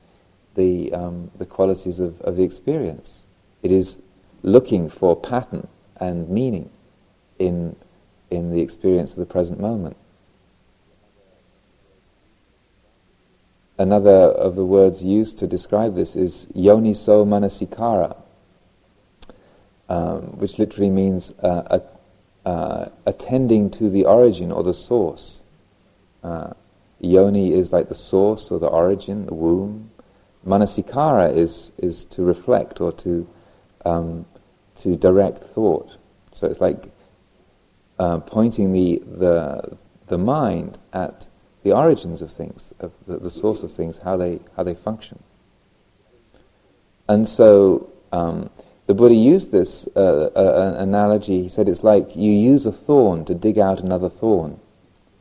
the, 0.56 0.94
um, 0.94 1.32
the 1.38 1.46
qualities 1.46 2.00
of, 2.00 2.22
of 2.22 2.38
the 2.38 2.44
experience. 2.44 3.26
It 3.62 3.74
is 3.74 3.98
looking 4.42 4.90
for 4.90 5.18
pattern 5.18 5.68
and 5.98 6.30
meaning 6.30 6.70
in, 7.40 7.76
in 8.30 8.52
the 8.52 8.62
experience 8.62 9.12
of 9.12 9.18
the 9.18 9.26
present 9.26 9.60
moment. 9.60 9.98
Another 13.78 14.12
of 14.32 14.56
the 14.56 14.64
words 14.64 15.04
used 15.04 15.38
to 15.40 15.46
describe 15.46 15.96
this 15.96 16.16
is 16.16 16.48
yoniso 16.56 17.26
manasikara, 17.28 18.16
um, 19.92 20.22
which 20.40 20.58
literally 20.58 20.90
means 20.90 21.34
uh, 21.44 21.80
uh, 22.46 22.86
attending 23.06 23.70
to 23.70 23.90
the 23.90 24.06
origin 24.06 24.50
or 24.50 24.64
the 24.64 24.74
source. 24.74 25.42
Uh, 26.24 26.54
yoni 27.02 27.54
is 27.54 27.74
like 27.74 27.90
the 27.90 27.96
source 27.96 28.52
or 28.52 28.58
the 28.60 28.68
origin, 28.68 29.26
the 29.26 29.34
womb. 29.34 29.92
Manasikara 30.48 31.36
is, 31.36 31.74
is 31.78 32.06
to 32.06 32.24
reflect 32.24 32.80
or 32.80 32.94
to, 32.94 33.28
um, 33.84 34.26
to 34.78 34.96
direct 34.96 35.44
thought. 35.54 35.98
So 36.36 36.48
it's 36.48 36.62
like 36.62 36.90
uh, 38.00 38.20
pointing 38.20 38.72
the, 38.72 39.04
the, 39.06 39.78
the 40.08 40.18
mind 40.18 40.78
at 40.94 41.28
the 41.64 41.74
origins 41.74 42.22
of 42.22 42.32
things, 42.32 42.72
of 42.80 42.94
the, 43.08 43.18
the 43.18 43.30
source 43.30 43.62
of 43.62 43.74
things, 43.74 43.98
how 43.98 44.16
they, 44.16 44.40
how 44.56 44.64
they 44.64 44.74
function. 44.74 45.22
And 47.10 47.28
so 47.28 47.92
um, 48.14 48.50
the 48.92 48.96
Buddha 48.96 49.16
used 49.16 49.54
this 49.54 49.88
uh, 49.96 50.26
uh, 50.36 50.76
analogy. 50.78 51.44
He 51.44 51.48
said 51.48 51.70
it's 51.70 51.82
like 51.82 52.14
you 52.14 52.30
use 52.30 52.66
a 52.66 52.74
thorn 52.74 53.24
to 53.24 53.34
dig 53.34 53.58
out 53.58 53.80
another 53.80 54.10
thorn. 54.10 54.60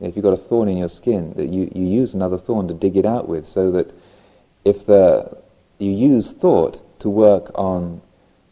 If 0.01 0.17
you've 0.17 0.23
got 0.23 0.33
a 0.33 0.37
thorn 0.49 0.67
in 0.67 0.75
your 0.75 0.89
skin, 0.89 1.31
that 1.37 1.47
you, 1.47 1.71
you 1.73 1.85
use 1.85 2.13
another 2.13 2.37
thorn 2.37 2.67
to 2.67 2.73
dig 2.73 2.97
it 2.97 3.05
out 3.05 3.29
with, 3.29 3.47
so 3.47 3.71
that 3.71 3.93
if 4.65 4.85
the, 4.87 5.37
you 5.79 5.89
use 5.89 6.33
thought 6.33 6.81
to 6.99 7.09
work 7.09 7.49
on 7.55 8.01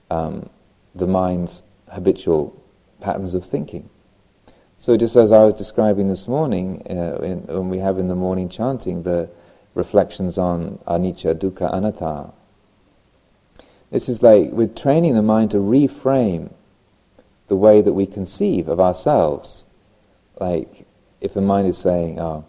um, 0.10 0.50
the 0.96 1.06
mind's 1.06 1.64
habitual 1.90 2.56
patterns 3.02 3.34
of 3.34 3.44
thinking. 3.44 3.90
So 4.78 4.96
just 4.96 5.18
as 5.18 5.34
I 5.34 5.44
was 5.44 5.54
describing 5.54 6.08
this 6.08 6.30
morning, 6.30 6.82
uh, 6.90 7.18
in, 7.22 7.40
when 7.48 7.68
we 7.68 7.80
have 7.80 7.98
in 7.98 8.08
the 8.08 8.16
morning 8.16 8.48
chanting 8.48 9.04
the 9.04 9.30
reflections 9.76 10.38
on 10.38 10.80
anicca, 10.88 11.36
dukkha, 11.36 11.74
anatta, 11.74 12.32
this 13.92 14.10
is 14.10 14.22
like 14.22 14.52
we're 14.52 14.68
training 14.68 15.16
the 15.16 15.22
mind 15.22 15.52
to 15.52 15.58
reframe 15.58 16.52
the 17.48 17.56
way 17.56 17.82
that 17.82 17.94
we 17.94 18.06
conceive 18.06 18.68
of 18.68 18.80
ourselves. 18.80 19.66
Like 20.40 20.86
if 21.22 21.34
the 21.34 21.42
mind 21.42 21.68
is 21.68 21.78
saying, 21.78 22.20
"Oh, 22.20 22.46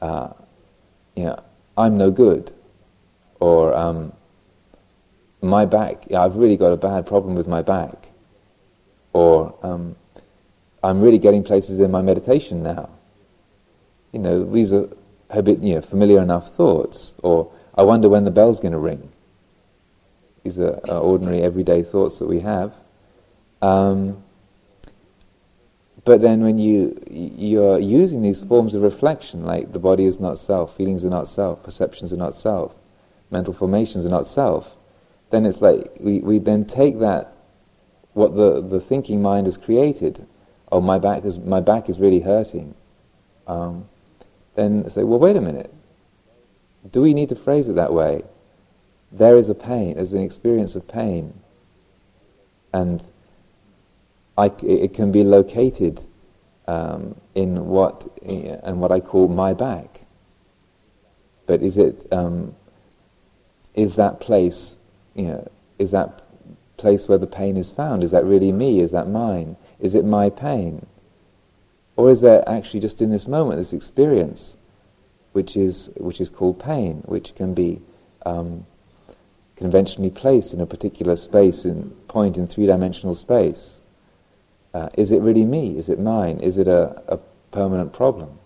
uh, 0.00 0.32
you 1.14 1.24
know, 1.24 1.42
I'm 1.76 1.96
no 1.96 2.10
good," 2.10 2.52
or 3.40 3.74
um, 3.74 4.12
"My 5.40 5.64
back, 5.64 6.04
yeah, 6.08 6.22
I've 6.22 6.36
really 6.36 6.56
got 6.56 6.72
a 6.72 6.76
bad 6.76 7.06
problem 7.06 7.34
with 7.34 7.48
my 7.48 7.62
back," 7.62 8.08
or 9.12 9.54
um, 9.62 9.96
I'm 10.82 11.00
really 11.00 11.18
getting 11.18 11.44
places 11.44 11.80
in 11.80 11.90
my 11.90 12.02
meditation 12.02 12.62
now. 12.62 12.90
You 14.12 14.18
know, 14.18 14.44
these 14.44 14.72
are 14.72 14.88
a 15.30 15.42
bit, 15.42 15.60
you 15.60 15.74
know, 15.74 15.80
familiar 15.80 16.20
enough 16.20 16.54
thoughts. 16.54 17.14
Or, 17.22 17.50
I 17.74 17.82
wonder 17.82 18.08
when 18.08 18.24
the 18.24 18.30
bell's 18.30 18.60
going 18.60 18.72
to 18.72 18.78
ring. 18.78 19.11
These 20.42 20.58
are, 20.58 20.80
ordinary, 20.88 21.42
everyday 21.42 21.82
thoughts 21.82 22.18
that 22.18 22.26
we 22.26 22.40
have. 22.40 22.72
Um, 23.60 24.22
but 26.04 26.20
then 26.20 26.42
when 26.42 26.58
you, 26.58 27.00
you're 27.08 27.78
using 27.78 28.22
these 28.22 28.42
forms 28.42 28.74
of 28.74 28.82
reflection, 28.82 29.44
like 29.44 29.72
the 29.72 29.78
body 29.78 30.04
is 30.04 30.18
not 30.18 30.38
self, 30.38 30.76
feelings 30.76 31.04
are 31.04 31.10
not 31.10 31.28
self, 31.28 31.62
perceptions 31.62 32.12
are 32.12 32.16
not 32.16 32.34
self, 32.34 32.74
mental 33.30 33.54
formations 33.54 34.04
are 34.04 34.10
not 34.10 34.26
self, 34.26 34.74
then 35.30 35.46
it's 35.46 35.60
like 35.60 35.92
we, 36.00 36.18
we 36.18 36.38
then 36.38 36.64
take 36.64 36.98
that, 36.98 37.32
what 38.14 38.34
the, 38.34 38.60
the 38.60 38.80
thinking 38.80 39.22
mind 39.22 39.46
has 39.46 39.56
created, 39.56 40.26
oh, 40.72 40.80
my 40.80 40.98
back 40.98 41.24
is, 41.24 41.38
my 41.38 41.60
back 41.60 41.88
is 41.88 42.00
really 42.00 42.20
hurting, 42.20 42.74
um, 43.46 43.88
then 44.56 44.88
say, 44.90 45.04
well, 45.04 45.20
wait 45.20 45.36
a 45.36 45.40
minute. 45.40 45.72
Do 46.90 47.00
we 47.00 47.14
need 47.14 47.28
to 47.28 47.36
phrase 47.36 47.68
it 47.68 47.76
that 47.76 47.92
way? 47.92 48.24
There 49.12 49.36
is 49.36 49.48
a 49.48 49.54
pain, 49.54 49.94
there's 49.94 50.12
an 50.12 50.22
experience 50.22 50.74
of 50.74 50.88
pain. 50.88 51.34
And 52.72 53.02
I, 54.38 54.50
it 54.62 54.94
can 54.94 55.12
be 55.12 55.22
located 55.22 56.00
um, 56.66 57.16
in 57.34 57.66
what 57.66 58.08
and 58.22 58.80
what 58.80 58.90
I 58.90 59.00
call 59.00 59.28
my 59.28 59.52
back. 59.52 60.00
But 61.46 61.62
is 61.62 61.76
it 61.76 62.06
um, 62.10 62.54
is 63.74 63.96
that 63.96 64.20
place, 64.20 64.76
you 65.14 65.24
know, 65.24 65.50
is 65.78 65.90
that 65.90 66.22
place 66.76 67.08
where 67.08 67.18
the 67.18 67.26
pain 67.26 67.56
is 67.56 67.70
found? 67.70 68.02
Is 68.02 68.10
that 68.10 68.24
really 68.24 68.52
me? 68.52 68.80
Is 68.80 68.90
that 68.90 69.08
mine? 69.08 69.56
Is 69.80 69.94
it 69.94 70.04
my 70.04 70.30
pain? 70.30 70.86
Or 71.96 72.10
is 72.10 72.20
there 72.20 72.46
actually 72.48 72.80
just 72.80 73.02
in 73.02 73.10
this 73.10 73.26
moment 73.26 73.58
this 73.58 73.72
experience 73.72 74.56
which 75.32 75.56
is, 75.56 75.90
which 75.96 76.20
is 76.20 76.28
called 76.28 76.58
pain, 76.58 77.02
which 77.06 77.34
can 77.34 77.54
be 77.54 77.80
um, 78.26 78.66
conventionally 79.56 80.10
placed 80.10 80.52
in 80.52 80.60
a 80.60 80.66
particular 80.66 81.16
space, 81.16 81.64
in 81.64 81.90
point 82.08 82.36
in 82.36 82.46
three-dimensional 82.46 83.14
space? 83.14 83.80
Uh, 84.74 84.88
is 84.94 85.10
it 85.10 85.20
really 85.20 85.44
me? 85.44 85.76
Is 85.76 85.88
it 85.88 85.98
mine? 85.98 86.38
Is 86.40 86.58
it 86.58 86.66
a, 86.66 87.02
a 87.08 87.18
permanent 87.50 87.92
problem? 87.92 88.38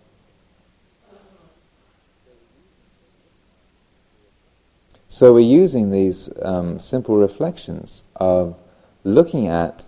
So 5.09 5.33
we're 5.33 5.41
using 5.41 5.91
these 5.91 6.29
um, 6.43 6.79
simple 6.79 7.17
reflections 7.17 8.05
of 8.17 8.55
looking 9.05 9.47
at 9.47 9.85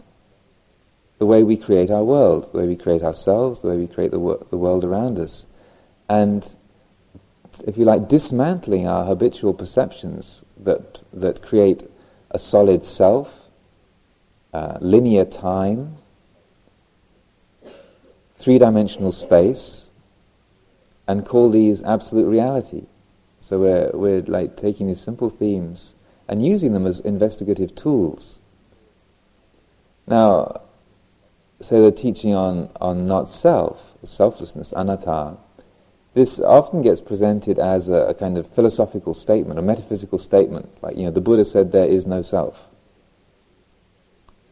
the 1.18 1.26
way 1.26 1.42
we 1.42 1.56
create 1.56 1.90
our 1.90 2.04
world, 2.04 2.50
the 2.52 2.60
way 2.60 2.66
we 2.66 2.76
create 2.76 3.02
ourselves, 3.02 3.60
the 3.60 3.68
way 3.68 3.76
we 3.76 3.88
create 3.88 4.10
the, 4.10 4.18
wor- 4.18 4.46
the 4.50 4.56
world 4.56 4.84
around 4.84 5.18
us. 5.18 5.44
And 6.08 6.48
if 7.66 7.76
you 7.76 7.84
like, 7.84 8.08
dismantling 8.08 8.86
our 8.86 9.04
habitual 9.04 9.54
perceptions 9.54 10.44
that, 10.58 11.00
that 11.12 11.42
create 11.42 11.88
a 12.30 12.38
solid 12.38 12.84
self, 12.84 13.30
uh, 14.52 14.78
linear 14.80 15.24
time, 15.24 15.96
three-dimensional 18.38 19.12
space, 19.12 19.88
and 21.06 21.26
call 21.26 21.50
these 21.50 21.82
absolute 21.82 22.28
reality. 22.28 22.84
So 23.40 23.58
we're, 23.58 23.90
we're 23.92 24.22
like 24.22 24.56
taking 24.56 24.86
these 24.86 25.00
simple 25.00 25.30
themes 25.30 25.94
and 26.28 26.44
using 26.44 26.74
them 26.74 26.86
as 26.86 27.00
investigative 27.00 27.74
tools. 27.74 28.40
Now, 30.06 30.62
say 31.60 31.80
the 31.80 31.90
teaching 31.90 32.34
on, 32.34 32.70
on 32.80 33.06
not 33.06 33.28
self, 33.28 33.80
selflessness, 34.04 34.72
anatta, 34.76 35.38
this 36.18 36.40
often 36.40 36.82
gets 36.82 37.00
presented 37.00 37.60
as 37.60 37.88
a, 37.88 38.08
a, 38.08 38.14
kind 38.14 38.36
of 38.36 38.52
philosophical 38.52 39.14
statement, 39.14 39.56
a 39.58 39.62
metaphysical 39.62 40.18
statement. 40.18 40.68
Like, 40.82 40.96
you 40.96 41.04
know, 41.04 41.12
the 41.12 41.20
Buddha 41.20 41.44
said 41.44 41.70
there 41.70 41.86
is 41.86 42.06
no 42.06 42.22
self. 42.22 42.58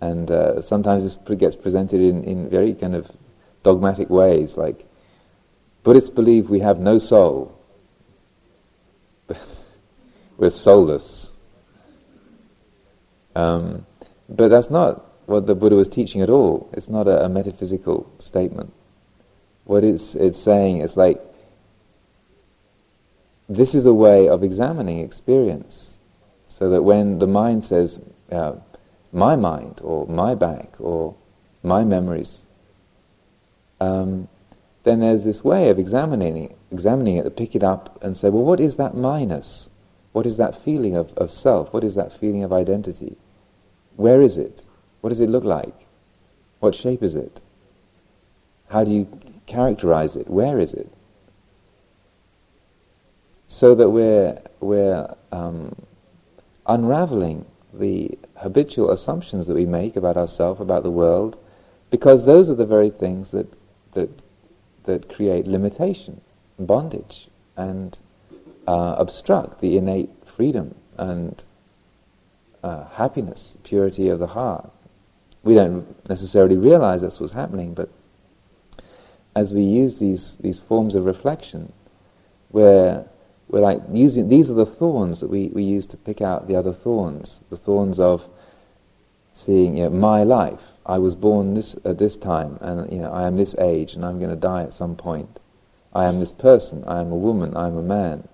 And 0.01 0.31
uh, 0.31 0.63
sometimes 0.63 1.03
this 1.03 1.39
gets 1.39 1.57
presented 1.57 2.01
in, 2.01 2.23
in 2.23 2.49
very 2.49 2.73
kind 2.73 2.95
of 2.95 3.11
dogmatic 3.65 4.09
ways, 4.09 4.57
like 4.57 4.87
Buddhists 5.83 6.11
believe 6.11 6.49
we 6.49 6.61
have 6.61 6.79
no 6.79 6.99
soul. 6.99 7.59
We're 10.37 10.51
soulless. 10.51 11.33
Um, 13.35 13.87
but 14.29 14.49
that's 14.49 14.71
not 14.71 15.05
what 15.27 15.47
the 15.47 15.57
Buddha 15.57 15.75
was 15.75 15.89
teaching 15.89 16.21
at 16.21 16.31
all. 16.31 16.71
It's 16.75 16.89
not 16.89 17.09
a, 17.09 17.25
a 17.25 17.29
metaphysical 17.29 18.09
statement. 18.21 18.73
What 19.65 19.83
it's, 19.83 20.15
it's 20.15 20.39
saying 20.39 20.81
is 20.81 20.97
like, 20.97 21.21
this 23.49 23.75
is 23.75 23.85
a 23.85 23.95
way 23.95 24.29
of 24.29 24.43
examining 24.43 25.01
experience, 25.01 25.97
so 26.49 26.71
that 26.71 26.83
when 26.83 27.19
the 27.19 27.27
mind 27.27 27.65
says, 27.65 28.01
uh, 28.33 28.55
my 29.13 29.37
mind, 29.37 29.81
or 29.83 30.07
my 30.07 30.35
back, 30.35 30.75
or 30.79 31.15
my 31.63 31.85
memories, 31.85 32.43
um, 33.81 34.29
then 34.85 35.01
there's 35.01 35.25
this 35.25 35.45
way 35.45 35.69
of 35.69 35.79
examining, 35.79 36.55
examining 36.71 37.17
it 37.17 37.25
to 37.25 37.31
pick 37.31 37.55
it 37.55 37.63
up 37.63 37.99
and 38.03 38.17
say, 38.17 38.29
well, 38.31 38.45
what 38.45 38.61
is 38.61 38.77
that 38.77 38.97
minus? 38.97 39.69
What 40.13 40.27
is 40.27 40.37
that 40.39 40.63
feeling 40.65 40.97
of, 40.97 41.13
of 41.15 41.31
self? 41.31 41.73
What 41.73 41.85
is 41.85 41.95
that 41.97 42.13
feeling 42.13 42.43
of 42.43 42.53
identity? 42.53 43.17
Where 43.97 44.23
is 44.23 44.39
it? 44.39 44.65
What 45.01 45.11
does 45.11 45.21
it 45.21 45.31
look 45.31 45.45
like? 45.45 45.75
What 46.61 46.75
shape 46.75 47.03
is 47.03 47.15
it? 47.15 47.41
How 48.69 48.85
do 48.85 48.93
you 48.93 49.09
characterize 49.47 50.17
it? 50.17 50.29
Where 50.29 50.59
is 50.59 50.73
it? 50.73 50.91
So 53.49 53.75
that 53.75 53.91
we're, 53.91 54.41
we're 54.61 55.15
um, 55.33 55.75
unraveling 56.67 57.47
the 57.73 58.19
habitual 58.37 58.91
assumptions 58.91 59.47
that 59.47 59.55
we 59.55 59.67
make 59.67 59.97
about 59.97 60.17
ourselves, 60.17 60.61
about 60.61 60.83
the 60.83 60.91
world, 60.91 61.39
because 61.91 62.27
those 62.27 62.51
are 62.51 62.55
the 62.55 62.67
very 62.67 62.91
things 62.91 63.31
that, 63.31 63.47
that, 63.93 64.11
that 64.85 65.09
create 65.09 65.47
limitation, 65.47 66.21
bondage, 66.59 67.29
and 67.57 67.99
uh, 68.67 68.97
obstruct 68.99 69.61
the 69.61 69.77
innate 69.77 70.11
freedom 70.37 70.75
and 70.99 71.45
uh, 72.63 72.85
happiness, 72.89 73.57
purity 73.63 74.09
of 74.09 74.19
the 74.19 74.27
heart. 74.27 74.71
We 75.45 75.55
don't 75.55 76.09
necessarily 76.09 76.57
realize 76.57 77.03
that's 77.03 77.21
what's 77.21 77.33
happening, 77.33 77.75
but 77.75 77.89
as 79.37 79.53
we 79.53 79.63
use 79.63 79.99
these, 79.99 80.37
these 80.41 80.59
forms 80.59 80.95
of 80.95 81.05
reflection, 81.05 81.73
we're, 82.51 83.05
we're 83.49 83.61
like 83.61 83.81
using, 83.93 84.29
these 84.29 84.51
are 84.51 84.55
the 84.55 84.67
thorns 84.67 85.21
that 85.21 85.29
we, 85.29 85.49
we 85.49 85.63
use 85.63 85.87
to 85.87 85.97
pick 85.97 86.21
out 86.21 86.49
the 86.49 86.57
other 86.57 86.73
thorns, 86.73 87.41
the 87.51 87.57
thorns 87.57 88.01
of 88.01 88.29
seeing 89.35 89.77
you 89.77 89.85
know, 89.85 89.91
my 89.91 90.23
life. 90.25 90.63
I 90.85 90.99
was 90.99 91.15
born 91.15 91.55
this, 91.55 91.77
at 91.85 91.99
this 91.99 92.17
time, 92.17 92.59
and 92.61 92.91
you 92.93 92.99
know, 92.99 93.13
I 93.13 93.27
am 93.27 93.37
this 93.37 93.55
age, 93.59 93.95
and 93.95 94.05
I'm 94.05 94.19
going 94.19 94.31
to 94.31 94.37
die 94.37 94.63
at 94.63 94.73
some 94.73 94.97
point. 94.97 95.41
I 95.95 96.07
am 96.07 96.21
this 96.21 96.33
person, 96.33 96.85
I 96.87 97.01
am 97.01 97.11
a 97.11 97.17
woman, 97.17 97.57
I 97.57 97.69
am 97.69 97.77
a 97.77 97.83
man, 97.83 98.29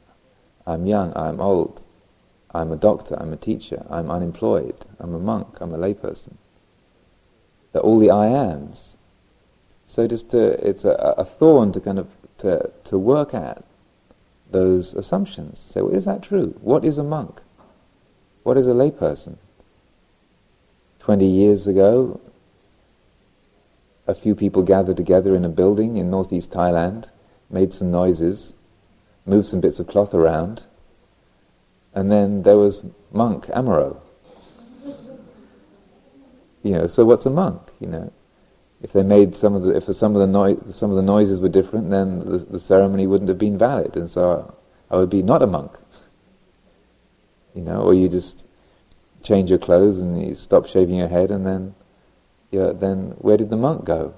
I'm 0.66 0.86
young, 0.86 1.12
I'm 1.14 1.40
old, 1.40 1.84
I'm 2.54 2.72
a 2.72 2.76
doctor, 2.76 3.16
I'm 3.18 3.32
a 3.32 3.36
teacher, 3.36 3.84
I'm 3.90 4.10
unemployed, 4.10 4.86
I'm 4.98 5.14
a 5.14 5.18
monk, 5.18 5.58
I'm 5.60 5.74
a 5.74 5.78
layperson. 5.78 6.36
They're 7.72 7.82
all 7.82 7.98
the 7.98 8.10
I 8.10 8.26
ams. 8.26 8.96
So 9.86 10.06
just 10.06 10.30
to, 10.30 10.66
it's 10.66 10.84
a, 10.84 11.14
a 11.18 11.24
thorn 11.24 11.72
to 11.72 11.80
kind 11.80 11.98
of 11.98 12.08
to, 12.38 12.70
to 12.84 12.98
work 12.98 13.34
at 13.34 13.64
those 14.53 14.94
assumptions. 14.94 15.72
Well, 15.74 15.88
is 15.88 16.05
that 16.05 16.22
true? 16.22 16.55
What 16.61 16.84
is 16.84 16.98
a 16.98 17.03
monk? 17.03 17.40
What 18.42 18.57
is 18.57 18.66
a 18.66 18.72
layperson? 18.72 19.36
Twenty 20.98 21.26
years 21.26 21.66
ago, 21.66 22.20
a 24.07 24.14
few 24.14 24.34
people 24.34 24.62
gathered 24.62 24.96
together 24.96 25.34
in 25.34 25.44
a 25.44 25.48
building 25.48 25.96
in 25.96 26.11
northeast 26.11 26.50
Thailand, 26.50 27.09
made 27.50 27.72
some 27.72 27.90
noises, 27.90 28.55
moved 29.26 29.46
some 29.46 29.61
bits 29.61 29.78
of 29.78 29.86
cloth 29.86 30.14
around, 30.14 30.64
and 31.94 32.11
then 32.11 32.42
there 32.42 32.57
was 32.57 32.82
monk 33.12 33.46
Amaro. 33.46 34.00
you 36.62 36.72
know, 36.72 36.86
so 36.86 37.05
what's 37.05 37.26
a 37.26 37.30
monk? 37.30 37.61
You 37.80 37.88
know, 37.88 38.12
if 38.83 38.93
they 38.93 39.03
made 39.03 39.37
some 39.37 39.55
of 39.55 39.62
the, 39.62 39.70
if 39.76 39.85
some 39.95 40.16
of 40.16 40.20
the 40.20 40.26
noise, 40.26 40.59
some 40.74 40.91
of 40.91 40.97
the 40.97 41.03
noises 41.03 41.41
were 41.41 41.49
different, 41.49 41.91
then 41.91 42.18
the, 42.18 42.39
the 42.39 42.59
ceremony 42.59 43.07
wouldn't 43.07 43.28
have 43.28 43.39
been 43.39 43.57
valid, 43.57 43.97
and 43.97 44.11
so 44.11 44.55
I 44.91 44.97
would 44.97 45.11
be 45.11 45.22
not 45.22 45.43
a 45.43 45.47
monk. 45.47 45.72
You 47.55 47.62
know, 47.62 47.83
or 47.83 47.95
you 47.95 48.09
just 48.09 48.45
change 49.22 49.51
your 49.51 49.59
clothes 49.59 49.99
and 49.99 50.26
you 50.26 50.35
stop 50.35 50.66
shaving 50.66 50.97
your 50.97 51.09
head, 51.09 51.30
and 51.30 51.47
then, 51.47 51.74
yeah, 52.51 52.72
then 52.72 53.14
where 53.18 53.37
did 53.37 53.51
the 53.51 53.57
monk 53.57 53.85
go? 53.85 54.14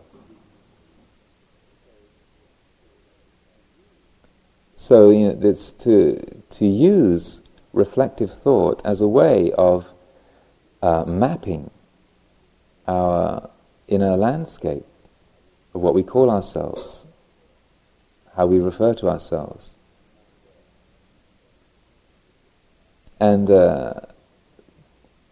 So 4.76 5.10
you 5.10 5.28
know, 5.28 5.38
it's 5.42 5.72
to 5.72 6.20
to 6.50 6.66
use 6.66 7.42
reflective 7.72 8.32
thought 8.32 8.80
as 8.84 9.00
a 9.00 9.08
way 9.08 9.52
of 9.52 9.86
uh, 10.82 11.04
mapping 11.06 11.70
our 12.86 13.50
inner 13.88 14.16
landscape 14.16 14.86
of 15.74 15.80
what 15.80 15.94
we 15.94 16.02
call 16.02 16.30
ourselves, 16.30 17.04
how 18.36 18.46
we 18.46 18.58
refer 18.58 18.94
to 18.94 19.08
ourselves. 19.08 19.74
And, 23.20 23.50
uh, 23.50 23.94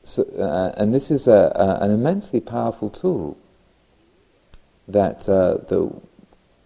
so, 0.05 0.23
uh, 0.23 0.73
and 0.77 0.95
this 0.95 1.11
is 1.11 1.27
a, 1.27 1.53
a, 1.55 1.85
an 1.85 1.91
immensely 1.91 2.41
powerful 2.41 2.91
tool 2.91 3.37
that, 4.89 5.29
uh, 5.29 5.59
that 5.69 6.01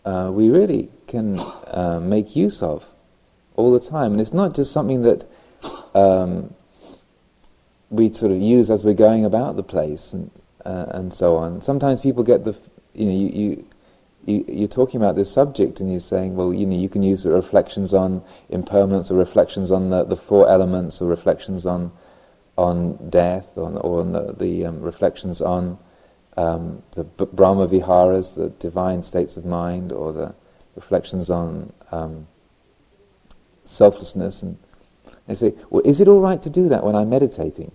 uh, 0.05 0.30
we 0.30 0.51
really 0.51 0.91
can 1.07 1.39
uh, 1.39 2.01
make 2.03 2.37
use 2.37 2.62
of 2.62 2.84
all 3.55 3.72
the 3.72 3.80
time. 3.80 4.12
And 4.12 4.20
it's 4.20 4.32
not 4.32 4.55
just 4.55 4.72
something 4.72 5.03
that 5.03 5.24
um, 5.95 6.55
we 7.91 8.12
sort 8.12 8.32
of 8.32 8.41
use 8.41 8.70
as 8.70 8.84
we're 8.84 8.95
going 8.95 9.24
about 9.24 9.57
the 9.57 9.62
place 9.62 10.12
and, 10.12 10.30
uh, 10.67 10.87
and 10.91 11.14
so 11.14 11.37
on. 11.37 11.62
Sometimes 11.62 12.01
people 12.01 12.25
get 12.25 12.45
the, 12.45 12.57
you 12.93 13.07
know, 13.07 13.12
you, 13.12 13.29
you, 13.29 13.67
you, 14.25 14.45
you're 14.49 14.69
talking 14.69 15.01
about 15.01 15.14
this 15.14 15.31
subject 15.31 15.79
and 15.79 15.91
you're 15.91 16.01
saying, 16.01 16.35
well, 16.35 16.53
you 16.53 16.67
know, 16.67 16.77
you 16.77 16.89
can 16.89 17.05
use 17.05 17.23
the 17.23 17.31
reflections 17.31 17.95
on 17.95 18.23
impermanence 18.49 19.11
or 19.11 19.14
reflections 19.14 19.71
on 19.71 19.91
the, 19.91 20.03
the 20.05 20.17
four 20.17 20.49
elements 20.49 21.01
or 21.01 21.07
reflections 21.07 21.67
on, 21.67 21.93
on 22.59 23.11
death 23.11 23.47
or, 23.55 23.71
or 23.79 24.01
on 24.01 24.12
the, 24.12 24.35
the 24.39 24.67
um, 24.67 24.81
reflections 24.83 25.41
on 25.41 25.79
um, 26.37 26.83
the 26.93 27.05
B- 27.05 27.27
Brahma 27.33 27.69
Viharas, 27.69 28.35
the 28.35 28.49
divine 28.49 29.05
states 29.05 29.37
of 29.37 29.45
mind, 29.45 29.93
or 29.93 30.12
the 30.12 30.35
reflections 30.75 31.31
on 31.31 31.73
um, 31.93 32.27
selflessness. 33.64 34.43
And 34.43 34.59
they 35.29 35.37
say, 35.37 35.55
well, 35.71 35.83
is 35.85 36.01
it 36.01 36.09
all 36.09 36.21
right 36.21 36.43
to 36.43 36.51
do 36.51 36.69
that 36.69 36.85
when 36.85 36.97
I'm 36.97 37.09
meditating? 37.09 37.71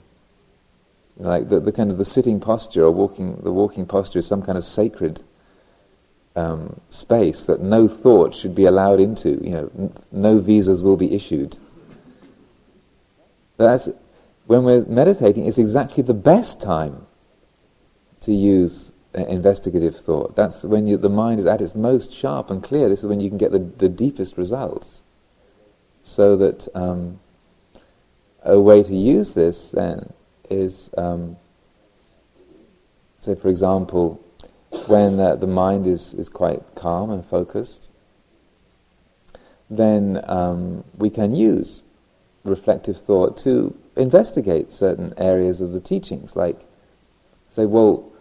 Like 1.22 1.50
the, 1.50 1.60
the 1.60 1.72
kind 1.72 1.92
of 1.92 1.98
the 1.98 2.06
sitting 2.06 2.40
posture 2.40 2.84
or 2.84 2.92
walking, 2.92 3.40
the 3.44 3.52
walking 3.52 3.86
posture 3.86 4.20
is 4.20 4.28
some 4.28 4.42
kind 4.42 4.58
of 4.58 4.66
sacred 4.66 5.22
um, 6.36 6.80
space 6.90 7.44
that 7.44 7.62
no 7.62 7.88
thought 7.88 8.34
should 8.34 8.56
be 8.56 8.66
allowed 8.66 9.00
into. 9.00 9.30
You 9.44 9.52
know, 9.52 9.72
n- 9.78 9.94
no 10.12 10.40
visas 10.40 10.82
will 10.82 10.98
be 10.98 11.14
issued. 11.14 11.58
That's 13.58 13.90
when 14.48 14.64
we're 14.64 14.86
meditating. 14.86 15.46
It's 15.46 15.58
exactly 15.58 16.04
the 16.04 16.14
best 16.14 16.60
time 16.60 17.06
to 18.22 18.34
use 18.34 18.92
uh, 19.16 19.26
investigative 19.26 19.96
thought. 19.98 20.36
That's 20.36 20.64
when 20.64 20.88
you, 20.88 20.98
the 20.98 21.10
mind 21.10 21.40
is 21.40 21.46
at 21.46 21.62
its 21.62 21.76
most 21.76 22.14
sharp 22.14 22.50
and 22.50 22.64
clear. 22.64 22.90
This 22.90 23.00
is 23.00 23.06
when 23.06 23.20
you 23.20 23.30
can 23.30 23.38
get 23.38 23.52
the, 23.52 23.60
the 23.60 23.90
deepest 23.90 24.38
results. 24.38 25.04
So 26.04 26.36
that 26.38 26.68
um, 26.74 27.20
a 28.44 28.60
way 28.60 28.82
to 28.82 28.96
use 28.96 29.34
this 29.34 29.70
then 29.72 30.14
is, 30.52 30.90
um, 30.98 31.38
say 33.20 33.36
for 33.36 33.50
example, 33.50 34.24
when 34.88 35.20
uh, 35.20 35.36
the 35.36 35.48
mind 35.48 35.88
is, 35.88 36.14
is 36.14 36.30
quite 36.30 36.62
calm 36.76 37.10
and 37.10 37.26
focused, 37.26 37.88
then 39.70 40.22
um, 40.28 40.84
we 40.98 41.10
can 41.10 41.34
use 41.34 41.82
reflective 42.44 42.98
thought 42.98 43.38
to 43.38 43.76
investigate 43.96 44.72
certain 44.72 45.14
areas 45.18 45.62
of 45.62 45.72
the 45.72 45.80
teachings, 45.80 46.36
like 46.36 46.60
say, 47.50 47.66
well, 47.66 48.12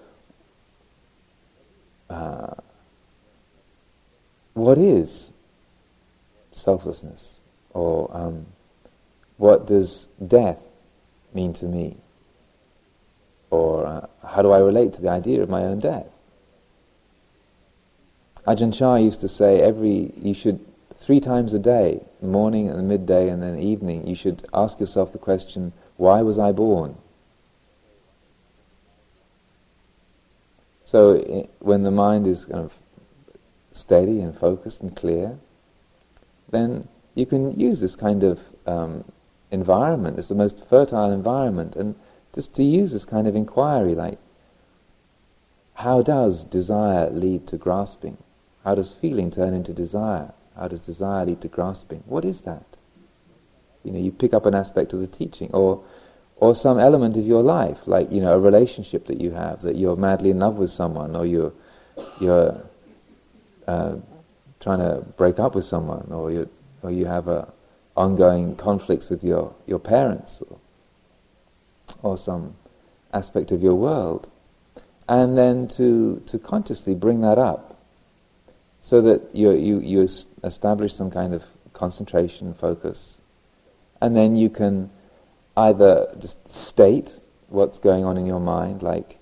uh, 2.08 2.54
what 4.54 4.78
is 4.78 5.32
selflessness? 6.52 7.38
Or 7.70 8.10
um, 8.12 8.46
what 9.36 9.66
does 9.66 10.08
death 10.26 10.58
mean 11.32 11.54
to 11.54 11.64
me? 11.64 11.96
Or 13.50 13.86
uh, 13.86 14.06
how 14.26 14.42
do 14.42 14.50
I 14.50 14.58
relate 14.60 14.94
to 14.94 15.00
the 15.00 15.08
idea 15.08 15.42
of 15.42 15.48
my 15.48 15.62
own 15.64 15.80
death? 15.80 16.06
Ajahn 18.46 18.72
Chah 18.72 18.96
used 18.96 19.20
to 19.20 19.28
say 19.28 19.60
every, 19.60 20.12
you 20.16 20.34
should, 20.34 20.64
three 20.98 21.20
times 21.20 21.52
a 21.52 21.58
day, 21.58 22.00
morning 22.22 22.68
and 22.68 22.88
midday 22.88 23.28
and 23.28 23.42
then 23.42 23.58
evening, 23.58 24.06
you 24.06 24.14
should 24.14 24.46
ask 24.54 24.80
yourself 24.80 25.12
the 25.12 25.18
question, 25.18 25.72
why 25.96 26.22
was 26.22 26.38
I 26.38 26.52
born? 26.52 26.96
So 30.84 31.48
when 31.60 31.82
the 31.84 31.90
mind 31.90 32.26
is 32.26 32.46
kind 32.46 32.64
of 32.64 32.72
steady 33.72 34.20
and 34.20 34.36
focused 34.36 34.80
and 34.80 34.94
clear, 34.96 35.38
then 36.50 36.88
you 37.14 37.26
can 37.26 37.58
use 37.58 37.78
this 37.80 37.94
kind 37.94 38.24
of 38.24 38.40
um, 38.66 39.04
environment. 39.50 40.18
It's 40.18 40.28
the 40.28 40.34
most 40.34 40.66
fertile 40.68 41.12
environment, 41.12 41.76
and 41.76 41.94
just 42.34 42.54
to 42.54 42.62
use 42.62 42.92
this 42.92 43.04
kind 43.04 43.26
of 43.26 43.34
inquiry, 43.34 43.94
like, 43.94 44.18
how 45.74 46.02
does 46.02 46.44
desire 46.44 47.10
lead 47.10 47.46
to 47.48 47.56
grasping? 47.56 48.18
How 48.64 48.74
does 48.74 48.92
feeling 48.92 49.30
turn 49.30 49.54
into 49.54 49.72
desire? 49.72 50.32
How 50.56 50.68
does 50.68 50.80
desire 50.80 51.24
lead 51.24 51.40
to 51.40 51.48
grasping? 51.48 52.02
What 52.06 52.24
is 52.24 52.42
that? 52.42 52.66
You 53.82 53.92
know, 53.92 53.98
you 53.98 54.12
pick 54.12 54.34
up 54.34 54.44
an 54.44 54.54
aspect 54.54 54.92
of 54.92 55.00
the 55.00 55.06
teaching, 55.06 55.50
or 55.52 55.82
or 56.36 56.54
some 56.54 56.78
element 56.78 57.16
of 57.16 57.26
your 57.26 57.42
life, 57.42 57.78
like 57.86 58.10
you 58.10 58.20
know, 58.20 58.34
a 58.34 58.38
relationship 58.38 59.06
that 59.06 59.20
you 59.20 59.30
have, 59.30 59.62
that 59.62 59.76
you're 59.76 59.96
madly 59.96 60.30
in 60.30 60.38
love 60.38 60.56
with 60.56 60.70
someone, 60.70 61.16
or 61.16 61.24
you're 61.24 61.52
you're 62.20 62.62
uh, 63.66 63.96
trying 64.60 64.78
to 64.78 65.02
break 65.16 65.38
up 65.38 65.54
with 65.54 65.64
someone, 65.64 66.06
or 66.10 66.30
you 66.30 66.48
or 66.82 66.90
you 66.90 67.06
have 67.06 67.28
a 67.28 67.50
ongoing 67.96 68.54
conflicts 68.56 69.08
with 69.08 69.24
your 69.24 69.54
your 69.66 69.78
parents, 69.78 70.42
or, 70.50 70.58
or 72.02 72.16
some 72.16 72.56
aspect 73.12 73.50
of 73.50 73.62
your 73.62 73.74
world, 73.74 74.28
and 75.08 75.36
then 75.36 75.68
to 75.68 76.22
to 76.26 76.38
consciously 76.38 76.94
bring 76.94 77.20
that 77.20 77.38
up, 77.38 77.80
so 78.82 79.00
that 79.02 79.34
you 79.34 79.50
you 79.52 79.80
you 79.80 80.08
establish 80.44 80.94
some 80.94 81.10
kind 81.10 81.34
of 81.34 81.42
concentration, 81.72 82.54
focus, 82.54 83.18
and 84.00 84.16
then 84.16 84.36
you 84.36 84.50
can 84.50 84.90
either 85.56 86.14
just 86.18 86.38
state 86.50 87.20
what's 87.48 87.78
going 87.78 88.04
on 88.04 88.16
in 88.16 88.26
your 88.26 88.40
mind, 88.40 88.82
like 88.82 89.18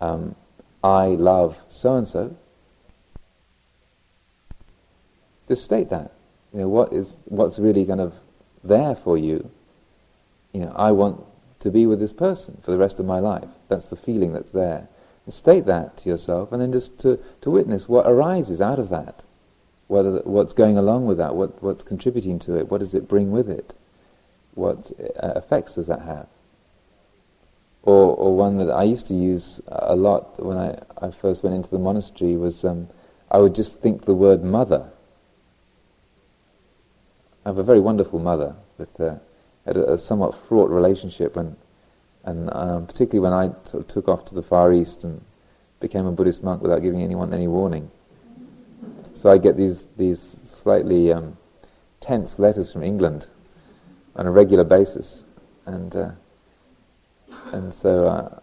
um, 0.00 0.34
I 0.82 1.06
love 1.06 1.56
so 1.68 1.96
and 1.96 2.06
so. 2.06 2.36
Just 5.48 5.64
state 5.64 5.90
that. 5.90 6.12
You 6.52 6.60
know 6.60 6.68
what 6.68 6.92
is 6.92 7.16
what's 7.24 7.58
really 7.58 7.84
kind 7.84 8.00
of 8.00 8.14
there 8.62 8.94
for 8.94 9.16
you. 9.16 9.50
You 10.52 10.60
know, 10.60 10.72
I 10.76 10.92
want 10.92 11.24
to 11.62 11.70
be 11.70 11.86
with 11.86 12.00
this 12.00 12.12
person 12.12 12.60
for 12.64 12.70
the 12.70 12.78
rest 12.78 13.00
of 13.00 13.06
my 13.06 13.18
life. 13.18 13.48
That's 13.68 13.86
the 13.86 13.96
feeling 13.96 14.32
that's 14.32 14.50
there. 14.50 14.88
And 15.24 15.32
state 15.32 15.66
that 15.66 15.96
to 15.98 16.08
yourself, 16.08 16.52
and 16.52 16.60
then 16.60 16.72
just 16.72 16.98
to, 17.00 17.18
to 17.40 17.50
witness 17.50 17.88
what 17.88 18.06
arises 18.06 18.60
out 18.60 18.78
of 18.78 18.88
that. 18.90 19.22
What 19.86 20.02
the, 20.02 20.22
what's 20.24 20.52
going 20.52 20.76
along 20.76 21.06
with 21.06 21.18
that? 21.18 21.34
What, 21.34 21.62
what's 21.62 21.82
contributing 21.82 22.38
to 22.40 22.56
it? 22.56 22.70
What 22.70 22.80
does 22.80 22.94
it 22.94 23.08
bring 23.08 23.30
with 23.30 23.48
it? 23.48 23.74
What 24.54 24.90
uh, 25.22 25.32
effects 25.36 25.76
does 25.76 25.86
that 25.86 26.02
have? 26.02 26.26
Or, 27.84 28.14
or 28.16 28.36
one 28.36 28.58
that 28.58 28.70
I 28.70 28.84
used 28.84 29.06
to 29.08 29.14
use 29.14 29.60
a 29.66 29.96
lot 29.96 30.44
when 30.44 30.56
I, 30.56 30.78
I 31.00 31.10
first 31.10 31.42
went 31.42 31.56
into 31.56 31.70
the 31.70 31.78
monastery 31.78 32.36
was 32.36 32.64
um, 32.64 32.88
I 33.30 33.38
would 33.38 33.54
just 33.54 33.80
think 33.80 34.04
the 34.04 34.14
word 34.14 34.44
mother. 34.44 34.90
I 37.44 37.48
have 37.48 37.58
a 37.58 37.64
very 37.64 37.80
wonderful 37.80 38.18
mother, 38.18 38.54
but 38.78 39.00
uh, 39.00 39.14
had 39.66 39.76
a, 39.76 39.92
a, 39.94 39.98
somewhat 39.98 40.34
fraught 40.48 40.70
relationship, 40.70 41.36
when, 41.36 41.56
and 42.24 42.50
um, 42.52 42.86
particularly 42.86 43.20
when 43.20 43.32
I 43.32 43.52
sort 43.64 43.82
of 43.82 43.88
took 43.88 44.08
off 44.08 44.24
to 44.26 44.34
the 44.34 44.42
Far 44.42 44.72
East 44.72 45.04
and 45.04 45.20
became 45.80 46.06
a 46.06 46.12
Buddhist 46.12 46.42
monk 46.42 46.62
without 46.62 46.82
giving 46.82 47.02
anyone 47.02 47.32
any 47.32 47.48
warning. 47.48 47.90
So 49.14 49.30
I 49.30 49.38
get 49.38 49.56
these 49.56 49.86
these 49.96 50.36
slightly 50.44 51.12
um, 51.12 51.36
tense 52.00 52.38
letters 52.38 52.72
from 52.72 52.82
England 52.82 53.26
on 54.16 54.26
a 54.26 54.30
regular 54.30 54.64
basis, 54.64 55.24
and 55.66 55.94
uh, 55.94 56.10
and 57.52 57.72
so 57.72 58.06
uh, 58.06 58.40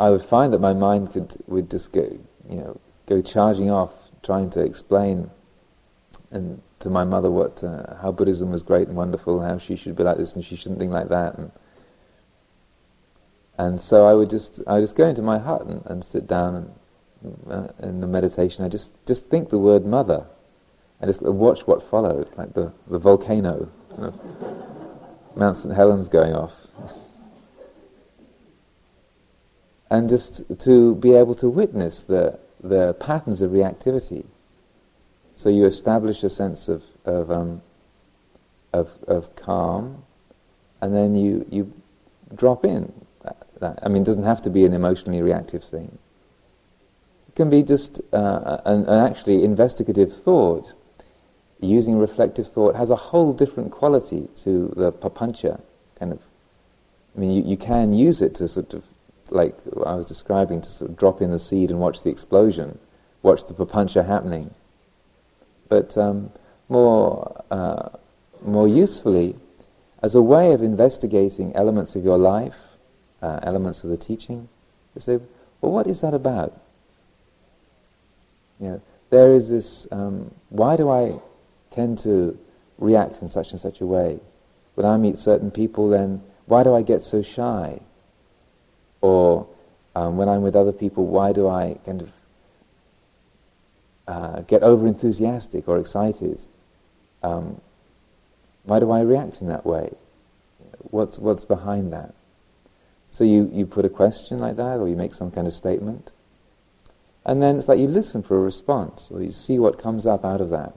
I 0.00 0.10
would 0.10 0.22
find 0.22 0.52
that 0.52 0.60
my 0.60 0.72
mind 0.72 1.12
could 1.12 1.34
would 1.46 1.70
just 1.70 1.92
go 1.92 2.02
you 2.48 2.56
know 2.56 2.80
go 3.06 3.20
charging 3.20 3.70
off 3.70 3.92
trying 4.22 4.50
to 4.50 4.60
explain 4.60 5.30
and 6.30 6.60
to 6.80 6.90
my 6.90 7.04
mother 7.04 7.30
what 7.30 7.62
uh, 7.64 7.96
how 8.02 8.12
Buddhism 8.12 8.50
was 8.50 8.62
great 8.62 8.88
and 8.88 8.96
wonderful, 8.96 9.40
how 9.40 9.58
she 9.58 9.76
should 9.76 9.96
be 9.96 10.02
like 10.02 10.16
this 10.16 10.34
and 10.34 10.44
she 10.44 10.56
shouldn't 10.56 10.78
think 10.78 10.92
like 10.92 11.08
that, 11.08 11.36
and 11.38 11.50
and 13.56 13.80
so 13.80 14.06
I 14.06 14.14
would 14.14 14.30
just 14.30 14.60
I 14.66 14.74
would 14.74 14.82
just 14.82 14.96
go 14.96 15.06
into 15.06 15.22
my 15.22 15.38
hut 15.38 15.66
and, 15.66 15.82
and 15.86 16.04
sit 16.04 16.26
down 16.26 16.54
and 16.54 16.70
uh, 17.50 17.68
in 17.80 18.00
the 18.00 18.06
meditation, 18.06 18.64
I 18.64 18.68
just, 18.68 18.92
just 19.06 19.28
think 19.28 19.50
the 19.50 19.58
word 19.58 19.84
mother 19.84 20.26
and 21.00 21.08
just 21.08 21.22
watch 21.22 21.66
what 21.66 21.88
followed, 21.90 22.28
like 22.36 22.54
the, 22.54 22.72
the 22.88 22.98
volcano, 22.98 23.70
Mount 25.34 25.56
St. 25.56 25.74
Helens 25.74 26.08
going 26.08 26.34
off. 26.34 26.52
And 29.90 30.08
just 30.08 30.42
to 30.60 30.94
be 30.96 31.14
able 31.14 31.34
to 31.36 31.48
witness 31.48 32.02
the, 32.02 32.38
the 32.62 32.94
patterns 32.94 33.40
of 33.40 33.52
reactivity. 33.52 34.26
So 35.38 35.50
you 35.50 35.66
establish 35.66 36.24
a 36.24 36.30
sense 36.30 36.66
of, 36.66 36.82
of, 37.04 37.30
um, 37.30 37.62
of, 38.72 38.90
of 39.06 39.36
calm, 39.36 40.02
and 40.80 40.92
then 40.92 41.14
you, 41.14 41.46
you 41.48 41.72
drop 42.34 42.64
in. 42.64 42.92
That, 43.22 43.46
that. 43.60 43.78
I 43.84 43.88
mean, 43.88 44.02
it 44.02 44.06
doesn't 44.06 44.24
have 44.24 44.42
to 44.42 44.50
be 44.50 44.64
an 44.64 44.72
emotionally 44.72 45.22
reactive 45.22 45.62
thing 45.62 45.96
It 47.28 47.36
can 47.36 47.50
be 47.50 47.62
just 47.62 48.00
uh, 48.12 48.58
an, 48.64 48.84
an, 48.86 49.08
actually 49.08 49.44
investigative 49.44 50.12
thought. 50.12 50.72
Using 51.60 52.00
reflective 52.00 52.48
thought 52.48 52.74
has 52.74 52.90
a 52.90 52.96
whole 52.96 53.32
different 53.32 53.70
quality 53.70 54.26
to 54.42 54.72
the 54.76 54.90
papancha 54.90 55.60
kind 56.00 56.10
of. 56.10 56.18
I 57.16 57.20
mean, 57.20 57.30
you, 57.30 57.42
you 57.44 57.56
can 57.56 57.94
use 57.94 58.22
it 58.22 58.34
to 58.36 58.48
sort 58.48 58.74
of, 58.74 58.82
like 59.30 59.56
I 59.86 59.94
was 59.94 60.04
describing, 60.04 60.62
to 60.62 60.68
sort 60.72 60.90
of 60.90 60.96
drop 60.96 61.22
in 61.22 61.30
the 61.30 61.38
seed 61.38 61.70
and 61.70 61.78
watch 61.78 62.02
the 62.02 62.10
explosion, 62.10 62.76
watch 63.22 63.44
the 63.46 63.54
papancha 63.54 64.04
happening. 64.04 64.52
But 65.68 65.96
um, 65.96 66.30
more, 66.68 67.44
uh, 67.50 67.90
more 68.42 68.68
usefully, 68.68 69.36
as 70.02 70.14
a 70.14 70.22
way 70.22 70.52
of 70.52 70.62
investigating 70.62 71.54
elements 71.56 71.96
of 71.96 72.04
your 72.04 72.18
life, 72.18 72.56
uh, 73.20 73.40
elements 73.42 73.82
of 73.84 73.90
the 73.90 73.96
teaching, 73.96 74.48
you 74.94 75.00
say, 75.00 75.18
well, 75.60 75.72
what 75.72 75.86
is 75.86 76.00
that 76.00 76.14
about? 76.14 76.60
You 78.60 78.68
know, 78.68 78.82
there 79.10 79.34
is 79.34 79.48
this, 79.48 79.86
um, 79.90 80.32
why 80.50 80.76
do 80.76 80.90
I 80.90 81.20
tend 81.70 81.98
to 82.00 82.38
react 82.78 83.22
in 83.22 83.28
such 83.28 83.50
and 83.50 83.60
such 83.60 83.80
a 83.80 83.86
way? 83.86 84.20
When 84.74 84.86
I 84.86 84.96
meet 84.96 85.18
certain 85.18 85.50
people, 85.50 85.88
then 85.88 86.22
why 86.46 86.62
do 86.62 86.74
I 86.74 86.82
get 86.82 87.02
so 87.02 87.22
shy? 87.22 87.80
Or 89.00 89.46
um, 89.94 90.16
when 90.16 90.28
I'm 90.28 90.42
with 90.42 90.56
other 90.56 90.72
people, 90.72 91.06
why 91.06 91.32
do 91.32 91.48
I 91.48 91.78
kind 91.84 92.02
of 92.02 92.10
uh, 94.08 94.40
get 94.40 94.62
over 94.62 94.86
enthusiastic 94.86 95.68
or 95.68 95.78
excited? 95.78 96.40
Um, 97.22 97.60
why 98.64 98.80
do 98.80 98.90
I 98.90 99.02
react 99.02 99.40
in 99.40 99.48
that 99.48 99.64
way? 99.64 99.92
What's, 100.90 101.18
what's 101.18 101.44
behind 101.44 101.92
that? 101.92 102.14
So 103.10 103.24
you, 103.24 103.50
you 103.52 103.66
put 103.66 103.84
a 103.84 103.88
question 103.88 104.38
like 104.38 104.56
that, 104.56 104.80
or 104.80 104.88
you 104.88 104.96
make 104.96 105.14
some 105.14 105.30
kind 105.30 105.46
of 105.46 105.52
statement, 105.52 106.10
and 107.24 107.42
then 107.42 107.58
it's 107.58 107.68
like 107.68 107.78
you 107.78 107.86
listen 107.86 108.22
for 108.22 108.36
a 108.36 108.40
response, 108.40 109.08
or 109.10 109.22
you 109.22 109.30
see 109.30 109.58
what 109.58 109.78
comes 109.78 110.06
up 110.06 110.24
out 110.24 110.40
of 110.40 110.50
that. 110.50 110.72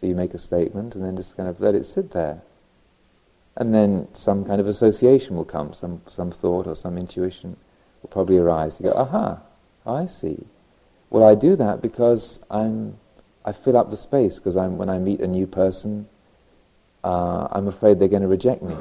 So 0.00 0.06
you 0.06 0.14
make 0.14 0.34
a 0.34 0.38
statement 0.38 0.94
and 0.94 1.04
then 1.04 1.16
just 1.16 1.36
kind 1.36 1.48
of 1.48 1.60
let 1.60 1.74
it 1.74 1.84
sit 1.84 2.10
there. 2.12 2.40
And 3.56 3.74
then 3.74 4.08
some 4.12 4.44
kind 4.44 4.60
of 4.60 4.66
association 4.66 5.36
will 5.36 5.44
come, 5.44 5.74
some, 5.74 6.00
some 6.08 6.30
thought 6.30 6.66
or 6.66 6.74
some 6.74 6.96
intuition 6.96 7.56
will 8.02 8.08
probably 8.08 8.38
arise. 8.38 8.80
You 8.80 8.90
go, 8.90 8.94
aha, 8.94 9.40
I 9.86 10.06
see. 10.06 10.46
Well, 11.10 11.24
I 11.24 11.34
do 11.34 11.56
that 11.56 11.82
because 11.82 12.38
I'm, 12.50 12.96
I 13.44 13.52
fill 13.52 13.76
up 13.76 13.90
the 13.90 13.96
space, 13.96 14.38
because 14.38 14.54
when 14.54 14.88
I 14.88 14.98
meet 14.98 15.20
a 15.20 15.26
new 15.26 15.46
person, 15.46 16.08
uh, 17.02 17.48
I'm 17.50 17.66
afraid 17.66 17.98
they're 17.98 18.08
going 18.08 18.22
to 18.22 18.28
reject 18.28 18.62
me. 18.62 18.76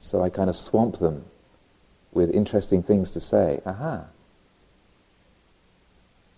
So 0.00 0.22
I 0.22 0.28
kind 0.28 0.50
of 0.50 0.56
swamp 0.56 0.98
them 0.98 1.24
with 2.12 2.30
interesting 2.30 2.82
things 2.82 3.10
to 3.10 3.20
say. 3.20 3.60
Aha. 3.64 4.04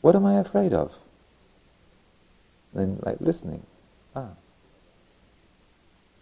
What 0.01 0.17
am 0.17 0.25
I 0.25 0.39
afraid 0.39 0.73
of? 0.73 0.95
Then, 2.73 3.01
like 3.03 3.21
listening. 3.21 3.67
Ah. 4.15 4.31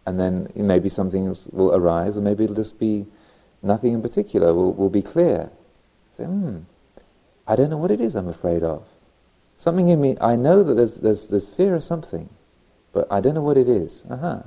And 0.07 0.18
then 0.18 0.51
maybe 0.55 0.89
something 0.89 1.36
will 1.53 1.74
arise, 1.74 2.16
or 2.16 2.22
maybe 2.22 2.45
it'll 2.45 2.57
just 2.57 2.78
be 2.78 3.07
nothing 3.62 3.93
in 3.93 4.01
particular 4.01 4.55
will, 4.55 4.72
will 4.72 4.89
be 4.89 5.03
clear. 5.03 5.51
Say, 6.16 6.24
hmm, 6.24 6.61
I 7.49 7.57
don't 7.57 7.70
know 7.70 7.78
what 7.78 7.90
it 7.90 8.01
is 8.01 8.14
I'm 8.14 8.28
afraid 8.28 8.62
of. 8.62 8.84
Something 9.57 9.88
in 9.88 10.01
me, 10.01 10.16
I 10.20 10.36
know 10.36 10.62
that 10.62 10.74
there's, 10.74 10.94
there's, 10.96 11.26
there's 11.28 11.49
fear 11.49 11.74
of 11.74 11.82
something, 11.82 12.28
but 12.92 13.09
I 13.11 13.20
don't 13.20 13.34
know 13.34 13.42
what 13.42 13.57
it 13.57 13.68
is. 13.68 14.05
Uh-huh. 14.09 14.42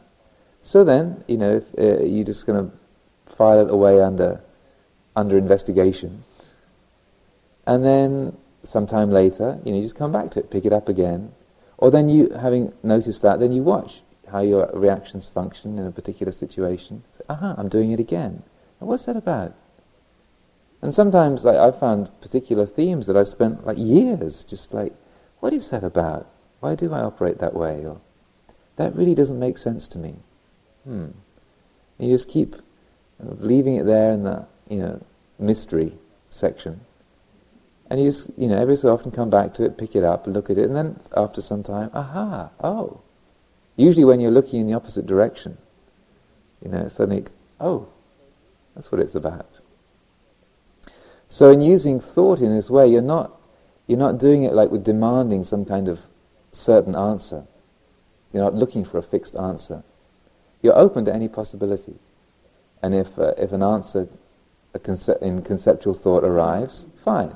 So 0.62 0.84
then, 0.84 1.24
you 1.28 1.38
know, 1.38 1.58
if, 1.58 1.66
uh, 1.78 2.04
you're 2.04 2.24
just 2.24 2.46
going 2.46 2.70
to 2.70 3.36
file 3.36 3.60
it 3.60 3.72
away 3.72 4.02
under, 4.02 4.40
under 5.16 5.38
investigation. 5.38 6.24
And 7.66 7.84
then 7.84 8.38
sometime 8.64 9.12
later, 9.12 9.60
you 9.66 9.72
know, 9.72 9.78
you 9.78 9.84
just 9.84 9.96
come 9.96 10.12
back 10.12 10.30
to 10.32 10.40
it, 10.40 10.52
pick 10.52 10.66
it 10.66 10.72
up 10.72 10.88
again. 10.88 11.32
Or 11.78 11.90
then 11.90 12.08
you, 12.08 12.30
having 12.30 12.72
noticed 12.84 13.24
that, 13.24 13.40
then 13.40 13.52
you 13.52 13.64
watch 13.64 14.02
how 14.32 14.42
your 14.42 14.70
reactions 14.74 15.28
function 15.28 15.80
in 15.80 15.88
a 15.88 15.92
particular 15.92 16.32
situation. 16.32 17.04
Aha, 17.28 17.56
I'm 17.58 17.68
doing 17.68 17.92
it 17.92 18.00
again. 18.00 18.44
And 18.80 18.88
what's 18.88 19.06
that 19.06 19.18
about? 19.18 19.54
And 20.82 20.94
sometimes 20.94 21.46
like, 21.46 21.58
I've 21.58 21.80
found 21.80 22.10
particular 22.22 22.66
themes 22.66 23.08
that 23.08 23.18
I've 23.18 23.28
spent 23.28 23.66
like 23.66 23.78
years 23.78 24.44
just 24.44 24.74
like, 24.74 24.94
what 25.40 25.54
is 25.54 25.70
that 25.70 25.84
about? 25.84 26.28
Why 26.60 26.76
do 26.76 26.94
I 26.94 27.02
operate 27.02 27.40
that 27.40 27.54
way? 27.54 27.86
Or 27.86 28.00
that 28.78 28.96
really 28.96 29.16
doesn't 29.16 29.40
make 29.40 29.58
sense 29.58 29.88
to 29.90 29.98
me. 29.98 30.16
Hmm. 30.84 31.10
And 32.00 32.10
you 32.10 32.16
just 32.16 32.30
keep 32.30 32.56
leaving 33.20 33.76
it 33.76 33.86
there 33.86 34.12
in 34.12 34.24
the 34.24 34.46
you 34.70 34.78
know 34.78 35.02
mystery 35.38 35.98
section. 36.30 36.82
And 37.90 38.00
you 38.00 38.08
just, 38.08 38.32
you 38.38 38.48
know, 38.48 38.58
every 38.58 38.78
so 38.78 38.94
often 38.94 39.12
come 39.12 39.30
back 39.30 39.54
to 39.56 39.66
it, 39.66 39.78
pick 39.78 39.96
it 39.96 40.04
up, 40.04 40.26
look 40.26 40.50
at 40.50 40.58
it, 40.58 40.64
and 40.64 40.76
then 40.76 40.98
after 41.16 41.42
some 41.42 41.62
time, 41.62 41.92
aha, 41.94 42.50
oh, 42.64 43.02
Usually 43.76 44.06
when 44.06 44.20
you're 44.20 44.32
looking 44.32 44.62
in 44.62 44.68
the 44.68 44.74
opposite 44.74 45.06
direction, 45.08 45.58
you 46.64 46.70
know, 46.70 46.88
suddenly, 46.90 47.26
oh, 47.60 47.88
that's 48.76 48.92
what 48.92 49.02
it's 49.02 49.16
about. 49.16 49.50
So 51.32 51.50
in 51.50 51.62
using 51.62 52.02
thought 52.02 52.42
in 52.42 52.54
this 52.54 52.70
way, 52.70 52.90
you're 52.90 53.02
not, 53.02 53.32
you're 53.88 53.98
not 53.98 54.18
doing 54.18 54.44
it 54.44 54.52
like 54.52 54.70
with 54.70 54.84
demanding 54.84 55.46
some 55.46 55.64
kind 55.64 55.88
of 55.88 56.02
certain 56.52 56.94
answer. 56.94 57.46
You're 58.34 58.44
not 58.44 58.54
looking 58.54 58.84
for 58.84 58.98
a 58.98 59.02
fixed 59.02 59.38
answer. 59.38 59.82
You're 60.62 60.78
open 60.78 61.06
to 61.06 61.14
any 61.16 61.30
possibility. 61.30 61.96
And 62.84 62.94
if, 62.94 63.18
uh, 63.18 63.34
if 63.38 63.54
an 63.54 63.64
answer 63.64 64.10
conce- 64.76 65.22
in 65.22 65.42
conceptual 65.42 65.94
thought 65.94 66.26
arrives, 66.26 66.86
fine. 67.02 67.34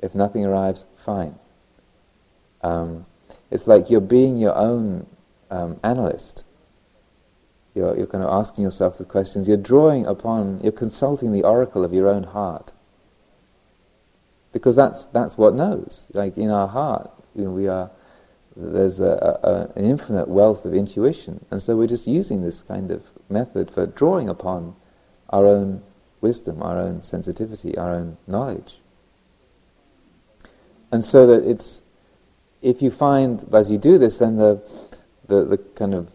If 0.00 0.14
nothing 0.14 0.46
arrives, 0.46 0.86
fine. 0.96 1.34
Um, 2.62 3.04
it's 3.50 3.66
like 3.66 3.90
you're 3.90 4.00
being 4.00 4.38
your 4.38 4.56
own 4.56 5.06
um, 5.50 5.78
analyst. 5.84 6.44
You're, 7.74 7.94
you're 7.94 8.06
kind 8.06 8.24
of 8.24 8.30
asking 8.30 8.64
yourself 8.64 8.96
the 8.96 9.04
questions. 9.04 9.46
You're 9.46 9.58
drawing 9.58 10.06
upon, 10.06 10.60
you're 10.62 10.72
consulting 10.72 11.32
the 11.32 11.42
oracle 11.42 11.84
of 11.84 11.92
your 11.92 12.08
own 12.08 12.22
heart. 12.22 12.72
Because 14.52 14.76
that's, 14.76 15.06
that's 15.06 15.36
what 15.36 15.54
knows. 15.54 16.06
Like 16.12 16.36
in 16.36 16.50
our 16.50 16.68
heart, 16.68 17.10
you 17.34 17.44
know, 17.44 17.50
we 17.50 17.68
are, 17.68 17.90
there's 18.56 19.00
a, 19.00 19.38
a, 19.42 19.78
an 19.78 19.84
infinite 19.84 20.28
wealth 20.28 20.64
of 20.64 20.74
intuition. 20.74 21.44
And 21.50 21.62
so 21.62 21.76
we're 21.76 21.86
just 21.86 22.06
using 22.06 22.42
this 22.42 22.62
kind 22.62 22.90
of 22.90 23.04
method 23.28 23.70
for 23.70 23.86
drawing 23.86 24.28
upon 24.28 24.74
our 25.30 25.46
own 25.46 25.82
wisdom, 26.20 26.62
our 26.62 26.78
own 26.78 27.02
sensitivity, 27.02 27.76
our 27.76 27.94
own 27.94 28.16
knowledge. 28.26 28.76
And 30.90 31.04
so 31.04 31.26
that 31.26 31.48
it's, 31.48 31.82
if 32.62 32.82
you 32.82 32.90
find, 32.90 33.46
as 33.52 33.70
you 33.70 33.78
do 33.78 33.98
this, 33.98 34.18
then 34.18 34.36
the, 34.36 34.60
the, 35.26 35.44
the 35.44 35.58
kind 35.58 35.94
of 35.94 36.10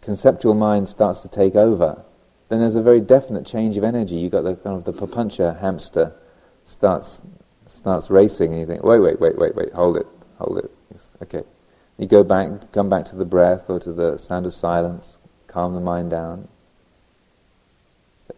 conceptual 0.00 0.54
mind 0.54 0.88
starts 0.88 1.20
to 1.20 1.28
take 1.28 1.56
over, 1.56 2.02
then 2.48 2.60
there's 2.60 2.76
a 2.76 2.82
very 2.82 3.00
definite 3.00 3.44
change 3.44 3.76
of 3.76 3.84
energy. 3.84 4.14
You've 4.14 4.32
got 4.32 4.42
the 4.42 4.54
kind 4.56 4.76
of 4.76 4.84
the 4.84 4.92
papancha 4.92 5.58
hamster 5.60 6.14
starts 6.64 7.20
starts 7.72 8.10
racing, 8.10 8.52
and 8.52 8.60
you 8.60 8.66
think, 8.66 8.84
wait, 8.84 9.00
wait, 9.00 9.18
wait, 9.20 9.38
wait, 9.38 9.54
wait, 9.56 9.72
hold 9.72 9.96
it, 9.96 10.06
hold 10.38 10.58
it. 10.58 10.70
Okay. 11.22 11.42
You 11.98 12.06
go 12.06 12.22
back, 12.22 12.72
come 12.72 12.88
back 12.88 13.04
to 13.06 13.16
the 13.16 13.24
breath 13.24 13.68
or 13.68 13.78
to 13.80 13.92
the 13.92 14.18
sound 14.18 14.46
of 14.46 14.52
silence, 14.52 15.18
calm 15.46 15.74
the 15.74 15.80
mind 15.80 16.10
down. 16.10 16.48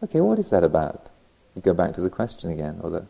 Okay, 0.02 0.20
what 0.20 0.38
is 0.38 0.50
that 0.50 0.64
about? 0.64 1.10
You 1.54 1.62
go 1.62 1.72
back 1.72 1.92
to 1.94 2.00
the 2.00 2.10
question 2.10 2.50
again, 2.50 2.78
or 2.82 2.90
the, 2.90 3.06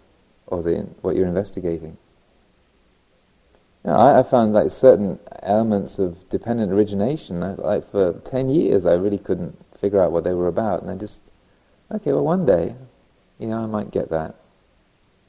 or 0.46 0.62
the 0.62 0.86
what 1.02 1.16
you're 1.16 1.26
investigating. 1.26 1.96
You 3.84 3.90
know, 3.90 3.96
I, 3.96 4.20
I, 4.20 4.22
found 4.22 4.52
like 4.52 4.70
certain 4.70 5.18
elements 5.42 5.98
of 5.98 6.28
dependent 6.28 6.72
origination. 6.72 7.42
I, 7.42 7.54
like 7.54 7.90
for 7.90 8.12
ten 8.24 8.48
years, 8.48 8.86
I 8.86 8.94
really 8.94 9.18
couldn't 9.18 9.56
figure 9.78 10.00
out 10.00 10.12
what 10.12 10.24
they 10.24 10.34
were 10.34 10.48
about, 10.48 10.82
and 10.82 10.90
I 10.90 10.96
just, 10.96 11.20
okay, 11.90 12.12
well, 12.12 12.24
one 12.24 12.46
day, 12.46 12.74
you 13.38 13.48
know, 13.48 13.58
I 13.58 13.66
might 13.66 13.90
get 13.90 14.10
that. 14.10 14.36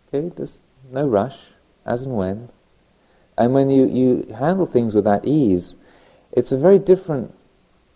Okay, 0.08 0.32
just 0.38 0.62
no 0.92 1.08
rush, 1.08 1.38
as 1.86 2.04
and 2.04 2.16
when. 2.16 2.50
And 3.38 3.54
when 3.54 3.70
you, 3.70 3.86
you 3.86 4.34
handle 4.34 4.66
things 4.66 4.96
with 4.96 5.06
that 5.06 5.26
ease, 5.26 5.76
it's 6.32 6.52
a 6.52 6.58
very 6.58 6.80
different 6.80 7.34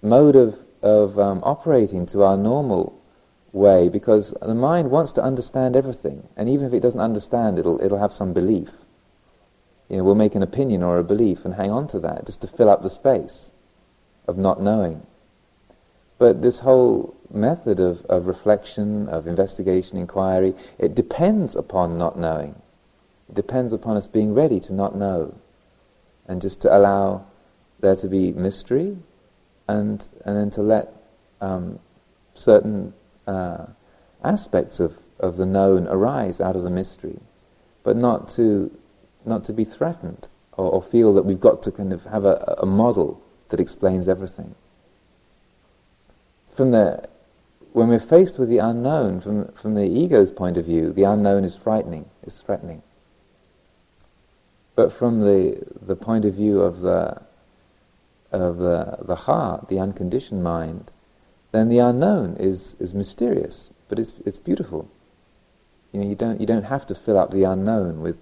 mode 0.01 0.35
of, 0.35 0.57
of 0.81 1.17
um, 1.19 1.41
operating 1.43 2.05
to 2.07 2.23
our 2.23 2.37
normal 2.37 2.99
way 3.51 3.89
because 3.89 4.33
the 4.41 4.53
mind 4.53 4.91
wants 4.91 5.11
to 5.13 5.23
understand 5.23 5.75
everything, 5.75 6.27
and 6.35 6.49
even 6.49 6.67
if 6.67 6.73
it 6.73 6.81
doesn't 6.81 6.99
understand, 6.99 7.59
it'll, 7.59 7.81
it'll 7.83 7.99
have 7.99 8.13
some 8.13 8.33
belief. 8.33 8.69
You 9.87 9.97
know, 9.97 10.03
we'll 10.03 10.15
make 10.15 10.35
an 10.35 10.43
opinion 10.43 10.83
or 10.83 10.99
a 10.99 11.03
belief 11.03 11.45
and 11.45 11.53
hang 11.53 11.71
on 11.71 11.87
to 11.89 11.99
that 11.99 12.25
just 12.25 12.41
to 12.41 12.47
fill 12.47 12.69
up 12.69 12.83
the 12.83 12.89
space 12.89 13.51
of 14.27 14.37
not 14.37 14.61
knowing. 14.61 15.01
But 16.19 16.41
this 16.41 16.59
whole 16.59 17.15
method 17.31 17.79
of, 17.79 18.05
of 18.05 18.27
reflection, 18.27 19.07
of 19.07 19.25
investigation, 19.25 19.97
inquiry, 19.97 20.53
it 20.77 20.93
depends 20.93 21.55
upon 21.55 21.97
not 21.97 22.19
knowing. 22.19 22.61
It 23.29 23.35
depends 23.35 23.73
upon 23.73 23.97
us 23.97 24.07
being 24.07 24.33
ready 24.33 24.59
to 24.61 24.73
not 24.73 24.95
know 24.95 25.33
and 26.27 26.41
just 26.41 26.61
to 26.61 26.75
allow 26.75 27.25
there 27.79 27.95
to 27.95 28.07
be 28.07 28.33
mystery 28.33 28.97
and, 29.67 30.07
and 30.25 30.37
then 30.37 30.49
to 30.51 30.61
let 30.61 30.93
um, 31.41 31.79
certain 32.35 32.93
uh, 33.27 33.65
aspects 34.23 34.79
of, 34.79 34.97
of 35.19 35.37
the 35.37 35.45
known 35.45 35.87
arise 35.87 36.41
out 36.41 36.55
of 36.55 36.63
the 36.63 36.69
mystery, 36.69 37.19
but 37.83 37.95
not 37.95 38.27
to 38.29 38.71
not 39.25 39.43
to 39.43 39.53
be 39.53 39.63
threatened 39.63 40.27
or, 40.57 40.71
or 40.71 40.81
feel 40.81 41.13
that 41.13 41.23
we've 41.23 41.39
got 41.39 41.61
to 41.63 41.71
kind 41.71 41.93
of 41.93 42.03
have 42.05 42.25
a, 42.25 42.55
a 42.59 42.65
model 42.65 43.21
that 43.49 43.59
explains 43.59 44.07
everything. 44.07 44.55
From 46.55 46.71
the, 46.71 47.07
when 47.73 47.87
we're 47.87 47.99
faced 47.99 48.39
with 48.39 48.49
the 48.49 48.57
unknown, 48.57 49.21
from, 49.21 49.47
from 49.53 49.75
the 49.75 49.85
ego's 49.85 50.31
point 50.31 50.57
of 50.57 50.65
view, 50.65 50.91
the 50.91 51.03
unknown 51.03 51.43
is 51.43 51.55
frightening, 51.55 52.05
is 52.23 52.41
threatening. 52.41 52.81
But 54.79 54.93
from 54.93 55.19
the, 55.19 55.61
the 55.81 55.97
point 55.97 56.23
of 56.23 56.35
view 56.35 56.61
of 56.61 56.79
the, 56.79 57.21
of 58.31 58.59
the, 58.59 58.99
the 59.01 59.15
heart, 59.17 59.67
the 59.67 59.77
unconditioned 59.77 60.41
mind, 60.41 60.89
then 61.51 61.67
the 61.67 61.79
unknown 61.79 62.37
is, 62.37 62.77
is 62.79 62.93
mysterious, 62.93 63.71
but 63.89 63.99
it's, 63.99 64.15
it's 64.25 64.37
beautiful. 64.37 64.89
You 65.91 65.99
know, 65.99 66.07
you 66.07 66.15
don't, 66.15 66.39
you 66.39 66.47
don't 66.47 66.63
have 66.63 66.87
to 66.87 66.95
fill 66.95 67.17
up 67.17 67.31
the 67.31 67.43
unknown 67.43 67.99
with 67.99 68.19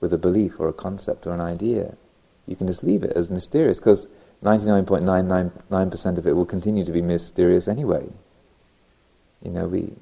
with 0.00 0.12
a 0.12 0.18
belief 0.18 0.58
or 0.58 0.68
a 0.68 0.72
concept 0.72 1.24
or 1.24 1.34
an 1.34 1.40
idea. 1.40 1.94
You 2.48 2.56
can 2.56 2.66
just 2.66 2.82
leave 2.82 3.04
it 3.04 3.12
as 3.12 3.30
mysterious 3.30 3.78
because 3.78 4.08
99.999% 4.42 6.18
of 6.18 6.26
it 6.26 6.34
will 6.34 6.46
continue 6.46 6.84
to 6.84 6.90
be 6.90 7.00
mysterious 7.00 7.68
anyway. 7.68 8.08
You 9.40 9.52
know, 9.52 9.68
we, 9.68 9.92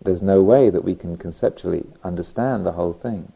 there's 0.00 0.22
no 0.22 0.42
way 0.42 0.70
that 0.70 0.82
we 0.82 0.94
can 0.94 1.18
conceptually 1.18 1.84
understand 2.02 2.64
the 2.64 2.72
whole 2.72 2.94
thing. 2.94 3.30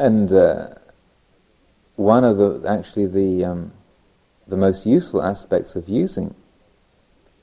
And 0.00 0.32
uh, 0.32 0.68
one 1.96 2.24
of 2.24 2.38
the 2.38 2.66
actually 2.66 3.06
the 3.06 3.44
um, 3.44 3.72
the 4.48 4.56
most 4.56 4.86
useful 4.86 5.22
aspects 5.22 5.76
of 5.76 5.90
using 5.90 6.34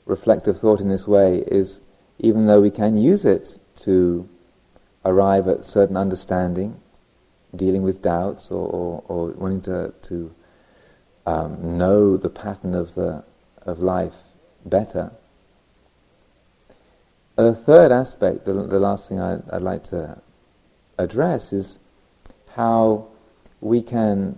reflective 0.07 0.57
thought 0.57 0.79
in 0.79 0.89
this 0.89 1.07
way 1.07 1.43
is 1.47 1.81
even 2.17 2.47
though 2.47 2.59
we 2.59 2.71
can 2.71 2.97
use 2.97 3.25
it 3.25 3.59
to 3.75 4.27
arrive 5.05 5.47
at 5.47 5.65
certain 5.65 5.95
understanding, 5.95 6.79
dealing 7.55 7.83
with 7.83 8.01
doubts 8.01 8.49
or, 8.49 8.67
or, 8.67 9.03
or 9.07 9.31
wanting 9.33 9.61
to, 9.61 9.93
to 10.01 10.33
um, 11.27 11.77
know 11.77 12.17
the 12.17 12.29
pattern 12.29 12.73
of, 12.73 12.95
the, 12.95 13.23
of 13.67 13.79
life 13.79 14.15
better. 14.65 15.11
A 17.37 17.53
third 17.53 17.91
aspect, 17.91 18.45
the, 18.45 18.53
the 18.53 18.79
last 18.79 19.07
thing 19.07 19.19
I, 19.19 19.37
I'd 19.51 19.61
like 19.61 19.83
to 19.85 20.19
address 20.97 21.53
is 21.53 21.77
how 22.57 23.05
we 23.61 23.83
can, 23.83 24.35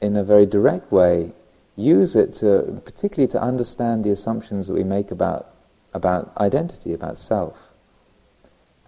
in 0.00 0.16
a 0.16 0.22
very 0.22 0.46
direct 0.46 0.92
way, 0.92 1.32
use 1.74 2.14
it 2.14 2.32
to, 2.32 2.80
particularly 2.84 3.30
to 3.32 3.42
understand 3.42 4.04
the 4.04 4.10
assumptions 4.10 4.68
that 4.68 4.72
we 4.72 4.84
make 4.84 5.10
about, 5.10 5.52
about 5.94 6.32
identity, 6.38 6.94
about 6.94 7.18
self. 7.18 7.56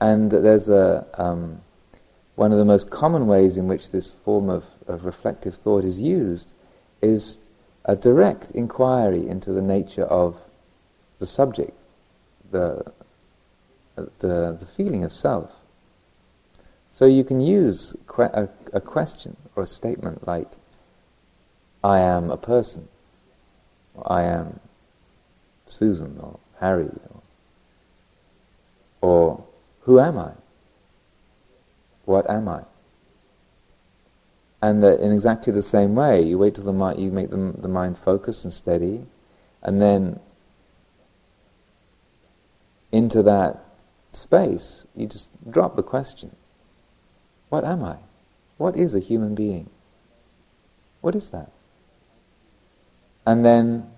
And 0.00 0.30
there's 0.30 0.68
a, 0.68 1.04
um, 1.14 1.60
one 2.36 2.52
of 2.52 2.58
the 2.58 2.64
most 2.64 2.88
common 2.88 3.26
ways 3.26 3.56
in 3.56 3.66
which 3.66 3.90
this 3.90 4.14
form 4.24 4.48
of, 4.48 4.64
of 4.86 5.04
reflective 5.04 5.56
thought 5.56 5.84
is 5.84 5.98
used 5.98 6.52
is 7.02 7.38
a 7.84 7.96
direct 7.96 8.52
inquiry 8.52 9.26
into 9.28 9.52
the 9.52 9.62
nature 9.62 10.04
of 10.04 10.36
the 11.18 11.26
subject, 11.26 11.76
the, 12.52 12.92
the, 13.96 14.56
the 14.60 14.68
feeling 14.76 15.02
of 15.02 15.12
self. 15.12 15.50
So 17.00 17.06
you 17.06 17.24
can 17.24 17.40
use 17.40 17.96
que- 18.14 18.24
a, 18.24 18.46
a 18.74 18.80
question 18.82 19.34
or 19.56 19.62
a 19.62 19.66
statement 19.66 20.26
like, 20.26 20.50
I 21.82 22.00
am 22.00 22.30
a 22.30 22.36
person, 22.36 22.88
or 23.94 24.12
I 24.12 24.24
am 24.24 24.60
Susan 25.66 26.18
or 26.20 26.38
Harry, 26.58 26.90
or, 26.90 27.22
or 29.00 29.44
who 29.80 29.98
am 29.98 30.18
I? 30.18 30.32
What 32.04 32.28
am 32.28 32.48
I? 32.48 32.64
And 34.60 34.82
that 34.82 35.00
in 35.00 35.10
exactly 35.10 35.54
the 35.54 35.62
same 35.62 35.94
way, 35.94 36.20
you 36.22 36.36
wait 36.36 36.56
till 36.56 36.64
the 36.64 36.72
mind, 36.74 37.00
you 37.00 37.10
make 37.10 37.30
the, 37.30 37.54
the 37.56 37.68
mind 37.68 37.96
focus 37.96 38.44
and 38.44 38.52
steady, 38.52 39.06
and 39.62 39.80
then 39.80 40.20
into 42.92 43.22
that 43.22 43.64
space, 44.12 44.86
you 44.94 45.06
just 45.06 45.30
drop 45.50 45.76
the 45.76 45.82
question. 45.82 46.36
What 47.50 47.64
am 47.64 47.84
I? 47.84 47.96
What 48.56 48.76
is 48.76 48.94
a 48.94 49.00
human 49.00 49.34
being? 49.34 49.68
What 51.00 51.14
is 51.14 51.30
that? 51.30 51.50
And 53.26 53.44
then, 53.44 53.90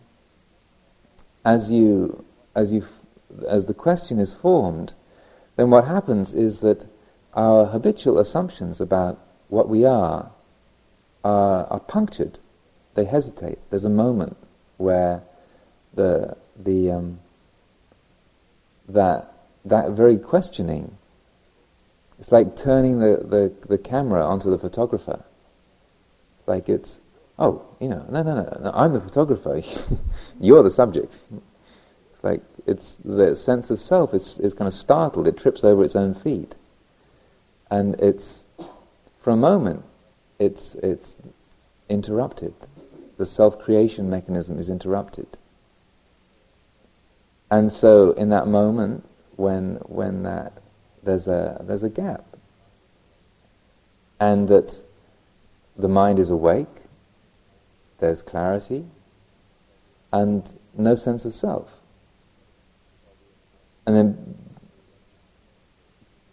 as 1.44 1.70
you, 1.70 2.24
as 2.54 2.72
you, 2.72 2.84
as 3.48 3.66
the 3.66 3.74
question 3.74 4.18
is 4.18 4.34
formed, 4.34 4.94
then 5.56 5.70
what 5.70 5.86
happens 5.86 6.34
is 6.34 6.60
that 6.60 6.86
our 7.34 7.66
habitual 7.66 8.18
assumptions 8.18 8.80
about 8.80 9.18
what 9.48 9.68
we 9.68 9.84
are 9.84 10.30
are, 11.24 11.66
are 11.66 11.80
punctured. 11.80 12.38
They 12.94 13.04
hesitate. 13.04 13.58
There's 13.70 13.84
a 13.84 13.90
moment 13.90 14.36
where 14.76 15.22
the 15.94 16.36
the 16.56 16.90
um, 16.90 17.20
that 18.88 19.32
that 19.64 19.90
very 19.90 20.18
questioning. 20.18 20.96
It's 22.22 22.30
like 22.30 22.54
turning 22.54 23.00
the, 23.00 23.16
the, 23.16 23.52
the 23.66 23.76
camera 23.76 24.24
onto 24.24 24.48
the 24.48 24.56
photographer. 24.56 25.24
Like 26.46 26.68
it's, 26.68 27.00
oh, 27.36 27.66
you 27.80 27.88
know, 27.88 28.06
no, 28.08 28.22
no, 28.22 28.36
no, 28.36 28.60
no 28.62 28.70
I'm 28.72 28.92
the 28.92 29.00
photographer. 29.00 29.60
You're 30.40 30.62
the 30.62 30.70
subject. 30.70 31.16
It's 32.14 32.22
like 32.22 32.40
it's 32.64 32.96
the 33.04 33.34
sense 33.34 33.72
of 33.72 33.80
self 33.80 34.14
is, 34.14 34.38
is 34.38 34.54
kind 34.54 34.68
of 34.68 34.72
startled. 34.72 35.26
It 35.26 35.36
trips 35.36 35.64
over 35.64 35.82
its 35.82 35.96
own 35.96 36.14
feet. 36.14 36.54
And 37.72 38.00
it's, 38.00 38.44
for 39.20 39.30
a 39.30 39.36
moment, 39.36 39.82
it's, 40.38 40.76
it's 40.76 41.16
interrupted. 41.88 42.54
The 43.18 43.26
self-creation 43.26 44.08
mechanism 44.08 44.60
is 44.60 44.70
interrupted. 44.70 45.26
And 47.50 47.72
so, 47.72 48.12
in 48.12 48.28
that 48.28 48.46
moment, 48.46 49.08
when 49.34 49.76
when 49.86 50.22
that 50.22 50.61
there's 51.02 51.26
a 51.26 51.62
there's 51.66 51.82
a 51.82 51.88
gap, 51.88 52.24
and 54.20 54.48
that 54.48 54.82
the 55.76 55.88
mind 55.88 56.18
is 56.18 56.30
awake, 56.30 56.68
there's 57.98 58.22
clarity, 58.22 58.84
and 60.12 60.42
no 60.76 60.94
sense 60.94 61.24
of 61.24 61.32
self. 61.34 61.70
And 63.86 63.96
then, 63.96 64.38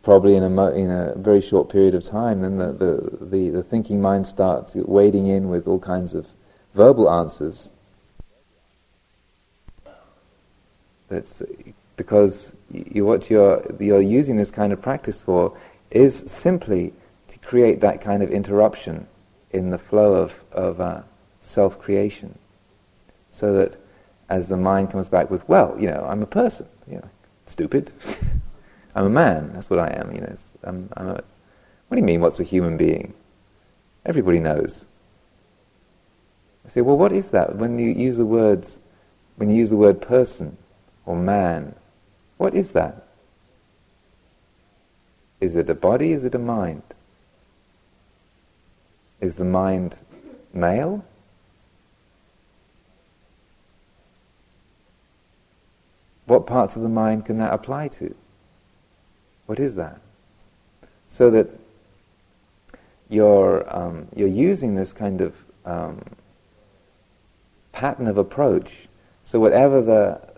probably 0.03 0.35
in 0.35 0.43
a 0.43 0.49
mo- 0.49 0.71
in 0.71 0.89
a 0.89 1.15
very 1.15 1.41
short 1.41 1.69
period 1.69 1.95
of 1.95 2.03
time, 2.03 2.41
then 2.41 2.57
the, 2.57 2.73
the, 2.73 3.25
the, 3.25 3.49
the 3.49 3.63
thinking 3.63 4.01
mind 4.01 4.27
starts 4.27 4.75
wading 4.75 5.27
in 5.27 5.49
with 5.49 5.67
all 5.67 5.79
kinds 5.79 6.13
of 6.13 6.27
verbal 6.75 7.09
answers. 7.09 7.69
That's 11.07 11.41
because 11.99 12.53
you, 12.71 13.03
what 13.03 13.29
you're, 13.29 13.61
you're 13.77 13.99
using 14.01 14.37
this 14.37 14.51
kind 14.51 14.71
of 14.71 14.81
practice 14.81 15.21
for 15.21 15.57
is 15.91 16.23
simply 16.27 16.93
to 17.27 17.37
create 17.39 17.81
that 17.81 17.99
kind 17.99 18.23
of 18.23 18.31
interruption 18.31 19.05
in 19.51 19.69
the 19.69 19.77
flow 19.77 20.15
of, 20.15 20.41
of 20.53 20.79
uh, 20.79 21.01
self-creation. 21.41 22.39
So 23.33 23.51
that 23.51 23.77
as 24.29 24.47
the 24.47 24.55
mind 24.55 24.91
comes 24.91 25.09
back 25.09 25.29
with, 25.29 25.47
well, 25.49 25.75
you 25.77 25.87
know, 25.87 26.07
I'm 26.09 26.23
a 26.23 26.25
person, 26.25 26.69
you 26.89 26.95
know, 26.95 27.09
stupid. 27.47 27.91
I'm 28.95 29.05
a 29.05 29.09
man, 29.09 29.51
that's 29.51 29.69
what 29.69 29.79
I 29.79 29.89
am, 29.89 30.15
you 30.15 30.21
know. 30.21 30.35
I'm, 30.63 30.89
I'm 30.95 31.09
a, 31.09 31.13
what 31.89 31.95
do 31.95 31.97
you 31.97 32.03
mean, 32.03 32.21
what's 32.21 32.39
a 32.39 32.45
human 32.45 32.77
being? 32.77 33.13
Everybody 34.05 34.39
knows. 34.39 34.87
I 36.65 36.69
say, 36.69 36.79
well, 36.79 36.97
what 36.97 37.11
is 37.11 37.31
that? 37.31 37.57
When 37.57 37.77
you 37.77 37.91
use 37.91 38.15
the 38.15 38.25
words, 38.25 38.79
when 39.35 39.49
you 39.49 39.57
use 39.57 39.69
the 39.69 39.75
word 39.75 40.01
person, 40.01 40.55
or 41.09 41.15
man. 41.15 41.75
What 42.39 42.53
is 42.53 42.71
that? 42.71 43.03
Is 45.41 45.57
it 45.57 45.69
a 45.69 45.75
body? 45.75 46.13
Is 46.13 46.23
it 46.23 46.33
a 46.33 46.39
mind? 46.39 46.83
Is 49.19 49.35
the 49.35 49.43
mind 49.43 49.97
male? 50.53 51.03
What 56.27 56.47
parts 56.47 56.77
of 56.77 56.81
the 56.81 56.87
mind 56.87 57.25
can 57.25 57.39
that 57.39 57.51
apply 57.51 57.89
to? 57.89 58.15
What 59.45 59.59
is 59.59 59.75
that? 59.75 59.99
So 61.09 61.29
that 61.31 61.49
you're, 63.09 63.65
um, 63.75 64.07
you're 64.15 64.29
using 64.29 64.75
this 64.75 64.93
kind 64.93 65.19
of 65.19 65.35
um, 65.65 66.05
pattern 67.73 68.07
of 68.07 68.17
approach. 68.17 68.87
So 69.25 69.41
whatever 69.41 69.81
the 69.81 70.28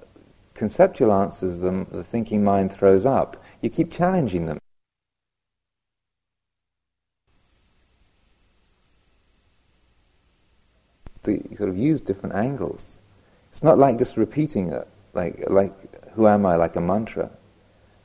conceptual 0.62 1.12
answers 1.12 1.60
the, 1.62 1.88
the 1.92 2.04
thinking 2.04 2.44
mind 2.44 2.72
throws 2.72 3.04
up, 3.04 3.44
you 3.62 3.68
keep 3.68 3.92
challenging 3.92 4.46
them. 4.46 4.60
To 11.24 11.58
sort 11.58 11.70
of 11.70 11.80
use 11.80 12.04
different 12.04 12.36
angles. 12.36 13.00
It's 13.50 13.64
not 13.64 13.80
like 13.80 13.98
just 13.98 14.18
repeating 14.18 14.70
it, 14.72 14.88
like, 15.16 15.50
like 15.50 15.74
who 16.14 16.28
am 16.28 16.46
I, 16.46 16.58
like 16.58 16.76
a 16.76 16.82
mantra. 16.82 17.32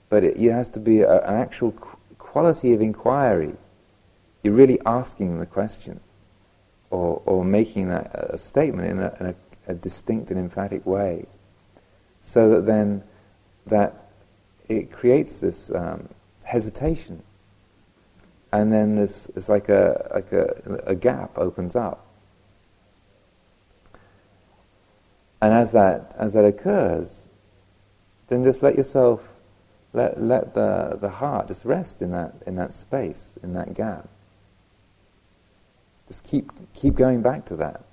But 0.08 0.24
it, 0.24 0.38
it 0.38 0.50
has 0.50 0.70
to 0.70 0.80
be 0.80 1.02
a, 1.02 1.20
an 1.24 1.34
actual 1.34 1.72
qu- 1.72 1.98
quality 2.16 2.72
of 2.72 2.80
inquiry. 2.80 3.54
You're 4.42 4.54
really 4.54 4.80
asking 4.86 5.40
the 5.40 5.46
question 5.46 6.00
or, 6.88 7.20
or 7.26 7.44
making 7.44 7.88
that 7.88 8.10
a 8.14 8.38
statement 8.38 8.88
in 8.88 8.98
a, 9.00 9.14
in 9.20 9.26
a, 9.26 9.34
a 9.72 9.74
distinct 9.74 10.30
and 10.30 10.40
emphatic 10.40 10.86
way 10.86 11.26
so 12.26 12.50
that 12.50 12.66
then 12.66 13.04
that 13.66 14.08
it 14.68 14.90
creates 14.90 15.40
this 15.40 15.70
um, 15.70 16.08
hesitation, 16.42 17.22
and 18.52 18.72
then 18.72 18.96
this 18.96 19.28
it's 19.36 19.48
like 19.48 19.68
a 19.68 20.10
like 20.12 20.32
a, 20.32 20.82
a 20.86 20.94
gap 20.96 21.38
opens 21.38 21.76
up, 21.76 22.04
and 25.40 25.54
as 25.54 25.70
that 25.70 26.16
as 26.18 26.32
that 26.32 26.44
occurs, 26.44 27.28
then 28.26 28.42
just 28.42 28.60
let 28.60 28.74
yourself 28.76 29.34
let 29.92 30.20
let 30.20 30.52
the 30.52 30.98
the 31.00 31.10
heart 31.10 31.46
just 31.46 31.64
rest 31.64 32.02
in 32.02 32.10
that 32.10 32.34
in 32.44 32.56
that 32.56 32.74
space 32.74 33.36
in 33.40 33.52
that 33.52 33.72
gap. 33.72 34.08
Just 36.08 36.24
keep 36.24 36.50
keep 36.74 36.96
going 36.96 37.22
back 37.22 37.44
to 37.46 37.56
that. 37.56 37.84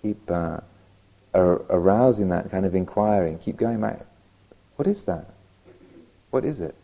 Keep. 0.00 0.30
Uh, 0.30 0.60
ar- 1.34 1.62
arousing 1.70 2.28
that 2.28 2.50
kind 2.50 2.66
of 2.66 2.74
inquiry 2.74 3.30
and 3.30 3.40
keep 3.40 3.56
going 3.56 3.80
back. 3.80 4.06
What 4.76 4.86
is 4.86 5.04
that? 5.04 5.26
What 6.30 6.44
is 6.44 6.60
it? 6.60 6.74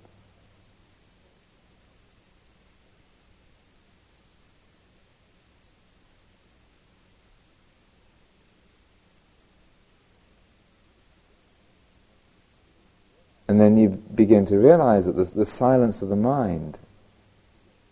And 13.49 13.59
then 13.59 13.79
you 13.79 13.89
begin 13.89 14.45
to 14.47 14.59
realize 14.59 15.07
that 15.07 15.17
the, 15.17 15.25
the, 15.25 15.47
silence 15.47 16.03
of 16.03 16.11
the 16.11 16.17
mind 16.17 16.79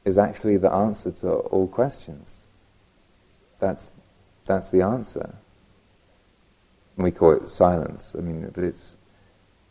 is 0.05 0.19
actually 0.19 0.59
the 0.59 0.71
answer 0.71 1.11
to 1.11 1.31
all 1.31 1.67
questions. 1.67 2.43
That's, 3.59 3.91
that's 4.45 4.71
the 4.71 4.83
answer 4.83 5.35
we 6.97 7.11
call 7.11 7.33
it 7.33 7.49
silence. 7.49 8.15
I 8.17 8.23
mean, 8.23 8.51
but 8.55 8.65
it's 8.65 8.97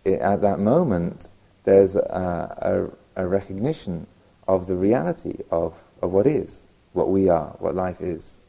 it, 0.03 0.19
at 0.19 0.41
that 0.41 0.59
moment 0.59 1.31
there's 1.63 1.95
a, 1.95 2.91
a, 3.15 3.23
a, 3.23 3.27
recognition 3.27 4.05
of 4.47 4.67
the 4.67 4.75
reality 4.75 5.39
of, 5.49 5.81
of 6.01 6.11
what 6.11 6.27
is, 6.27 6.67
what 6.93 7.09
we 7.09 7.27
are, 7.27 7.55
what 7.57 7.73
life 7.73 7.99
is, 8.01 8.39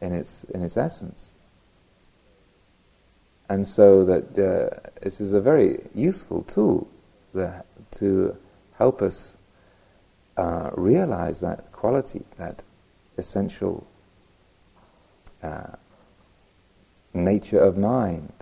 in 0.00 0.12
its 0.12 0.44
in 0.44 0.62
its 0.62 0.76
essence. 0.76 1.36
And 3.48 3.66
so 3.66 4.04
that 4.04 4.38
uh, 4.38 4.90
this 5.02 5.20
is 5.20 5.32
a 5.32 5.40
very 5.40 5.82
useful 5.94 6.42
tool 6.42 6.88
that, 7.34 7.66
to 7.92 8.36
help 8.78 9.02
us 9.02 9.36
uh, 10.36 10.70
realize 10.74 11.40
that 11.40 11.70
quality, 11.70 12.22
that 12.38 12.62
essential 13.18 13.86
uh, 15.42 15.76
nature 17.14 17.58
of 17.58 17.76
mind 17.76 18.32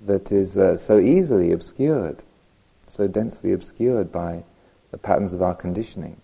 that 0.00 0.30
is 0.32 0.56
uh, 0.56 0.76
so 0.76 0.98
easily 0.98 1.52
obscured, 1.52 2.22
so 2.88 3.08
densely 3.08 3.52
obscured 3.52 4.10
by 4.12 4.44
the 4.90 4.98
patterns 4.98 5.34
of 5.34 5.42
our 5.42 5.54
conditioning. 5.54 6.20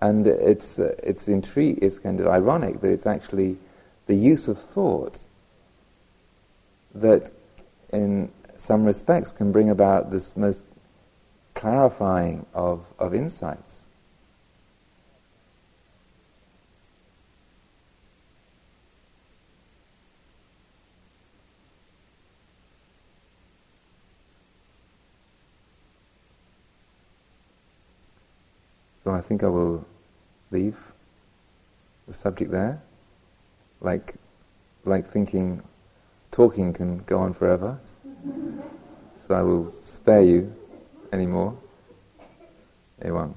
And 0.00 0.26
it's, 0.26 0.78
uh, 0.78 0.94
it's, 1.02 1.28
intri- 1.28 1.78
it's 1.82 1.98
kind 1.98 2.18
of 2.20 2.26
ironic 2.26 2.80
that 2.80 2.90
it's 2.90 3.06
actually 3.06 3.58
the 4.06 4.14
use 4.14 4.48
of 4.48 4.58
thought 4.58 5.20
that, 6.94 7.30
in 7.92 8.30
some 8.56 8.84
respects, 8.84 9.30
can 9.30 9.52
bring 9.52 9.70
about 9.70 10.10
this 10.10 10.36
most 10.36 10.62
clarifying 11.54 12.46
of, 12.54 12.86
of 12.98 13.14
insights. 13.14 13.89
I 29.20 29.22
think 29.22 29.44
I 29.44 29.48
will 29.48 29.84
leave 30.50 30.94
the 32.06 32.14
subject 32.14 32.50
there. 32.50 32.80
Like, 33.82 34.14
like 34.86 35.10
thinking, 35.10 35.62
talking 36.30 36.72
can 36.72 37.00
go 37.00 37.18
on 37.18 37.34
forever. 37.34 37.78
So 39.18 39.34
I 39.34 39.42
will 39.42 39.66
spare 39.66 40.22
you 40.22 40.50
anymore? 41.12 41.54
Won't. 43.04 43.36